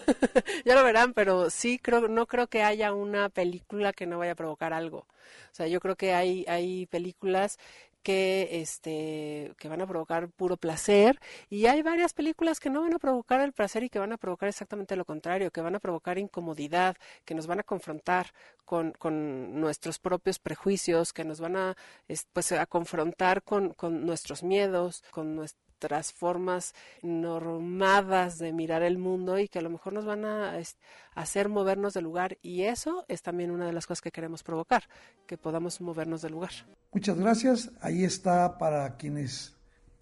ya 0.64 0.74
lo 0.74 0.84
verán, 0.84 1.12
pero 1.12 1.51
sí 1.51 1.78
creo 1.78 2.09
no 2.09 2.26
creo 2.26 2.49
que 2.49 2.62
haya 2.62 2.93
una 2.93 3.28
película 3.28 3.93
que 3.93 4.07
no 4.07 4.18
vaya 4.18 4.32
a 4.32 4.36
provocar 4.36 4.72
algo. 4.72 4.99
O 4.99 5.55
sea, 5.55 5.66
yo 5.66 5.80
creo 5.80 5.97
que 5.97 6.14
hay 6.14 6.45
hay 6.49 6.86
películas 6.86 7.59
que 8.03 8.61
este 8.61 9.55
que 9.59 9.68
van 9.68 9.80
a 9.80 9.86
provocar 9.86 10.28
puro 10.30 10.57
placer. 10.57 11.20
Y 11.48 11.66
hay 11.66 11.82
varias 11.82 12.12
películas 12.14 12.61
que 12.61 12.70
no 12.70 12.82
van 12.82 12.94
a 12.94 12.98
provocar 12.98 13.40
el 13.40 13.53
placer 13.53 13.84
y 13.84 13.90
que 13.90 13.98
van 13.98 14.12
a 14.12 14.16
provocar 14.18 14.48
exactamente 14.48 14.96
lo 14.96 15.05
contrario, 15.05 15.50
que 15.50 15.61
van 15.61 15.74
a 15.74 15.80
provocar 15.80 16.18
incomodidad, 16.18 16.96
que 17.24 17.34
nos 17.34 17.46
van 17.46 17.61
a 17.61 17.62
confrontar 17.64 18.32
con, 18.64 18.92
con 18.92 19.61
nuestros 19.61 19.98
propios 19.98 20.38
prejuicios, 20.38 21.12
que 21.12 21.24
nos 21.24 21.40
van 21.40 21.57
a 21.57 21.76
pues 22.32 22.53
a 22.53 22.66
confrontar 22.66 23.42
con, 23.42 23.74
con 23.74 24.05
nuestros 24.07 24.42
miedos, 24.42 25.03
con 25.11 25.34
nuestro 25.36 25.71
formas 26.12 26.74
normadas 27.02 28.38
de 28.38 28.52
mirar 28.52 28.82
el 28.82 28.98
mundo 28.98 29.38
y 29.38 29.48
que 29.48 29.58
a 29.58 29.62
lo 29.62 29.70
mejor 29.70 29.92
nos 29.92 30.04
van 30.04 30.24
a 30.24 30.58
hacer 31.14 31.48
movernos 31.48 31.94
del 31.94 32.04
lugar 32.04 32.38
y 32.42 32.62
eso 32.62 33.04
es 33.08 33.22
también 33.22 33.50
una 33.50 33.66
de 33.66 33.72
las 33.72 33.86
cosas 33.86 34.00
que 34.02 34.10
queremos 34.10 34.42
provocar, 34.42 34.84
que 35.26 35.36
podamos 35.36 35.80
movernos 35.80 36.22
del 36.22 36.32
lugar. 36.32 36.52
Muchas 36.92 37.18
gracias. 37.18 37.70
Ahí 37.80 38.04
está 38.04 38.58
para 38.58 38.96
quienes 38.96 39.56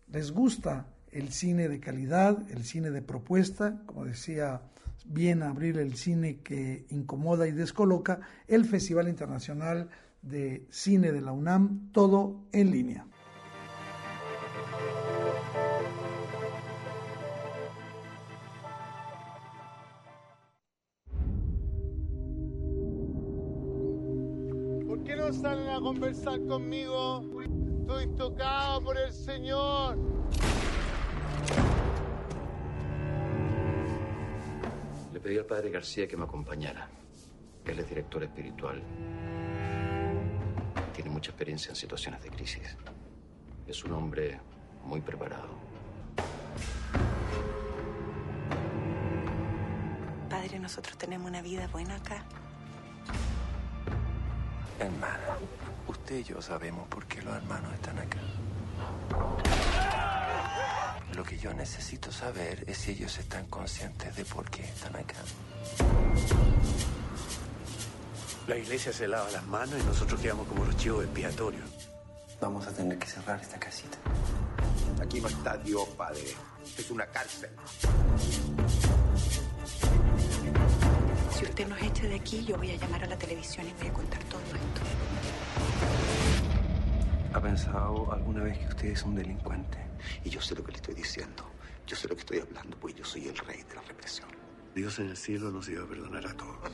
les 0.09 0.33
gusta 0.33 0.87
el 1.13 1.33
cine 1.33 1.69
de 1.69 1.81
calidad, 1.81 2.39
el 2.51 2.65
cine 2.65 2.91
de 2.91 3.03
propuesta, 3.03 3.83
como 3.87 4.05
decía 4.05 4.61
bien 5.05 5.43
abrir 5.43 5.79
el 5.79 5.97
cine 5.97 6.41
que 6.41 6.87
incomoda 6.91 7.49
y 7.49 7.53
descoloca, 7.53 8.21
el 8.47 8.65
Festival 8.65 9.09
Internacional 9.09 9.89
de 10.23 10.67
Cine 10.71 11.13
de 11.13 11.21
la 11.21 11.33
UNAM, 11.33 11.91
todo 11.93 12.45
en 12.53 12.71
línea. 12.71 13.07
Conversar 26.11 26.45
conmigo. 26.47 27.25
Estoy 27.83 28.07
tocado 28.17 28.83
por 28.83 28.99
el 28.99 29.13
Señor. 29.13 29.97
Le 35.13 35.21
pedí 35.21 35.39
al 35.39 35.47
padre 35.47 35.71
García 35.71 36.09
que 36.09 36.17
me 36.17 36.25
acompañara. 36.25 36.89
Él 37.65 37.79
es 37.79 37.89
director 37.89 38.23
espiritual. 38.25 38.83
Tiene 40.95 41.11
mucha 41.11 41.31
experiencia 41.31 41.71
en 41.71 41.77
situaciones 41.77 42.23
de 42.23 42.31
crisis. 42.31 42.77
Es 43.69 43.85
un 43.85 43.93
hombre 43.93 44.41
muy 44.85 45.01
preparado. 45.01 45.49
Padre, 50.29 50.59
nosotros 50.59 50.99
tenemos 50.99 51.29
una 51.29 51.43
vida 51.43 51.69
buena 51.69 51.97
acá. 51.97 52.25
Hermana, 54.81 55.37
usted 55.91 56.19
y 56.19 56.25
yo 56.25 56.41
sabemos 56.41 56.89
por 56.89 57.07
qué 57.07 57.21
los 57.23 57.35
hermanos 57.37 57.73
están 57.75 57.99
acá. 57.99 58.19
Lo 61.15 61.25
que 61.25 61.37
yo 61.39 61.53
necesito 61.53 62.13
saber 62.13 62.65
es 62.67 62.79
si 62.79 62.93
ellos 62.93 63.19
están 63.19 63.47
conscientes 63.47 64.15
de 64.17 64.25
por 64.25 64.49
qué 64.51 64.63
están 64.63 64.97
acá. 64.97 65.17
La 68.47 68.57
iglesia 68.57 68.93
se 68.93 69.07
lava 69.07 69.31
las 69.31 69.47
manos 69.47 69.81
y 69.81 69.85
nosotros 69.85 70.21
quedamos 70.21 70.47
como 70.49 70.65
los 70.65 70.77
chivos 70.77 71.05
expiatorios. 71.05 71.69
Vamos 72.41 72.67
a 72.67 72.73
tener 72.73 72.99
que 72.99 73.07
cerrar 73.07 73.41
esta 73.41 73.59
casita. 73.59 73.99
Aquí 75.01 75.21
no 75.21 75.29
está 75.29 75.57
Dios, 75.59 75.89
padre. 75.91 76.35
Es 76.79 76.91
una 76.91 77.07
cárcel. 77.07 77.51
Si 81.37 81.45
usted 81.45 81.69
nos 81.69 81.83
echa 81.83 82.07
de 82.07 82.15
aquí, 82.15 82.45
yo 82.45 82.57
voy 82.57 82.71
a 82.71 82.77
llamar 82.77 83.05
a 83.05 83.07
la 83.07 83.17
televisión 83.17 83.67
y 83.67 83.73
voy 83.75 83.89
a 83.89 83.93
contar 83.93 84.23
todo 84.25 84.41
esto. 84.41 84.80
¿Ha 87.33 87.41
pensado 87.41 88.13
alguna 88.13 88.43
vez 88.43 88.59
que 88.59 88.67
usted 88.67 88.89
es 88.89 89.03
un 89.05 89.15
delincuente? 89.15 89.79
Y 90.25 90.31
yo 90.31 90.41
sé 90.41 90.55
lo 90.55 90.65
que 90.65 90.73
le 90.73 90.77
estoy 90.77 90.95
diciendo. 90.95 91.45
Yo 91.87 91.97
sé 91.97 92.09
lo 92.09 92.15
que 92.15 92.21
estoy 92.21 92.39
hablando, 92.41 92.77
pues 92.79 92.95
yo 92.95 93.05
soy 93.05 93.29
el 93.29 93.37
rey 93.39 93.63
de 93.63 93.75
la 93.75 93.83
represión. 93.83 94.29
Dios 94.75 94.99
en 94.99 95.09
el 95.11 95.17
cielo 95.17 95.51
nos 95.51 95.69
iba 95.69 95.85
a 95.85 95.87
perdonar 95.87 96.27
a 96.27 96.37
todos. 96.37 96.71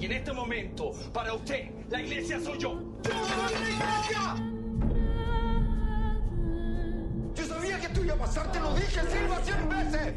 Y 0.00 0.04
en 0.04 0.12
este 0.12 0.32
momento, 0.32 0.92
para 1.12 1.34
usted, 1.34 1.70
la 1.90 2.00
iglesia 2.00 2.40
soy 2.40 2.58
yo. 2.58 2.80
¡Yo 3.02 3.10
soy 3.10 3.52
la 3.52 3.60
iglesia! 3.60 4.54
que 7.80 7.88
tú 7.88 8.04
iba 8.04 8.14
a 8.14 8.18
pasar, 8.18 8.50
te 8.50 8.60
lo 8.60 8.74
dije, 8.74 9.00
sirva 9.00 9.40
cien 9.44 9.68
veces. 9.68 10.14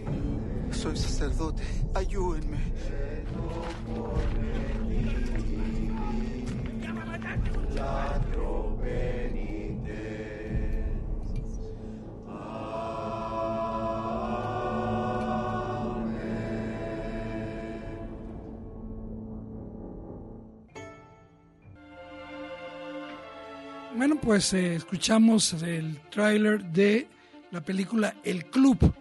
Soy 0.71 0.97
sacerdote, 0.97 1.63
ayúdenme. 1.93 2.57
Bueno, 24.01 24.15
pues 24.19 24.51
eh, 24.53 24.73
escuchamos 24.73 25.53
el 25.61 25.99
tráiler 26.09 26.63
de 26.65 27.07
la 27.51 27.61
película 27.61 28.15
El 28.23 28.45
Club. 28.45 28.91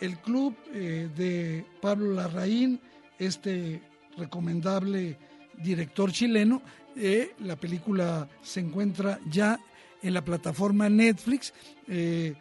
El 0.00 0.18
Club 0.18 0.56
eh, 0.72 1.08
de 1.14 1.64
Pablo 1.80 2.14
Larraín, 2.14 2.80
este 3.26 3.82
recomendable 4.16 5.18
director 5.62 6.12
chileno. 6.12 6.62
Eh, 6.96 7.34
la 7.40 7.56
película 7.56 8.28
se 8.42 8.60
encuentra 8.60 9.18
ya 9.30 9.58
en 10.02 10.14
la 10.14 10.24
plataforma 10.24 10.88
Netflix. 10.88 11.54
Eh, 11.88 12.34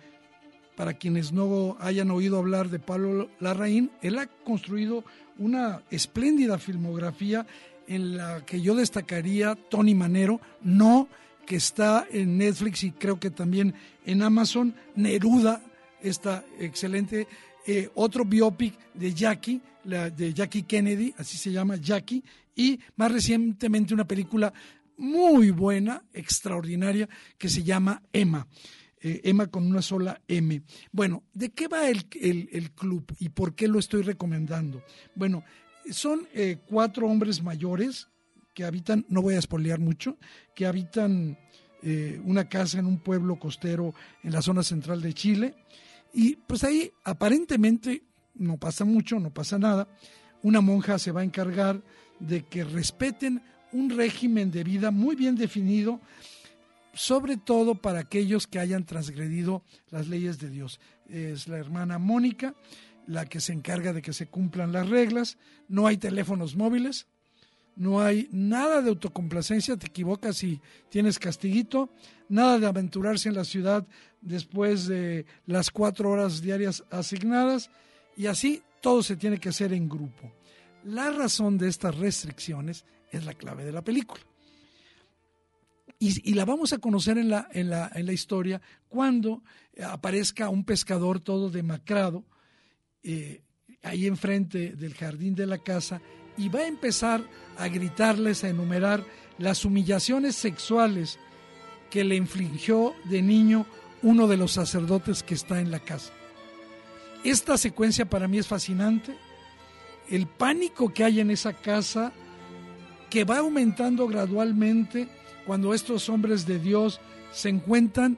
para 0.75 0.93
quienes 0.93 1.31
no 1.31 1.77
hayan 1.79 2.09
oído 2.11 2.37
hablar 2.37 2.69
de 2.69 2.79
Pablo 2.79 3.29
Larraín, 3.39 3.91
él 4.01 4.17
ha 4.17 4.27
construido 4.27 5.03
una 5.37 5.83
espléndida 5.91 6.57
filmografía 6.57 7.45
en 7.87 8.17
la 8.17 8.45
que 8.45 8.61
yo 8.61 8.73
destacaría 8.73 9.55
Tony 9.55 9.93
Manero, 9.93 10.39
no 10.61 11.07
que 11.45 11.57
está 11.57 12.07
en 12.09 12.37
Netflix 12.37 12.83
y 12.83 12.91
creo 12.91 13.19
que 13.19 13.29
también 13.29 13.75
en 14.05 14.21
Amazon, 14.21 14.73
Neruda, 14.95 15.61
esta 16.01 16.43
excelente, 16.59 17.27
eh, 17.65 17.89
otro 17.95 18.25
biopic 18.25 18.75
de 18.93 19.13
Jackie, 19.13 19.61
la 19.83 20.09
de 20.09 20.33
Jackie 20.33 20.63
Kennedy, 20.63 21.13
así 21.17 21.37
se 21.37 21.51
llama 21.51 21.75
Jackie, 21.75 22.23
y 22.55 22.79
más 22.95 23.11
recientemente 23.11 23.93
una 23.93 24.07
película 24.07 24.51
muy 24.97 25.51
buena, 25.51 26.03
extraordinaria, 26.13 27.07
que 27.37 27.49
se 27.49 27.63
llama 27.63 28.01
Emma. 28.11 28.47
Eh, 28.99 29.21
Emma 29.23 29.47
con 29.47 29.65
una 29.65 29.81
sola 29.81 30.21
M. 30.27 30.61
Bueno, 30.91 31.23
¿de 31.33 31.49
qué 31.49 31.67
va 31.67 31.87
el, 31.87 32.05
club 32.75 33.15
y 33.19 33.29
por 33.29 33.55
qué 33.55 33.67
lo 33.67 33.79
estoy 33.79 34.03
recomendando? 34.03 34.83
Bueno, 35.15 35.43
son 35.89 36.27
eh, 36.33 36.57
cuatro 36.67 37.07
hombres 37.07 37.41
mayores 37.41 38.07
que 38.53 38.63
habitan, 38.63 39.05
no 39.09 39.21
voy 39.21 39.35
a 39.35 39.39
espolear 39.39 39.79
mucho, 39.79 40.17
que 40.55 40.65
habitan 40.65 41.37
una 42.25 42.47
casa 42.47 42.77
en 42.77 42.85
un 42.85 42.99
pueblo 42.99 43.39
costero 43.39 43.95
en 44.21 44.33
la 44.33 44.43
zona 44.43 44.61
central 44.61 45.01
de 45.01 45.15
Chile. 45.15 45.55
Y 46.13 46.35
pues 46.35 46.63
ahí 46.63 46.91
aparentemente 47.03 48.03
no 48.35 48.57
pasa 48.57 48.85
mucho, 48.85 49.19
no 49.19 49.33
pasa 49.33 49.57
nada. 49.57 49.87
Una 50.43 50.61
monja 50.61 50.99
se 50.99 51.11
va 51.11 51.21
a 51.21 51.25
encargar 51.25 51.81
de 52.19 52.43
que 52.43 52.63
respeten 52.63 53.41
un 53.71 53.89
régimen 53.89 54.51
de 54.51 54.63
vida 54.63 54.91
muy 54.91 55.15
bien 55.15 55.35
definido, 55.35 56.01
sobre 56.93 57.37
todo 57.37 57.75
para 57.75 57.99
aquellos 57.99 58.47
que 58.47 58.59
hayan 58.59 58.85
transgredido 58.85 59.63
las 59.89 60.07
leyes 60.07 60.39
de 60.39 60.49
Dios. 60.49 60.79
Es 61.07 61.47
la 61.47 61.57
hermana 61.57 61.99
Mónica 61.99 62.55
la 63.07 63.25
que 63.25 63.41
se 63.41 63.53
encarga 63.53 63.93
de 63.93 64.01
que 64.01 64.13
se 64.13 64.27
cumplan 64.27 64.71
las 64.71 64.89
reglas, 64.89 65.37
no 65.67 65.87
hay 65.87 65.97
teléfonos 65.97 66.55
móviles, 66.55 67.07
no 67.75 68.01
hay 68.01 68.27
nada 68.31 68.81
de 68.81 68.89
autocomplacencia, 68.89 69.77
te 69.77 69.87
equivocas 69.87 70.37
si 70.37 70.59
tienes 70.89 71.19
castiguito, 71.19 71.89
nada 72.29 72.59
de 72.59 72.67
aventurarse 72.67 73.29
en 73.29 73.35
la 73.35 73.43
ciudad 73.43 73.87
después 74.21 74.87
de 74.87 75.25
las 75.45 75.71
cuatro 75.71 76.11
horas 76.11 76.41
diarias 76.41 76.83
asignadas 76.91 77.69
y 78.15 78.27
así 78.27 78.61
todo 78.81 79.03
se 79.03 79.15
tiene 79.15 79.39
que 79.39 79.49
hacer 79.49 79.73
en 79.73 79.89
grupo. 79.89 80.31
La 80.83 81.11
razón 81.11 81.57
de 81.57 81.67
estas 81.67 81.95
restricciones 81.97 82.85
es 83.11 83.25
la 83.25 83.33
clave 83.33 83.63
de 83.63 83.71
la 83.71 83.83
película. 83.83 84.21
Y, 85.99 86.33
la 86.33 86.45
vamos 86.45 86.73
a 86.73 86.79
conocer 86.79 87.19
en 87.19 87.29
la, 87.29 87.47
en, 87.51 87.69
la, 87.69 87.91
en 87.93 88.07
la 88.07 88.13
historia 88.13 88.59
cuando 88.89 89.43
aparezca 89.85 90.49
un 90.49 90.63
pescador 90.63 91.19
todo 91.19 91.51
demacrado 91.51 92.25
eh, 93.03 93.43
ahí 93.83 94.07
enfrente 94.07 94.71
del 94.71 94.95
jardín 94.95 95.35
de 95.35 95.45
la 95.45 95.59
casa 95.59 96.01
y 96.37 96.49
va 96.49 96.61
a 96.61 96.67
empezar 96.67 97.23
a 97.61 97.67
gritarles, 97.67 98.43
a 98.43 98.49
enumerar 98.49 99.03
las 99.37 99.65
humillaciones 99.65 100.35
sexuales 100.35 101.19
que 101.89 102.03
le 102.03 102.15
infligió 102.15 102.93
de 103.05 103.21
niño 103.21 103.65
uno 104.01 104.27
de 104.27 104.37
los 104.37 104.53
sacerdotes 104.53 105.21
que 105.21 105.35
está 105.35 105.59
en 105.59 105.69
la 105.69 105.79
casa. 105.79 106.11
Esta 107.23 107.57
secuencia 107.57 108.05
para 108.09 108.27
mí 108.27 108.39
es 108.39 108.47
fascinante. 108.47 109.15
El 110.09 110.25
pánico 110.25 110.91
que 110.91 111.03
hay 111.03 111.19
en 111.19 111.29
esa 111.29 111.53
casa 111.53 112.11
que 113.11 113.25
va 113.25 113.37
aumentando 113.39 114.07
gradualmente 114.07 115.07
cuando 115.45 115.73
estos 115.73 116.09
hombres 116.09 116.47
de 116.47 116.57
Dios 116.57 116.99
se 117.31 117.49
encuentran 117.49 118.17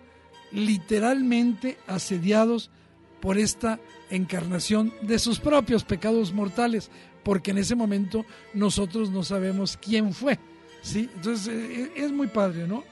literalmente 0.52 1.78
asediados 1.88 2.70
por 3.20 3.38
esta 3.38 3.80
encarnación 4.10 4.94
de 5.02 5.20
sus 5.20 5.40
propios 5.40 5.84
pecados 5.84 6.32
mortales, 6.32 6.90
porque 7.24 7.52
en 7.52 7.58
ese 7.60 7.76
momento 7.76 8.26
nosotros 8.54 9.10
no 9.10 9.24
sabemos 9.24 9.78
quién 9.78 10.14
fue, 10.14 10.40
¿sí? 10.82 11.10
Entonces 11.16 11.48
eh, 11.48 11.92
es 11.96 12.12
muy 12.12 12.28
padre, 12.28 12.68
¿no? 12.68 12.84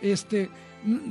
Este, 0.00 0.50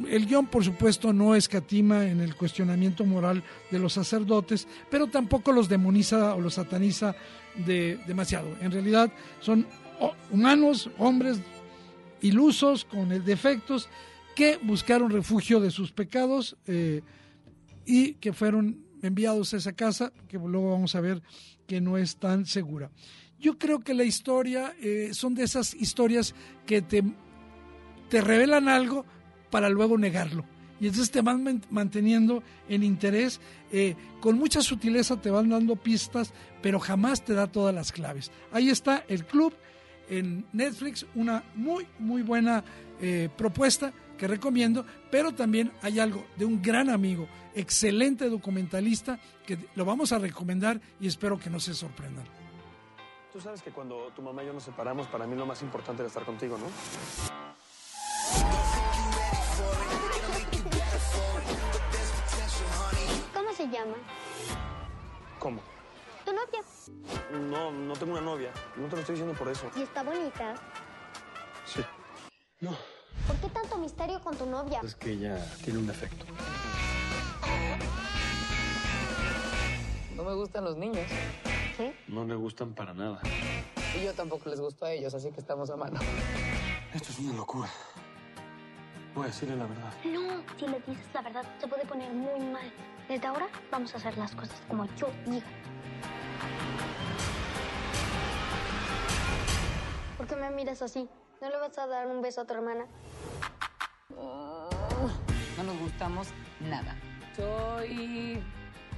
el 0.10 0.28
guion, 0.28 0.46
por 0.48 0.64
supuesto, 0.64 1.14
no 1.14 1.36
escatima 1.36 2.06
en 2.06 2.22
el 2.22 2.36
cuestionamiento 2.36 3.06
moral 3.06 3.44
de 3.72 3.80
los 3.80 3.94
sacerdotes, 3.94 4.68
pero 4.90 5.08
tampoco 5.08 5.52
los 5.52 5.68
demoniza 5.68 6.36
o 6.36 6.42
los 6.42 6.56
sataniza 6.56 7.16
de, 7.66 8.00
demasiado. 8.06 8.56
En 8.62 8.72
realidad 8.72 9.12
son 9.40 9.66
humanos, 10.32 10.90
hombres 10.98 11.40
ilusos, 12.22 12.86
con 12.86 13.10
defectos, 13.26 13.90
que 14.36 14.58
buscaron 14.62 15.12
refugio 15.12 15.60
de 15.60 15.72
sus 15.72 15.92
pecados 15.92 16.56
eh, 16.68 17.02
y 17.86 18.14
que 18.16 18.34
fueron 18.34 18.84
enviados 19.02 19.54
a 19.54 19.58
esa 19.58 19.74
casa, 19.74 20.12
que 20.28 20.38
luego 20.38 20.72
vamos 20.72 20.96
a 20.96 21.02
ver 21.02 21.22
que 21.74 21.82
no 21.82 21.98
es 21.98 22.18
tan 22.18 22.46
segura. 22.46 22.92
Yo 23.40 23.58
creo 23.58 23.80
que 23.80 23.96
la 23.96 24.04
historia 24.04 24.76
eh, 24.80 25.10
son 25.12 25.34
de 25.34 25.44
esas 25.44 25.74
historias 25.74 26.36
que 26.68 26.84
te, 26.84 27.04
te 28.10 28.22
revelan 28.22 28.70
algo 28.70 29.08
para 29.50 29.70
luego 29.70 29.98
negarlo. 29.98 30.46
Y 30.80 30.86
entonces 30.86 31.10
te 31.10 31.22
van 31.22 31.64
manteniendo 31.72 32.44
en 32.70 32.84
interés, 32.84 33.42
eh, 33.72 33.96
con 34.20 34.38
mucha 34.38 34.62
sutileza 34.62 35.20
te 35.20 35.32
van 35.32 35.50
dando 35.50 35.76
pistas, 35.76 36.32
pero 36.62 36.80
jamás 36.80 37.26
te 37.26 37.34
da 37.34 37.48
todas 37.48 37.74
las 37.74 37.92
claves. 37.92 38.30
Ahí 38.52 38.70
está 38.70 39.04
el 39.08 39.26
club 39.26 39.56
en 40.10 40.46
Netflix, 40.54 41.08
una 41.16 41.44
muy, 41.56 41.88
muy 41.98 42.22
buena 42.22 42.64
eh, 43.02 43.30
propuesta 43.36 43.92
que 44.18 44.28
recomiendo, 44.28 44.86
pero 45.12 45.34
también 45.34 45.72
hay 45.82 46.00
algo 46.00 46.26
de 46.38 46.46
un 46.46 46.62
gran 46.62 46.90
amigo, 46.90 47.28
excelente 47.56 48.30
documentalista, 48.30 49.20
que 49.46 49.58
lo 49.76 49.86
vamos 49.86 50.12
a 50.12 50.20
recomendar 50.20 50.80
y 51.00 51.08
espero 51.08 51.40
que 51.40 51.50
no 51.50 51.60
se 51.60 51.74
sorprendan. 51.74 52.26
Tú 53.32 53.42
sabes 53.42 53.62
que 53.64 53.72
cuando 53.72 54.12
tu 54.16 54.22
mamá 54.22 54.44
y 54.44 54.46
yo 54.46 54.54
nos 54.54 54.64
separamos, 54.64 55.08
para 55.08 55.26
mí 55.26 55.36
lo 55.36 55.46
más 55.46 55.62
importante 55.64 56.04
era 56.04 56.08
estar 56.08 56.24
contigo, 56.24 56.58
¿no? 56.58 56.66
¿Cómo 63.34 63.54
se 63.54 63.68
llama? 63.70 63.96
¿Cómo? 65.40 65.62
¿Tu 66.24 66.32
novia? 66.32 66.62
No, 67.50 67.72
no 67.72 67.94
tengo 67.94 68.14
una 68.14 68.22
novia. 68.22 68.52
No 68.78 68.88
te 68.88 68.96
lo 68.96 69.02
estoy 69.02 69.16
diciendo 69.16 69.38
por 69.38 69.50
eso. 69.50 69.70
¿Y 69.76 69.82
está 69.82 70.04
bonita? 70.04 70.56
Sí. 71.66 71.82
No. 72.62 72.78
¿Por 73.28 73.36
qué 73.38 73.50
tanto 73.50 73.78
misterio 73.78 74.22
con 74.22 74.36
tu 74.36 74.46
novia? 74.46 74.82
Es 74.84 74.96
que 74.96 75.12
ella 75.12 75.38
tiene 75.64 75.80
un 75.80 75.88
defecto. 75.88 76.26
No 80.16 80.24
me 80.24 80.34
gustan 80.36 80.64
los 80.64 80.78
niños. 80.78 81.08
¿Sí? 81.78 81.94
No 82.08 82.26
le 82.26 82.36
gustan 82.36 82.74
para 82.74 82.94
nada. 82.94 83.22
Y 83.98 84.04
yo 84.04 84.14
tampoco 84.14 84.50
les 84.50 84.60
gusto 84.60 84.86
a 84.86 84.92
ellos, 84.92 85.14
así 85.14 85.32
que 85.32 85.40
estamos 85.40 85.70
a 85.70 85.76
mano. 85.76 86.00
Esto 86.94 87.12
es 87.12 87.20
una 87.20 87.34
locura. 87.34 87.70
Voy 89.16 89.24
a 89.26 89.28
decirle 89.28 89.56
la 89.56 89.66
verdad. 89.66 89.94
No, 90.06 90.44
si 90.58 90.68
le 90.68 90.80
dices 90.80 91.08
la 91.14 91.22
verdad, 91.22 91.46
se 91.60 91.68
puede 91.68 91.86
poner 91.86 92.12
muy 92.12 92.40
mal. 92.40 92.72
Desde 93.08 93.28
ahora 93.28 93.48
vamos 93.72 93.94
a 93.94 93.98
hacer 93.98 94.18
las 94.18 94.36
cosas 94.36 94.62
como 94.68 94.86
yo 94.96 95.08
diga. 95.26 95.46
¿Por 100.18 100.28
qué 100.28 100.36
me 100.36 100.50
miras 100.52 100.82
así? 100.82 101.08
¿No 101.44 101.50
le 101.50 101.58
vas 101.58 101.78
a 101.78 101.88
dar 101.88 102.08
un 102.08 102.22
beso 102.22 102.40
a 102.40 102.46
tu 102.46 102.54
hermana? 102.54 102.86
No 105.58 105.64
nos 105.66 105.78
gustamos 105.78 106.30
nada. 106.62 106.96
Soy 107.36 108.42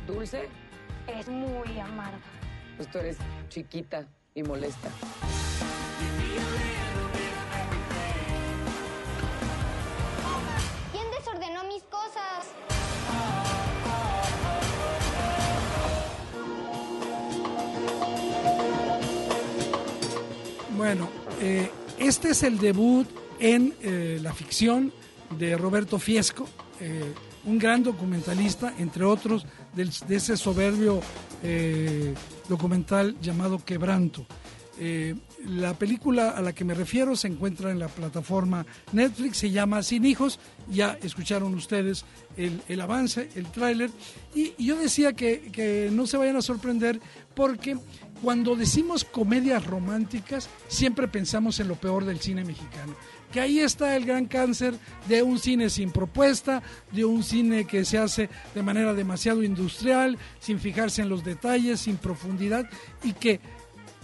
dulce. 0.06 0.48
Es 1.08 1.28
muy 1.28 1.80
amarga. 1.80 2.20
Pues 2.78 2.92
tú 2.92 3.00
eres 3.00 3.18
chiquita 3.50 4.06
y 4.36 4.44
molesta. 4.44 4.90
¿Quién 10.92 11.10
desordenó 11.18 11.64
mis 11.64 11.82
cosas? 11.86 12.46
Bueno, 20.78 21.10
eh, 21.40 21.72
este 22.00 22.30
es 22.30 22.44
el 22.44 22.58
debut 22.60 23.08
en 23.40 23.74
eh, 23.82 24.20
la 24.22 24.34
ficción 24.34 24.92
de 25.38 25.58
Roberto 25.58 26.00
Fiesco, 26.00 26.48
eh, 26.80 27.14
un 27.46 27.60
gran 27.60 27.84
documentalista, 27.84 28.74
entre 28.80 29.04
otros, 29.06 29.46
del- 29.76 29.92
de 30.08 30.16
ese 30.16 30.38
soberbio 30.38 31.02
eh, 31.44 32.14
documental 32.50 33.16
llamado 33.22 33.60
Quebranto. 33.64 34.26
Eh, 34.78 35.16
la 35.48 35.74
película 35.74 36.32
a 36.32 36.42
la 36.42 36.54
que 36.54 36.66
me 36.66 36.74
refiero 36.74 37.16
se 37.16 37.28
encuentra 37.28 37.72
en 37.72 37.80
la 37.80 37.88
plataforma 37.88 38.66
Netflix, 38.92 39.38
se 39.38 39.52
llama 39.52 39.84
Sin 39.84 40.06
Hijos, 40.06 40.40
ya 40.70 40.98
escucharon 41.02 41.54
ustedes 41.54 42.04
el, 42.36 42.62
el 42.68 42.82
avance, 42.82 43.30
el 43.36 43.46
tráiler, 43.48 43.90
y, 44.34 44.54
y 44.58 44.66
yo 44.66 44.76
decía 44.78 45.14
que, 45.14 45.50
que 45.52 45.90
no 45.92 46.08
se 46.08 46.18
vayan 46.18 46.36
a 46.36 46.42
sorprender 46.42 47.00
porque 47.36 47.78
cuando 48.22 48.56
decimos 48.56 49.04
comedias 49.06 49.66
románticas 49.66 50.50
siempre 50.68 51.08
pensamos 51.08 51.60
en 51.60 51.68
lo 51.68 51.76
peor 51.76 52.06
del 52.06 52.20
cine 52.20 52.44
mexicano, 52.44 52.96
que 53.32 53.42
ahí 53.42 53.60
está 53.60 53.96
el 53.96 54.06
gran 54.06 54.26
cáncer 54.26 54.74
de 55.08 55.22
un 55.22 55.40
cine 55.40 55.70
sin 55.70 55.92
propuesta, 55.92 56.64
de 56.92 57.06
un 57.06 57.24
cine 57.24 57.66
que 57.66 57.84
se 57.86 57.98
hace 57.98 58.30
de 58.54 58.64
manera 58.64 58.94
demasiado 58.94 59.44
industrial, 59.44 60.18
sin 60.40 60.60
fijarse 60.60 61.02
en 61.02 61.10
los 61.10 61.24
detalles, 61.24 61.82
sin 61.82 61.98
profundidad 61.98 62.70
y 63.04 63.14
que 63.14 63.40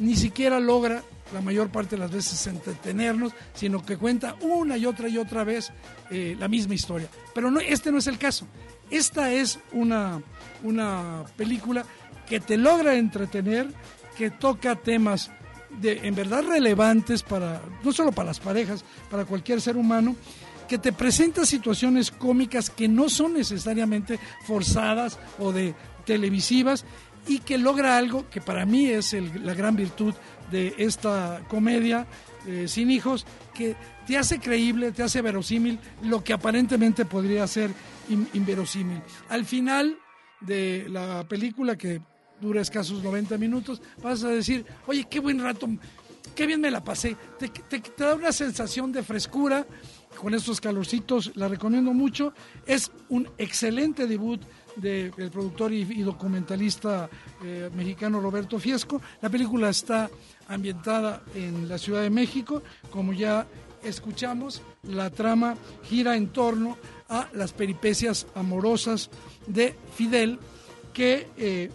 ni 0.02 0.16
siquiera 0.16 0.60
logra 0.60 1.04
la 1.34 1.42
mayor 1.42 1.70
parte 1.70 1.96
de 1.96 2.02
las 2.02 2.12
veces 2.12 2.46
entretenernos, 2.48 3.34
sino 3.54 3.86
que 3.86 3.98
cuenta 3.98 4.36
una 4.42 4.76
y 4.78 4.86
otra 4.86 5.08
y 5.08 5.18
otra 5.18 5.44
vez 5.44 5.72
eh, 6.10 6.36
la 6.38 6.48
misma 6.48 6.74
historia. 6.74 7.08
Pero 7.34 7.50
no, 7.50 7.60
este 7.60 7.92
no 7.92 8.00
es 8.00 8.08
el 8.08 8.18
caso. 8.18 8.48
Esta 8.90 9.32
es 9.32 9.60
una, 9.72 10.22
una 10.64 11.24
película 11.38 11.86
que 12.28 12.40
te 12.40 12.58
logra 12.58 12.96
entretener, 12.96 13.68
que 14.18 14.32
toca 14.32 14.76
temas 14.76 15.32
de, 15.80 16.00
en 16.04 16.16
verdad 16.16 16.44
relevantes 16.44 17.24
para, 17.24 17.62
no 17.84 17.94
solo 17.94 18.12
para 18.12 18.28
las 18.28 18.40
parejas, 18.40 18.84
para 19.10 19.24
cualquier 19.26 19.62
ser 19.62 19.78
humano, 19.78 20.16
que 20.68 20.78
te 20.78 20.92
presenta 20.92 21.46
situaciones 21.46 22.12
cómicas 22.12 22.70
que 22.70 22.88
no 22.88 23.10
son 23.10 23.34
necesariamente 23.34 24.20
forzadas 24.46 25.20
o 25.40 25.52
de 25.52 25.76
televisivas 26.06 26.86
y 27.28 27.40
que 27.40 27.58
logra 27.58 27.98
algo 27.98 28.30
que 28.30 28.42
para 28.42 28.66
mí 28.66 28.88
es 28.88 29.14
el- 29.14 29.46
la 29.46 29.54
gran 29.54 29.76
virtud 29.76 30.14
de 30.52 30.74
esta 30.78 31.42
comedia 31.48 32.08
eh, 32.48 32.68
sin 32.68 32.90
hijos, 32.90 33.26
que 33.54 33.76
te 34.08 34.18
hace 34.18 34.40
creíble, 34.40 34.92
te 34.92 35.04
hace 35.04 35.22
verosímil 35.22 35.78
lo 36.04 36.24
que 36.24 36.34
aparentemente 36.34 37.06
podría 37.06 37.46
ser 37.46 37.70
in- 38.10 38.28
inverosímil. 38.34 39.00
Al 39.30 39.46
final 39.46 39.96
de 40.40 40.88
la 40.90 41.24
película, 41.28 41.78
que 41.78 42.02
dura 42.42 42.62
escasos 42.62 43.04
90 43.04 43.38
minutos, 43.38 43.80
vas 44.02 44.24
a 44.24 44.30
decir, 44.30 44.66
oye, 44.88 45.06
qué 45.08 45.20
buen 45.20 45.40
rato, 45.40 45.70
qué 46.36 46.48
bien 46.48 46.60
me 46.62 46.72
la 46.72 46.84
pasé. 46.84 47.16
Te, 47.38 47.48
te- 47.50 47.80
te 47.80 48.04
da 48.04 48.16
una 48.16 48.32
sensación 48.32 48.92
de 48.92 49.04
frescura 49.04 49.68
con 50.20 50.34
estos 50.34 50.60
calorcitos, 50.60 51.32
la 51.36 51.48
recomiendo 51.48 51.94
mucho. 51.94 52.34
Es 52.66 52.92
un 53.10 53.30
excelente 53.38 54.08
debut 54.08 54.42
del 54.76 55.12
productor 55.32 55.74
y, 55.74 55.82
y 55.82 56.02
documentalista 56.02 57.10
eh, 57.44 57.70
mexicano 57.76 58.20
Roberto 58.20 58.60
Fiesco. 58.60 59.02
La 59.22 59.30
película 59.30 59.70
está 59.70 60.10
ambientada 60.48 61.24
en 61.36 61.68
la 61.68 61.78
Ciudad 61.78 62.02
de 62.02 62.10
México, 62.10 62.62
como 62.90 63.14
ya 63.14 63.48
escuchamos, 63.84 64.62
la 64.84 65.10
trama 65.10 65.56
gira 65.84 66.16
en 66.16 66.28
torno 66.30 66.78
a 67.10 67.28
las 67.34 67.52
peripecias 67.54 68.28
amorosas 68.36 69.10
de 69.48 69.76
Fidel, 69.96 70.40
que 70.94 71.28
eh, 71.38 71.70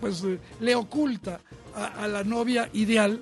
pues 0.00 0.22
eh, 0.24 0.38
le 0.60 0.74
oculta 0.74 1.40
a, 1.74 2.04
a 2.04 2.08
la 2.08 2.24
novia 2.24 2.68
ideal 2.72 3.20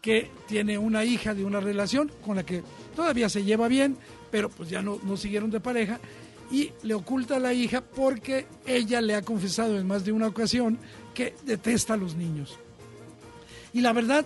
que 0.00 0.30
tiene 0.46 0.76
una 0.76 1.04
hija 1.04 1.34
de 1.34 1.44
una 1.44 1.60
relación 1.60 2.10
con 2.24 2.36
la 2.36 2.44
que 2.44 2.62
todavía 2.94 3.28
se 3.28 3.42
lleva 3.42 3.68
bien, 3.68 3.96
pero 4.30 4.50
pues 4.50 4.68
ya 4.68 4.82
no, 4.82 4.98
no 5.02 5.16
siguieron 5.16 5.50
de 5.50 5.60
pareja, 5.60 5.98
y 6.54 6.72
le 6.84 6.94
oculta 6.94 7.34
a 7.36 7.40
la 7.40 7.52
hija 7.52 7.80
porque 7.80 8.46
ella 8.64 9.00
le 9.00 9.16
ha 9.16 9.22
confesado 9.22 9.76
en 9.76 9.88
más 9.88 10.04
de 10.04 10.12
una 10.12 10.28
ocasión 10.28 10.78
que 11.12 11.34
detesta 11.44 11.94
a 11.94 11.96
los 11.96 12.14
niños. 12.14 12.56
Y 13.72 13.80
la 13.80 13.92
verdad, 13.92 14.24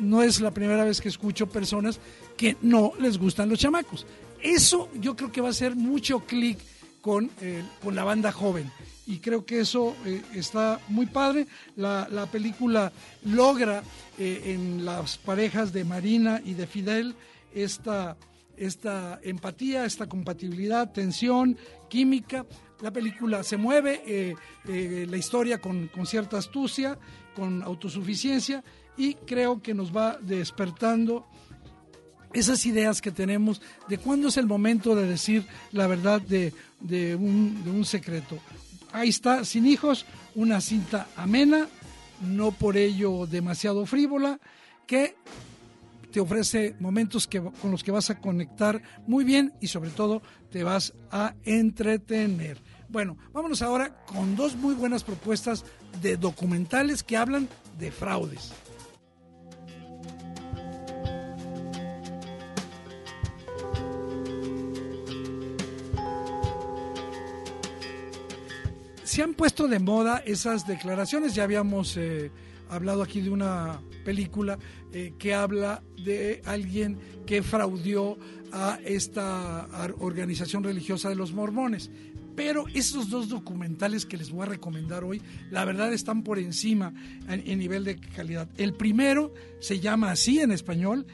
no 0.00 0.22
es 0.22 0.40
la 0.40 0.50
primera 0.50 0.84
vez 0.84 1.02
que 1.02 1.10
escucho 1.10 1.46
personas 1.46 2.00
que 2.38 2.56
no 2.62 2.92
les 2.98 3.18
gustan 3.18 3.50
los 3.50 3.58
chamacos. 3.58 4.06
Eso 4.40 4.88
yo 4.98 5.14
creo 5.14 5.30
que 5.30 5.42
va 5.42 5.48
a 5.48 5.50
hacer 5.50 5.76
mucho 5.76 6.20
clic 6.20 6.58
con, 7.02 7.30
eh, 7.42 7.62
con 7.84 7.94
la 7.94 8.04
banda 8.04 8.32
joven. 8.32 8.70
y 9.06 9.18
creo 9.18 9.44
que 9.44 9.60
eso 9.60 9.94
eh, 10.06 10.22
está 10.34 10.80
muy 10.88 11.04
padre. 11.04 11.46
La, 11.76 12.08
la 12.10 12.24
película 12.26 12.92
logra 13.26 13.82
eh, 14.18 14.54
en 14.54 14.86
las 14.86 15.18
parejas 15.18 15.70
de 15.74 15.84
Marina 15.84 16.40
y 16.42 16.54
de 16.54 16.66
Fidel 16.66 17.14
esta, 17.54 18.16
esta 18.58 19.20
empatía, 19.22 19.84
esta 19.84 20.08
compatibilidad, 20.08 20.92
tensión, 20.92 21.56
química. 21.88 22.46
La 22.80 22.92
película 22.92 23.42
se 23.42 23.56
mueve, 23.56 24.02
eh, 24.06 25.06
la 25.08 25.16
historia 25.16 25.60
con, 25.60 25.88
con 25.88 26.06
cierta 26.06 26.38
astucia, 26.38 26.98
con 27.34 27.62
autosuficiencia 27.62 28.62
y 28.96 29.14
creo 29.14 29.62
que 29.62 29.74
nos 29.74 29.96
va 29.96 30.18
despertando 30.20 31.26
esas 32.32 32.66
ideas 32.66 33.00
que 33.00 33.10
tenemos 33.10 33.62
de 33.88 33.98
cuándo 33.98 34.28
es 34.28 34.36
el 34.36 34.46
momento 34.46 34.94
de 34.94 35.06
decir 35.06 35.46
la 35.72 35.86
verdad 35.86 36.20
de, 36.20 36.52
un, 37.16 37.64
de 37.64 37.70
un 37.70 37.84
secreto. 37.84 38.38
Ahí 38.92 39.08
está, 39.08 39.44
Sin 39.44 39.66
Hijos, 39.66 40.04
una 40.34 40.60
cinta 40.60 41.08
amena, 41.16 41.68
no 42.20 42.52
por 42.52 42.76
ello 42.76 43.26
demasiado 43.26 43.86
frívola, 43.86 44.40
que 44.86 45.14
ofrece 46.20 46.76
momentos 46.80 47.26
que, 47.26 47.40
con 47.40 47.70
los 47.70 47.82
que 47.82 47.90
vas 47.90 48.10
a 48.10 48.20
conectar 48.20 48.82
muy 49.06 49.24
bien 49.24 49.52
y 49.60 49.68
sobre 49.68 49.90
todo 49.90 50.22
te 50.50 50.64
vas 50.64 50.94
a 51.10 51.34
entretener. 51.44 52.60
Bueno, 52.88 53.16
vámonos 53.32 53.62
ahora 53.62 54.04
con 54.06 54.36
dos 54.36 54.56
muy 54.56 54.74
buenas 54.74 55.04
propuestas 55.04 55.64
de 56.00 56.16
documentales 56.16 57.02
que 57.02 57.16
hablan 57.16 57.48
de 57.78 57.90
fraudes. 57.90 58.52
se 69.18 69.24
han 69.24 69.34
puesto 69.34 69.66
de 69.66 69.80
moda 69.80 70.22
esas 70.24 70.64
declaraciones. 70.64 71.34
Ya 71.34 71.42
habíamos 71.42 71.96
eh, 71.96 72.30
hablado 72.70 73.02
aquí 73.02 73.20
de 73.20 73.30
una 73.30 73.80
película 74.04 74.58
eh, 74.92 75.14
que 75.18 75.34
habla 75.34 75.82
de 76.04 76.42
alguien 76.44 76.98
que 77.26 77.42
fraudió 77.42 78.18
a 78.52 78.78
esta 78.84 79.68
organización 79.98 80.64
religiosa 80.64 81.08
de 81.08 81.16
los 81.16 81.32
mormones. 81.32 81.90
Pero 82.34 82.66
esos 82.72 83.10
dos 83.10 83.28
documentales 83.28 84.06
que 84.06 84.16
les 84.16 84.30
voy 84.30 84.42
a 84.42 84.50
recomendar 84.50 85.02
hoy, 85.02 85.20
la 85.50 85.64
verdad 85.64 85.92
están 85.92 86.22
por 86.22 86.38
encima 86.38 86.94
en, 87.28 87.58
nivel 87.58 87.82
de 87.82 87.96
calidad. 87.96 88.48
El 88.56 88.74
primero 88.74 89.34
se 89.60 89.80
llama 89.80 90.12
así 90.12 90.38
en 90.38 90.52
español, 90.52 91.04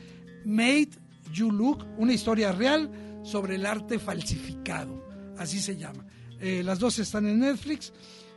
Made 0.45 0.91
You 1.33 1.51
Look, 1.51 1.87
una 1.97 2.13
historia 2.13 2.53
real 2.53 2.91
sobre 3.25 3.55
el 3.55 3.65
arte 3.65 3.99
falsificado. 3.99 5.03
Así 5.39 5.61
se 5.61 5.77
llama. 5.77 6.05
Eh, 6.41 6.63
las 6.63 6.79
dos 6.79 6.99
están 6.99 7.27
en 7.27 7.41
Netflix 7.41 7.93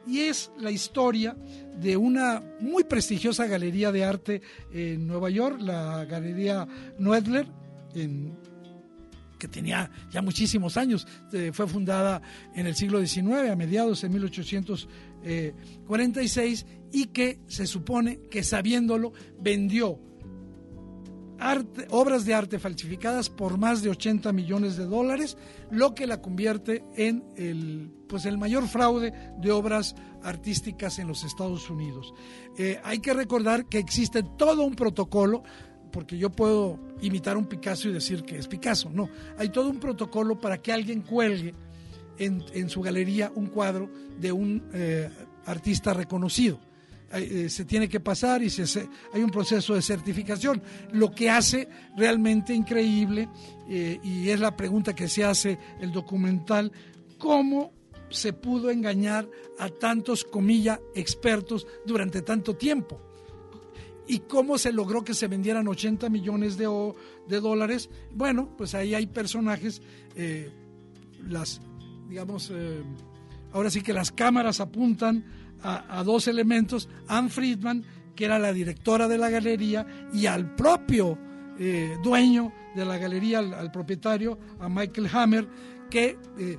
y 0.08 0.22
es 0.22 0.49
la 0.60 0.72
historia 0.72 1.38
de 1.80 1.95
una 1.97 2.41
muy 2.60 2.86
prestigiosa 2.86 3.45
galería 3.45 3.91
de 3.91 4.03
arte 4.03 4.41
en 4.72 5.05
Nueva 5.05 5.30
York, 5.30 5.60
la 5.62 6.03
Galería 6.05 6.68
Noedler, 6.97 7.45
que 9.38 9.47
tenía 9.47 9.91
ya 10.12 10.22
muchísimos 10.22 10.76
años, 10.78 11.08
eh, 11.32 11.51
fue 11.53 11.68
fundada 11.68 12.22
en 12.55 12.68
el 12.68 12.76
siglo 12.76 13.05
XIX, 13.05 13.51
a 13.51 13.55
mediados 13.55 14.01
de 14.01 14.10
1846, 14.10 16.66
y 16.91 17.05
que 17.08 17.39
se 17.47 17.66
supone 17.68 18.20
que 18.30 18.43
sabiéndolo 18.43 19.14
vendió 19.39 19.99
obras 21.90 22.26
de 22.26 22.34
arte 22.34 22.60
falsificadas 22.60 23.30
por 23.30 23.58
más 23.58 23.82
de 23.82 23.90
80 23.90 24.32
millones 24.34 24.78
de 24.78 24.86
dólares, 24.86 25.38
lo 25.70 25.94
que 25.94 26.08
la 26.08 26.22
convierte 26.22 26.84
en 26.96 27.24
el, 27.36 27.92
pues 28.08 28.26
el 28.26 28.38
mayor 28.38 28.68
fraude 28.68 29.14
de 29.40 29.52
obras 29.52 29.96
artísticas 30.24 31.00
en 31.00 31.08
los 31.08 31.24
Estados 31.24 31.70
Unidos. 31.70 32.14
Eh, 32.58 32.80
hay 32.84 33.00
que 33.00 33.14
recordar 33.14 33.66
que 33.66 33.80
existe 33.80 34.24
todo 34.38 34.64
un 34.64 34.76
protocolo 34.76 35.44
porque 35.92 36.18
yo 36.18 36.30
puedo 36.30 36.80
imitar 37.02 37.38
un 37.38 37.46
Picasso 37.46 37.90
y 37.90 37.94
decir 37.94 38.24
que 38.24 38.38
es 38.38 38.48
Picasso. 38.48 38.90
No, 38.90 39.10
hay 39.38 39.50
todo 39.50 39.70
un 39.70 39.80
protocolo 39.80 40.40
para 40.40 40.62
que 40.62 40.72
alguien 40.72 41.02
cuelgue 41.02 41.56
en, 42.20 42.70
su 42.70 42.82
galería 42.82 43.32
un 43.34 43.48
cuadro 43.48 43.90
de 44.20 44.32
un 44.32 44.64
eh, 44.74 45.10
artista 45.46 45.94
reconocido. 45.94 46.60
Eh, 47.14 47.47
se 47.49 47.64
tiene 47.64 47.88
que 47.88 48.01
pasar 48.01 48.43
y 48.43 48.49
se, 48.49 48.89
hay 49.14 49.22
un 49.22 49.30
proceso 49.30 49.74
de 49.74 49.82
certificación, 49.82 50.62
lo 50.91 51.10
que 51.12 51.30
hace 51.30 51.70
realmente 51.95 52.53
increíble, 52.53 53.30
eh, 53.70 53.97
y 54.03 54.30
es 54.30 54.39
la 54.41 54.58
pregunta 54.58 54.93
que 54.93 55.08
se 55.08 55.24
hace 55.24 55.58
el 55.80 55.93
documental, 55.93 56.72
cómo 57.18 57.72
se 58.10 58.34
pudo 58.34 58.70
engañar 58.70 59.28
a 59.58 59.70
tantos, 59.70 60.26
comillas, 60.26 60.82
expertos 60.95 61.66
durante 61.86 62.22
tanto 62.22 62.58
tiempo. 62.58 63.01
¿Y 64.05 64.20
cómo 64.20 64.58
se 64.58 64.74
logró 64.74 65.03
que 65.03 65.14
se 65.14 65.28
vendieran 65.28 65.68
80 65.68 66.10
millones 66.10 66.58
de, 66.58 66.66
de 67.28 67.39
dólares? 67.39 67.89
Bueno, 68.14 68.49
pues 68.58 68.76
ahí 68.76 68.93
hay 68.93 69.08
personajes, 69.08 69.82
eh, 70.16 70.51
las, 71.26 71.62
digamos, 72.10 72.51
ahora 73.53 73.70
sí 73.70 73.82
que 73.82 73.93
las 73.93 74.12
cámaras 74.12 74.60
apuntan 74.60 75.24
a, 75.64 76.03
dos 76.03 76.28
elementos, 76.28 76.89
Anne 77.08 77.30
Friedman, 77.30 77.84
que 78.16 78.26
era 78.26 78.39
la 78.39 78.53
directora 78.53 79.08
de 79.08 79.18
la 79.18 79.30
galería, 79.30 79.86
y 80.14 80.26
al 80.26 80.55
propio 80.55 81.18
eh, 81.60 81.97
dueño 82.03 82.51
de 82.76 82.86
la 82.86 82.97
galería, 82.97 83.39
al, 83.39 83.72
propietario, 83.72 84.38
a 84.60 84.70
Michael 84.70 85.10
Hammer, 85.12 85.47
que 85.89 86.18
eh, 86.38 86.58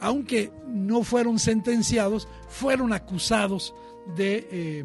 aunque 0.00 0.52
no 0.66 1.04
fueron 1.04 1.38
sentenciados, 1.38 2.26
fueron 2.48 2.92
acusados 2.92 3.74
eh, 4.18 4.84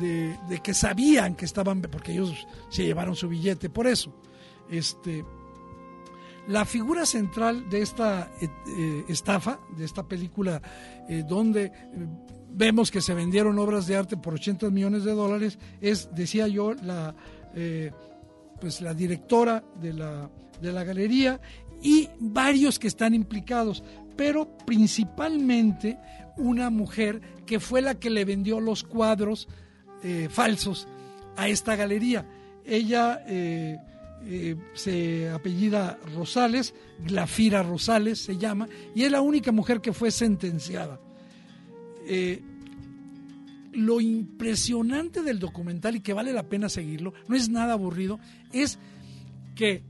de, 0.00 0.38
de, 0.48 0.58
que 0.60 0.72
sabían 0.72 1.34
que 1.34 1.44
estaban, 1.44 1.82
porque 1.82 2.12
ellos 2.12 2.46
se 2.70 2.84
llevaron 2.84 3.14
su 3.14 3.28
billete 3.28 3.68
por 3.68 3.86
eso. 3.86 4.14
Este, 4.70 5.24
la 6.46 6.64
figura 6.64 7.04
central 7.04 7.68
de 7.68 7.82
esta 7.82 8.30
estafa, 9.06 9.60
de 9.76 9.84
esta 9.84 10.02
película, 10.08 10.62
donde 11.26 11.70
vemos 12.50 12.90
que 12.90 13.00
se 13.00 13.14
vendieron 13.14 13.58
obras 13.58 13.86
de 13.86 13.96
arte 13.96 14.16
por 14.16 14.34
80 14.34 14.70
millones 14.70 15.04
de 15.04 15.12
dólares, 15.12 15.58
es, 15.80 16.08
decía 16.14 16.48
yo, 16.48 16.74
la, 16.74 17.14
eh, 17.54 17.92
pues 18.60 18.80
la 18.80 18.94
directora 18.94 19.64
de 19.80 19.92
la, 19.92 20.30
de 20.60 20.72
la 20.72 20.84
galería 20.84 21.40
y 21.82 22.08
varios 22.18 22.78
que 22.78 22.88
están 22.88 23.14
implicados, 23.14 23.82
pero 24.16 24.56
principalmente 24.66 25.98
una 26.36 26.70
mujer 26.70 27.20
que 27.46 27.60
fue 27.60 27.82
la 27.82 27.94
que 27.94 28.10
le 28.10 28.24
vendió 28.24 28.60
los 28.60 28.84
cuadros 28.84 29.48
eh, 30.02 30.28
falsos 30.30 30.88
a 31.36 31.48
esta 31.48 31.76
galería. 31.76 32.26
Ella 32.64 33.22
eh, 33.26 33.78
se 34.74 35.30
apellida 35.30 35.98
Rosales, 36.14 36.74
Glafira 36.98 37.62
Rosales 37.62 38.18
se 38.20 38.36
llama, 38.36 38.68
y 38.94 39.04
es 39.04 39.12
la 39.12 39.20
única 39.20 39.52
mujer 39.52 39.80
que 39.80 39.92
fue 39.92 40.10
sentenciada. 40.10 41.00
Eh, 42.10 42.40
lo 43.72 44.00
impresionante 44.00 45.22
del 45.22 45.38
documental 45.38 45.94
y 45.94 46.00
que 46.00 46.14
vale 46.14 46.32
la 46.32 46.48
pena 46.48 46.70
seguirlo, 46.70 47.12
no 47.28 47.36
es 47.36 47.50
nada 47.50 47.74
aburrido, 47.74 48.18
es 48.50 48.78
que 49.54 49.82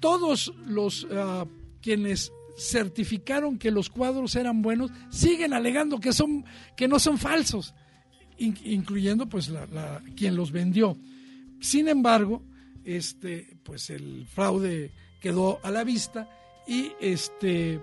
todos 0.00 0.54
los 0.66 1.06
ah, 1.12 1.46
quienes 1.82 2.32
certificaron 2.58 3.58
que 3.58 3.70
los 3.70 3.90
cuadros 3.90 4.34
eran 4.36 4.62
buenos 4.62 4.90
siguen 5.10 5.52
alegando 5.52 6.00
que 6.00 6.12
son 6.14 6.44
que 6.76 6.88
no 6.88 6.98
son 6.98 7.18
falsos, 7.18 7.74
incluyendo 8.38 9.28
pues 9.28 9.48
la, 9.48 10.02
quien 10.16 10.34
los 10.34 10.50
vendió. 10.50 10.96
Sin 11.60 11.88
embargo, 11.88 12.42
este 12.84 13.58
pues 13.62 13.90
el 13.90 14.26
fraude 14.26 14.92
quedó 15.20 15.60
a 15.62 15.70
la 15.70 15.84
vista 15.84 16.28
y 16.66 16.92
este 17.00 17.80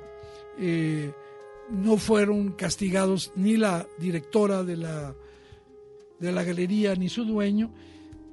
eh, 0.57 1.13
no 1.69 1.97
fueron 1.97 2.51
castigados 2.53 3.31
ni 3.35 3.57
la 3.57 3.87
directora 3.99 4.63
de 4.63 4.77
la, 4.77 5.15
de 6.19 6.31
la 6.31 6.43
galería 6.43 6.95
ni 6.95 7.09
su 7.09 7.25
dueño, 7.25 7.73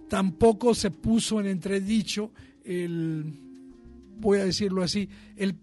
tampoco 0.09 0.75
se 0.75 0.91
puso 0.91 1.41
en 1.41 1.47
entredicho 1.47 2.33
el, 2.65 3.25
voy 4.19 4.39
a 4.39 4.45
decirlo 4.45 4.83
así, 4.83 5.09
el, 5.37 5.57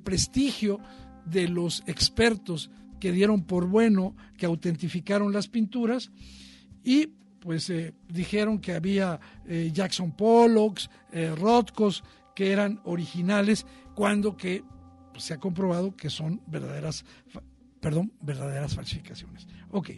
prestigio 0.00 0.80
de 1.24 1.48
los 1.48 1.82
expertos 1.86 2.70
que 3.00 3.12
dieron 3.12 3.44
por 3.44 3.66
bueno, 3.66 4.14
que 4.36 4.46
autentificaron 4.46 5.32
las 5.32 5.48
pinturas. 5.48 6.10
Y 6.84 7.08
pues 7.40 7.68
eh, 7.70 7.94
dijeron 8.08 8.60
que 8.60 8.74
había 8.74 9.18
eh, 9.46 9.70
Jackson 9.72 10.12
Pollocks, 10.12 10.88
eh, 11.10 11.34
Rothkos, 11.36 12.04
que 12.34 12.52
eran 12.52 12.80
originales, 12.84 13.66
cuando 13.94 14.36
que 14.36 14.62
se 15.16 15.34
ha 15.34 15.38
comprobado 15.38 15.96
que 15.96 16.10
son 16.10 16.40
verdaderas, 16.46 17.04
perdón, 17.80 18.12
verdaderas 18.20 18.74
falsificaciones. 18.74 19.46
Ok, 19.70 19.90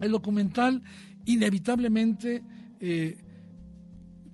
el 0.00 0.10
documental 0.10 0.82
inevitablemente 1.26 2.42
eh, 2.80 3.18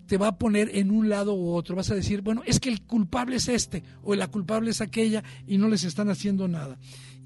te 0.06 0.18
va 0.18 0.28
a 0.28 0.38
poner 0.38 0.70
en 0.74 0.90
un 0.90 1.08
lado 1.08 1.34
u 1.34 1.50
otro. 1.50 1.76
Vas 1.76 1.90
a 1.90 1.94
decir, 1.94 2.22
bueno, 2.22 2.42
es 2.46 2.60
que 2.60 2.68
el 2.68 2.82
culpable 2.82 3.36
es 3.36 3.48
este 3.48 3.82
o 4.02 4.14
la 4.14 4.28
culpable 4.28 4.70
es 4.70 4.80
aquella 4.80 5.22
y 5.46 5.58
no 5.58 5.68
les 5.68 5.84
están 5.84 6.08
haciendo 6.08 6.48
nada. 6.48 6.78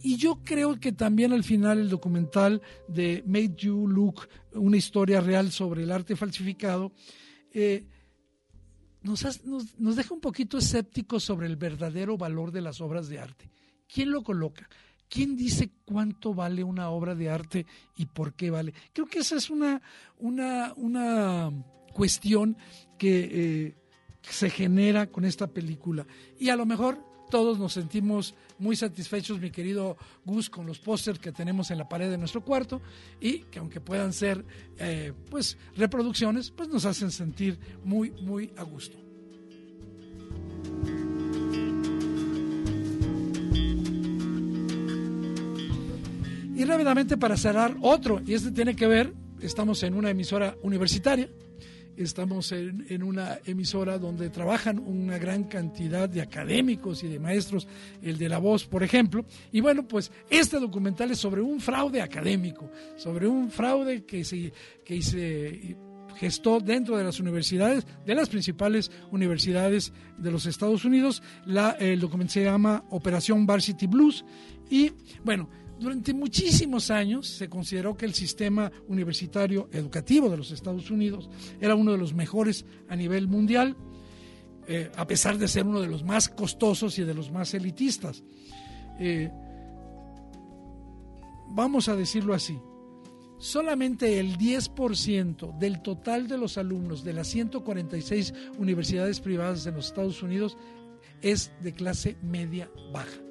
Y 0.02 0.16
yo 0.16 0.40
creo 0.42 0.80
que 0.80 0.92
también 0.92 1.32
al 1.32 1.44
final 1.44 1.78
el 1.78 1.90
documental 1.90 2.62
de 2.88 3.22
Made 3.26 3.54
You 3.56 3.86
Look, 3.86 4.28
una 4.54 4.78
historia 4.78 5.20
real 5.20 5.52
sobre 5.52 5.82
el 5.82 5.92
arte 5.92 6.16
falsificado, 6.16 6.92
eh, 7.52 7.84
nos, 9.02 9.44
nos, 9.44 9.96
deja 9.96 10.14
un 10.14 10.20
poquito 10.20 10.58
escépticos 10.58 11.24
sobre 11.24 11.46
el 11.46 11.56
verdadero 11.56 12.16
valor 12.16 12.52
de 12.52 12.60
las 12.60 12.80
obras 12.80 13.08
de 13.08 13.18
arte. 13.18 13.50
¿Quién 13.92 14.10
lo 14.10 14.22
coloca? 14.22 14.68
¿Quién 15.08 15.36
dice 15.36 15.70
cuánto 15.84 16.34
vale 16.34 16.62
una 16.62 16.90
obra 16.90 17.14
de 17.14 17.30
arte 17.30 17.66
y 17.96 18.06
por 18.06 18.34
qué 18.34 18.50
vale? 18.50 18.74
Creo 18.92 19.06
que 19.06 19.20
esa 19.20 19.36
es 19.36 19.50
una, 19.50 19.82
una, 20.18 20.72
una 20.76 21.50
cuestión 21.92 22.56
que 22.96 23.28
eh, 23.32 23.74
se 24.22 24.50
genera 24.50 25.08
con 25.08 25.24
esta 25.24 25.48
película. 25.48 26.06
Y 26.38 26.50
a 26.50 26.56
lo 26.56 26.66
mejor 26.66 27.09
todos 27.30 27.58
nos 27.58 27.72
sentimos 27.72 28.34
muy 28.58 28.76
satisfechos, 28.76 29.40
mi 29.40 29.50
querido 29.50 29.96
Gus, 30.24 30.50
con 30.50 30.66
los 30.66 30.78
pósters 30.78 31.18
que 31.18 31.32
tenemos 31.32 31.70
en 31.70 31.78
la 31.78 31.88
pared 31.88 32.10
de 32.10 32.18
nuestro 32.18 32.44
cuarto 32.44 32.82
y 33.20 33.40
que 33.44 33.58
aunque 33.58 33.80
puedan 33.80 34.12
ser 34.12 34.44
eh, 34.78 35.12
pues 35.30 35.56
reproducciones, 35.76 36.50
pues 36.50 36.68
nos 36.68 36.84
hacen 36.84 37.10
sentir 37.10 37.58
muy, 37.84 38.10
muy 38.10 38.52
a 38.56 38.64
gusto. 38.64 38.98
Y 46.54 46.64
rápidamente 46.66 47.16
para 47.16 47.38
cerrar 47.38 47.78
otro, 47.80 48.20
y 48.26 48.34
este 48.34 48.50
tiene 48.50 48.76
que 48.76 48.86
ver, 48.86 49.14
estamos 49.40 49.82
en 49.82 49.94
una 49.94 50.10
emisora 50.10 50.58
universitaria, 50.62 51.30
estamos 52.02 52.52
en, 52.52 53.02
una 53.02 53.38
emisora 53.44 53.98
donde 53.98 54.30
trabajan 54.30 54.78
una 54.78 55.18
gran 55.18 55.44
cantidad 55.44 56.08
de 56.08 56.22
académicos 56.22 57.02
y 57.02 57.08
de 57.08 57.18
maestros, 57.18 57.66
el 58.02 58.18
de 58.18 58.28
la 58.28 58.38
voz, 58.38 58.66
por 58.66 58.82
ejemplo. 58.82 59.24
Y 59.52 59.60
bueno, 59.60 59.86
pues 59.86 60.10
este 60.28 60.58
documental 60.58 61.10
es 61.10 61.18
sobre 61.18 61.40
un 61.40 61.60
fraude 61.60 62.00
académico, 62.00 62.70
sobre 62.96 63.26
un 63.26 63.50
fraude 63.50 64.04
que 64.04 64.24
se, 64.24 64.52
que 64.84 65.02
se 65.02 65.76
gestó 66.16 66.60
dentro 66.60 66.96
de 66.96 67.04
las 67.04 67.20
universidades, 67.20 67.86
de 68.04 68.14
las 68.14 68.28
principales 68.28 68.90
universidades 69.10 69.92
de 70.18 70.30
los 70.30 70.46
Estados 70.46 70.84
Unidos. 70.84 71.22
El 71.78 72.00
documental 72.00 72.32
se 72.32 72.44
llama 72.44 72.84
Operación 72.90 73.46
Varsity 73.46 73.86
Blues. 73.86 74.24
Y 74.68 74.92
bueno, 75.24 75.48
durante 75.80 76.12
muchísimos 76.12 76.90
años 76.90 77.26
se 77.26 77.48
consideró 77.48 77.96
que 77.96 78.04
el 78.04 78.12
sistema 78.12 78.70
universitario 78.86 79.70
educativo 79.72 80.28
de 80.28 80.36
los 80.36 80.50
Estados 80.50 80.90
Unidos 80.90 81.30
era 81.58 81.74
uno 81.74 81.92
de 81.92 81.98
los 81.98 82.12
mejores 82.12 82.66
a 82.88 82.96
nivel 82.96 83.26
mundial, 83.28 83.76
eh, 84.68 84.92
a 84.94 85.06
pesar 85.06 85.38
de 85.38 85.48
ser 85.48 85.64
uno 85.66 85.80
de 85.80 85.88
los 85.88 86.04
más 86.04 86.28
costosos 86.28 86.98
y 86.98 87.04
de 87.04 87.14
los 87.14 87.32
más 87.32 87.54
elitistas. 87.54 88.22
Eh, 88.98 89.30
vamos 91.48 91.88
a 91.88 91.96
decirlo 91.96 92.34
así, 92.34 92.58
solamente 93.38 94.20
el 94.20 94.36
10% 94.36 95.58
del 95.58 95.80
total 95.80 96.28
de 96.28 96.36
los 96.36 96.58
alumnos 96.58 97.02
de 97.02 97.14
las 97.14 97.28
146 97.28 98.34
universidades 98.58 99.18
privadas 99.20 99.64
en 99.66 99.76
los 99.76 99.86
Estados 99.86 100.22
Unidos 100.22 100.58
es 101.22 101.50
de 101.62 101.72
clase 101.72 102.18
media 102.22 102.70
baja 102.92 103.29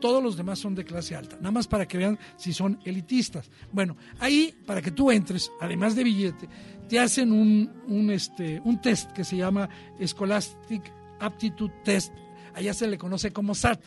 todos 0.00 0.22
los 0.22 0.36
demás 0.36 0.58
son 0.58 0.74
de 0.74 0.84
clase 0.84 1.14
alta, 1.14 1.36
nada 1.36 1.50
más 1.50 1.68
para 1.68 1.86
que 1.86 1.98
vean 1.98 2.18
si 2.36 2.52
son 2.52 2.78
elitistas. 2.84 3.50
Bueno, 3.72 3.96
ahí 4.18 4.54
para 4.66 4.82
que 4.82 4.90
tú 4.90 5.10
entres, 5.10 5.52
además 5.60 5.94
de 5.94 6.04
billete, 6.04 6.48
te 6.88 6.98
hacen 6.98 7.32
un, 7.32 8.10
este, 8.10 8.60
un 8.64 8.80
test 8.80 9.12
que 9.12 9.24
se 9.24 9.36
llama 9.36 9.68
Scholastic 10.04 10.92
Aptitude 11.20 11.72
Test, 11.84 12.12
allá 12.54 12.74
se 12.74 12.88
le 12.88 12.98
conoce 12.98 13.32
como 13.32 13.54
SAT. 13.54 13.80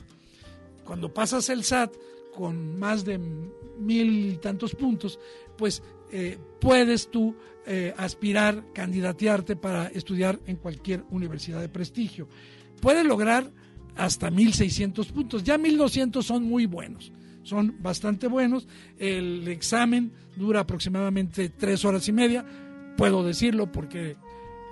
Cuando 0.86 1.14
pasas 1.14 1.50
el 1.50 1.64
SAT 1.64 1.96
con 2.34 2.80
más 2.80 3.04
de 3.04 3.18
mil 3.18 4.34
y 4.34 4.38
tantos 4.38 4.76
puntos, 4.76 5.20
pues 5.58 5.84
eh, 6.12 6.38
puedes 6.60 7.10
tú 7.10 7.36
eh, 7.66 7.94
aspirar, 7.98 8.64
candidatearte 8.74 9.56
para 9.56 9.88
estudiar 9.88 10.40
en 10.46 10.58
cualquier 10.58 11.04
universidad 11.10 11.60
de 11.60 11.70
prestigio. 11.70 12.28
Puedes 12.82 13.06
lograr 13.06 13.52
hasta 13.96 14.32
1600 14.32 15.12
puntos. 15.12 15.44
Ya 15.44 15.58
1200 15.58 16.26
son 16.26 16.44
muy 16.44 16.66
buenos, 16.66 17.12
son 17.44 17.76
bastante 17.82 18.28
buenos. 18.28 18.68
El 18.98 19.48
examen 19.48 20.14
dura 20.36 20.62
aproximadamente 20.62 21.50
tres 21.50 21.86
horas 21.86 22.08
y 22.08 22.12
media, 22.12 22.46
puedo 22.98 23.24
decirlo 23.24 23.72
porque 23.72 24.16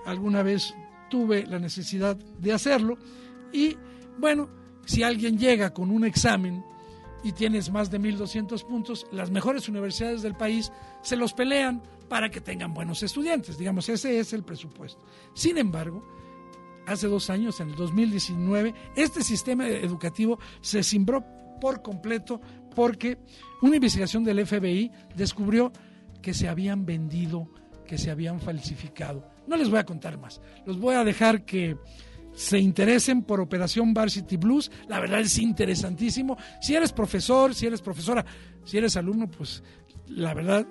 alguna 0.05 0.43
vez 0.43 0.73
tuve 1.09 1.45
la 1.45 1.59
necesidad 1.59 2.15
de 2.15 2.53
hacerlo. 2.53 2.97
Y 3.51 3.77
bueno, 4.17 4.49
si 4.85 5.03
alguien 5.03 5.37
llega 5.37 5.73
con 5.73 5.91
un 5.91 6.05
examen 6.05 6.63
y 7.23 7.33
tienes 7.33 7.71
más 7.71 7.91
de 7.91 7.99
1200 7.99 8.63
puntos, 8.63 9.05
las 9.11 9.29
mejores 9.29 9.69
universidades 9.69 10.21
del 10.21 10.35
país 10.35 10.71
se 11.03 11.15
los 11.15 11.33
pelean 11.33 11.83
para 12.09 12.29
que 12.29 12.41
tengan 12.41 12.73
buenos 12.73 13.03
estudiantes. 13.03 13.57
Digamos, 13.57 13.87
ese 13.89 14.19
es 14.19 14.33
el 14.33 14.43
presupuesto. 14.43 15.01
Sin 15.33 15.57
embargo, 15.57 16.03
hace 16.91 17.07
dos 17.07 17.29
años, 17.29 17.59
en 17.59 17.69
el 17.69 17.75
2019, 17.75 18.73
este 18.95 19.23
sistema 19.23 19.67
educativo 19.67 20.39
se 20.61 20.83
cimbró 20.83 21.25
por 21.59 21.81
completo 21.81 22.41
porque 22.75 23.17
una 23.61 23.75
investigación 23.75 24.23
del 24.23 24.45
FBI 24.45 24.91
descubrió 25.15 25.71
que 26.21 26.33
se 26.33 26.47
habían 26.47 26.85
vendido, 26.85 27.49
que 27.85 27.97
se 27.97 28.11
habían 28.11 28.39
falsificado. 28.39 29.27
No 29.47 29.57
les 29.57 29.69
voy 29.69 29.79
a 29.79 29.85
contar 29.85 30.17
más, 30.17 30.41
los 30.65 30.79
voy 30.79 30.95
a 30.95 31.03
dejar 31.03 31.45
que 31.45 31.77
se 32.33 32.59
interesen 32.59 33.23
por 33.23 33.41
Operación 33.41 33.93
Varsity 33.93 34.37
Blues. 34.37 34.71
La 34.87 34.99
verdad 34.99 35.19
es 35.19 35.37
interesantísimo. 35.37 36.37
Si 36.61 36.75
eres 36.75 36.93
profesor, 36.93 37.53
si 37.53 37.65
eres 37.65 37.81
profesora, 37.81 38.25
si 38.63 38.77
eres 38.77 38.95
alumno, 38.95 39.29
pues 39.29 39.63
la 40.07 40.33
verdad 40.33 40.65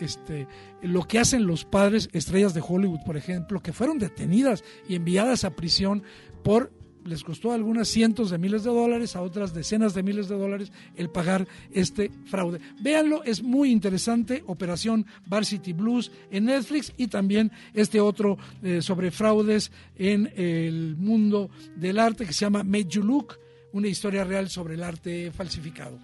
este, 0.00 0.46
lo 0.82 1.02
que 1.04 1.18
hacen 1.18 1.46
los 1.46 1.64
padres 1.64 2.08
estrellas 2.12 2.54
de 2.54 2.62
Hollywood, 2.66 3.00
por 3.04 3.16
ejemplo, 3.16 3.60
que 3.60 3.72
fueron 3.72 3.98
detenidas 3.98 4.64
y 4.88 4.94
enviadas 4.94 5.44
a 5.44 5.54
prisión 5.54 6.02
por 6.42 6.72
les 7.04 7.22
costó 7.22 7.52
algunas 7.52 7.88
cientos 7.88 8.30
de 8.30 8.38
miles 8.38 8.64
de 8.64 8.70
dólares, 8.70 9.14
a 9.14 9.22
otras 9.22 9.52
decenas 9.52 9.94
de 9.94 10.02
miles 10.02 10.28
de 10.28 10.36
dólares 10.36 10.72
el 10.96 11.10
pagar 11.10 11.46
este 11.70 12.10
fraude. 12.24 12.60
Véanlo, 12.80 13.22
es 13.24 13.42
muy 13.42 13.70
interesante, 13.70 14.42
Operación 14.46 15.06
Varsity 15.26 15.72
Blues 15.72 16.10
en 16.30 16.46
Netflix 16.46 16.92
y 16.96 17.08
también 17.08 17.52
este 17.74 18.00
otro 18.00 18.38
eh, 18.62 18.80
sobre 18.80 19.10
fraudes 19.10 19.70
en 19.96 20.32
el 20.36 20.96
mundo 20.96 21.50
del 21.76 21.98
arte 21.98 22.26
que 22.26 22.32
se 22.32 22.46
llama 22.46 22.64
Made 22.64 22.86
You 22.86 23.02
Look, 23.02 23.38
una 23.72 23.88
historia 23.88 24.24
real 24.24 24.48
sobre 24.48 24.74
el 24.74 24.82
arte 24.82 25.30
falsificado. 25.32 25.98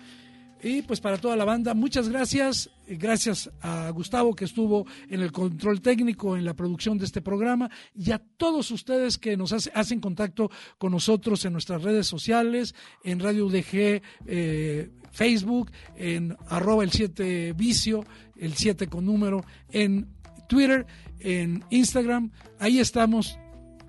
Y 0.63 0.83
pues 0.83 1.01
para 1.01 1.17
toda 1.17 1.37
la 1.37 1.45
banda, 1.45 1.73
muchas 1.75 2.09
gracias. 2.09 2.71
Gracias 2.87 3.51
a 3.63 3.89
Gustavo 3.91 4.35
que 4.35 4.45
estuvo 4.45 4.87
en 5.09 5.21
el 5.21 5.33
control 5.33 5.81
técnico, 5.81 6.37
en 6.37 6.45
la 6.45 6.55
producción 6.55 6.99
de 6.99 7.07
este 7.07 7.23
programa, 7.23 7.71
y 7.95 8.11
a 8.11 8.19
todos 8.19 8.71
ustedes 8.71 9.17
que 9.17 9.37
nos 9.37 9.53
hacen 9.53 10.01
contacto 10.01 10.51
con 10.77 10.93
nosotros 10.93 11.45
en 11.45 11.53
nuestras 11.53 11.83
redes 11.83 12.07
sociales, 12.07 12.75
en 13.05 13.21
Radio 13.21 13.47
UDG, 13.47 14.03
eh, 14.27 14.91
Facebook, 15.11 15.71
en 15.97 16.37
arroba 16.49 16.85
el 16.85 16.91
7 16.91 17.55
vicio, 17.55 18.05
el 18.37 18.55
7 18.55 18.87
con 18.89 19.07
número, 19.07 19.45
en 19.71 20.09
Twitter, 20.49 20.87
en 21.21 21.65
Instagram. 21.71 22.33
Ahí 22.59 22.81
estamos 22.81 23.39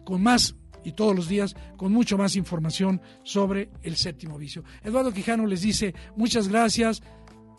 con 0.06 0.22
más 0.24 0.56
y 0.84 0.94
todos 0.94 1.16
los 1.16 1.28
días 1.28 1.56
con 1.78 1.92
mucho 1.92 2.18
más 2.18 2.36
información 2.36 3.02
sobre 3.24 3.70
el 3.84 3.96
séptimo 3.96 4.38
vicio. 4.38 4.64
Eduardo 4.84 5.14
Quijano 5.14 5.46
les 5.46 5.62
dice 5.62 5.94
muchas 6.16 6.48
gracias, 6.48 7.02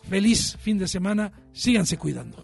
feliz 0.03 0.57
fin 0.59 0.77
de 0.77 0.87
semana, 0.87 1.31
síganse 1.51 1.97
cuidando. 1.97 2.43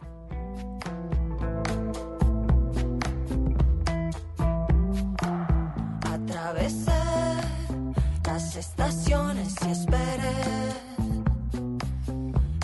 Estaciones 8.59 9.55
y 9.65 9.71
esperé 9.71 10.33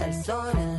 el 0.06 0.24
sol 0.26 0.52
en 0.58 0.75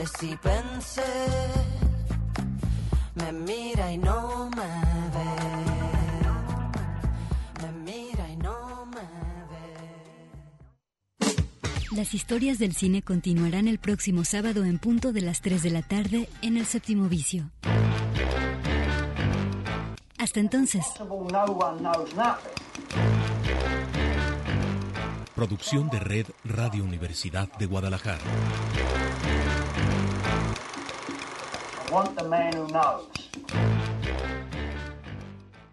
las 0.00 0.12
luces 0.12 0.22
y 0.22 0.36
pensé, 0.36 1.02
me 3.14 3.32
mira 3.32 3.92
y 3.92 3.98
no 3.98 4.50
me 4.50 4.62
ve. 5.14 5.24
Me 7.62 7.72
mira 7.92 8.28
y 8.28 8.36
no 8.36 8.86
me 8.86 9.00
ve. 11.20 11.36
Las 11.96 12.14
historias 12.14 12.58
del 12.58 12.74
cine 12.74 13.02
continuarán 13.02 13.68
el 13.68 13.78
próximo 13.78 14.24
sábado 14.24 14.64
en 14.64 14.78
punto 14.78 15.12
de 15.12 15.20
las 15.22 15.40
3 15.40 15.62
de 15.62 15.70
la 15.70 15.82
tarde 15.82 16.28
en 16.42 16.56
el 16.56 16.66
séptimo 16.66 17.08
vicio. 17.08 17.50
Hasta 20.18 20.40
entonces. 20.40 20.84
Producción 25.40 25.88
de 25.88 25.98
Red 25.98 26.26
Radio 26.44 26.84
Universidad 26.84 27.48
de 27.56 27.64
Guadalajara. 27.64 28.20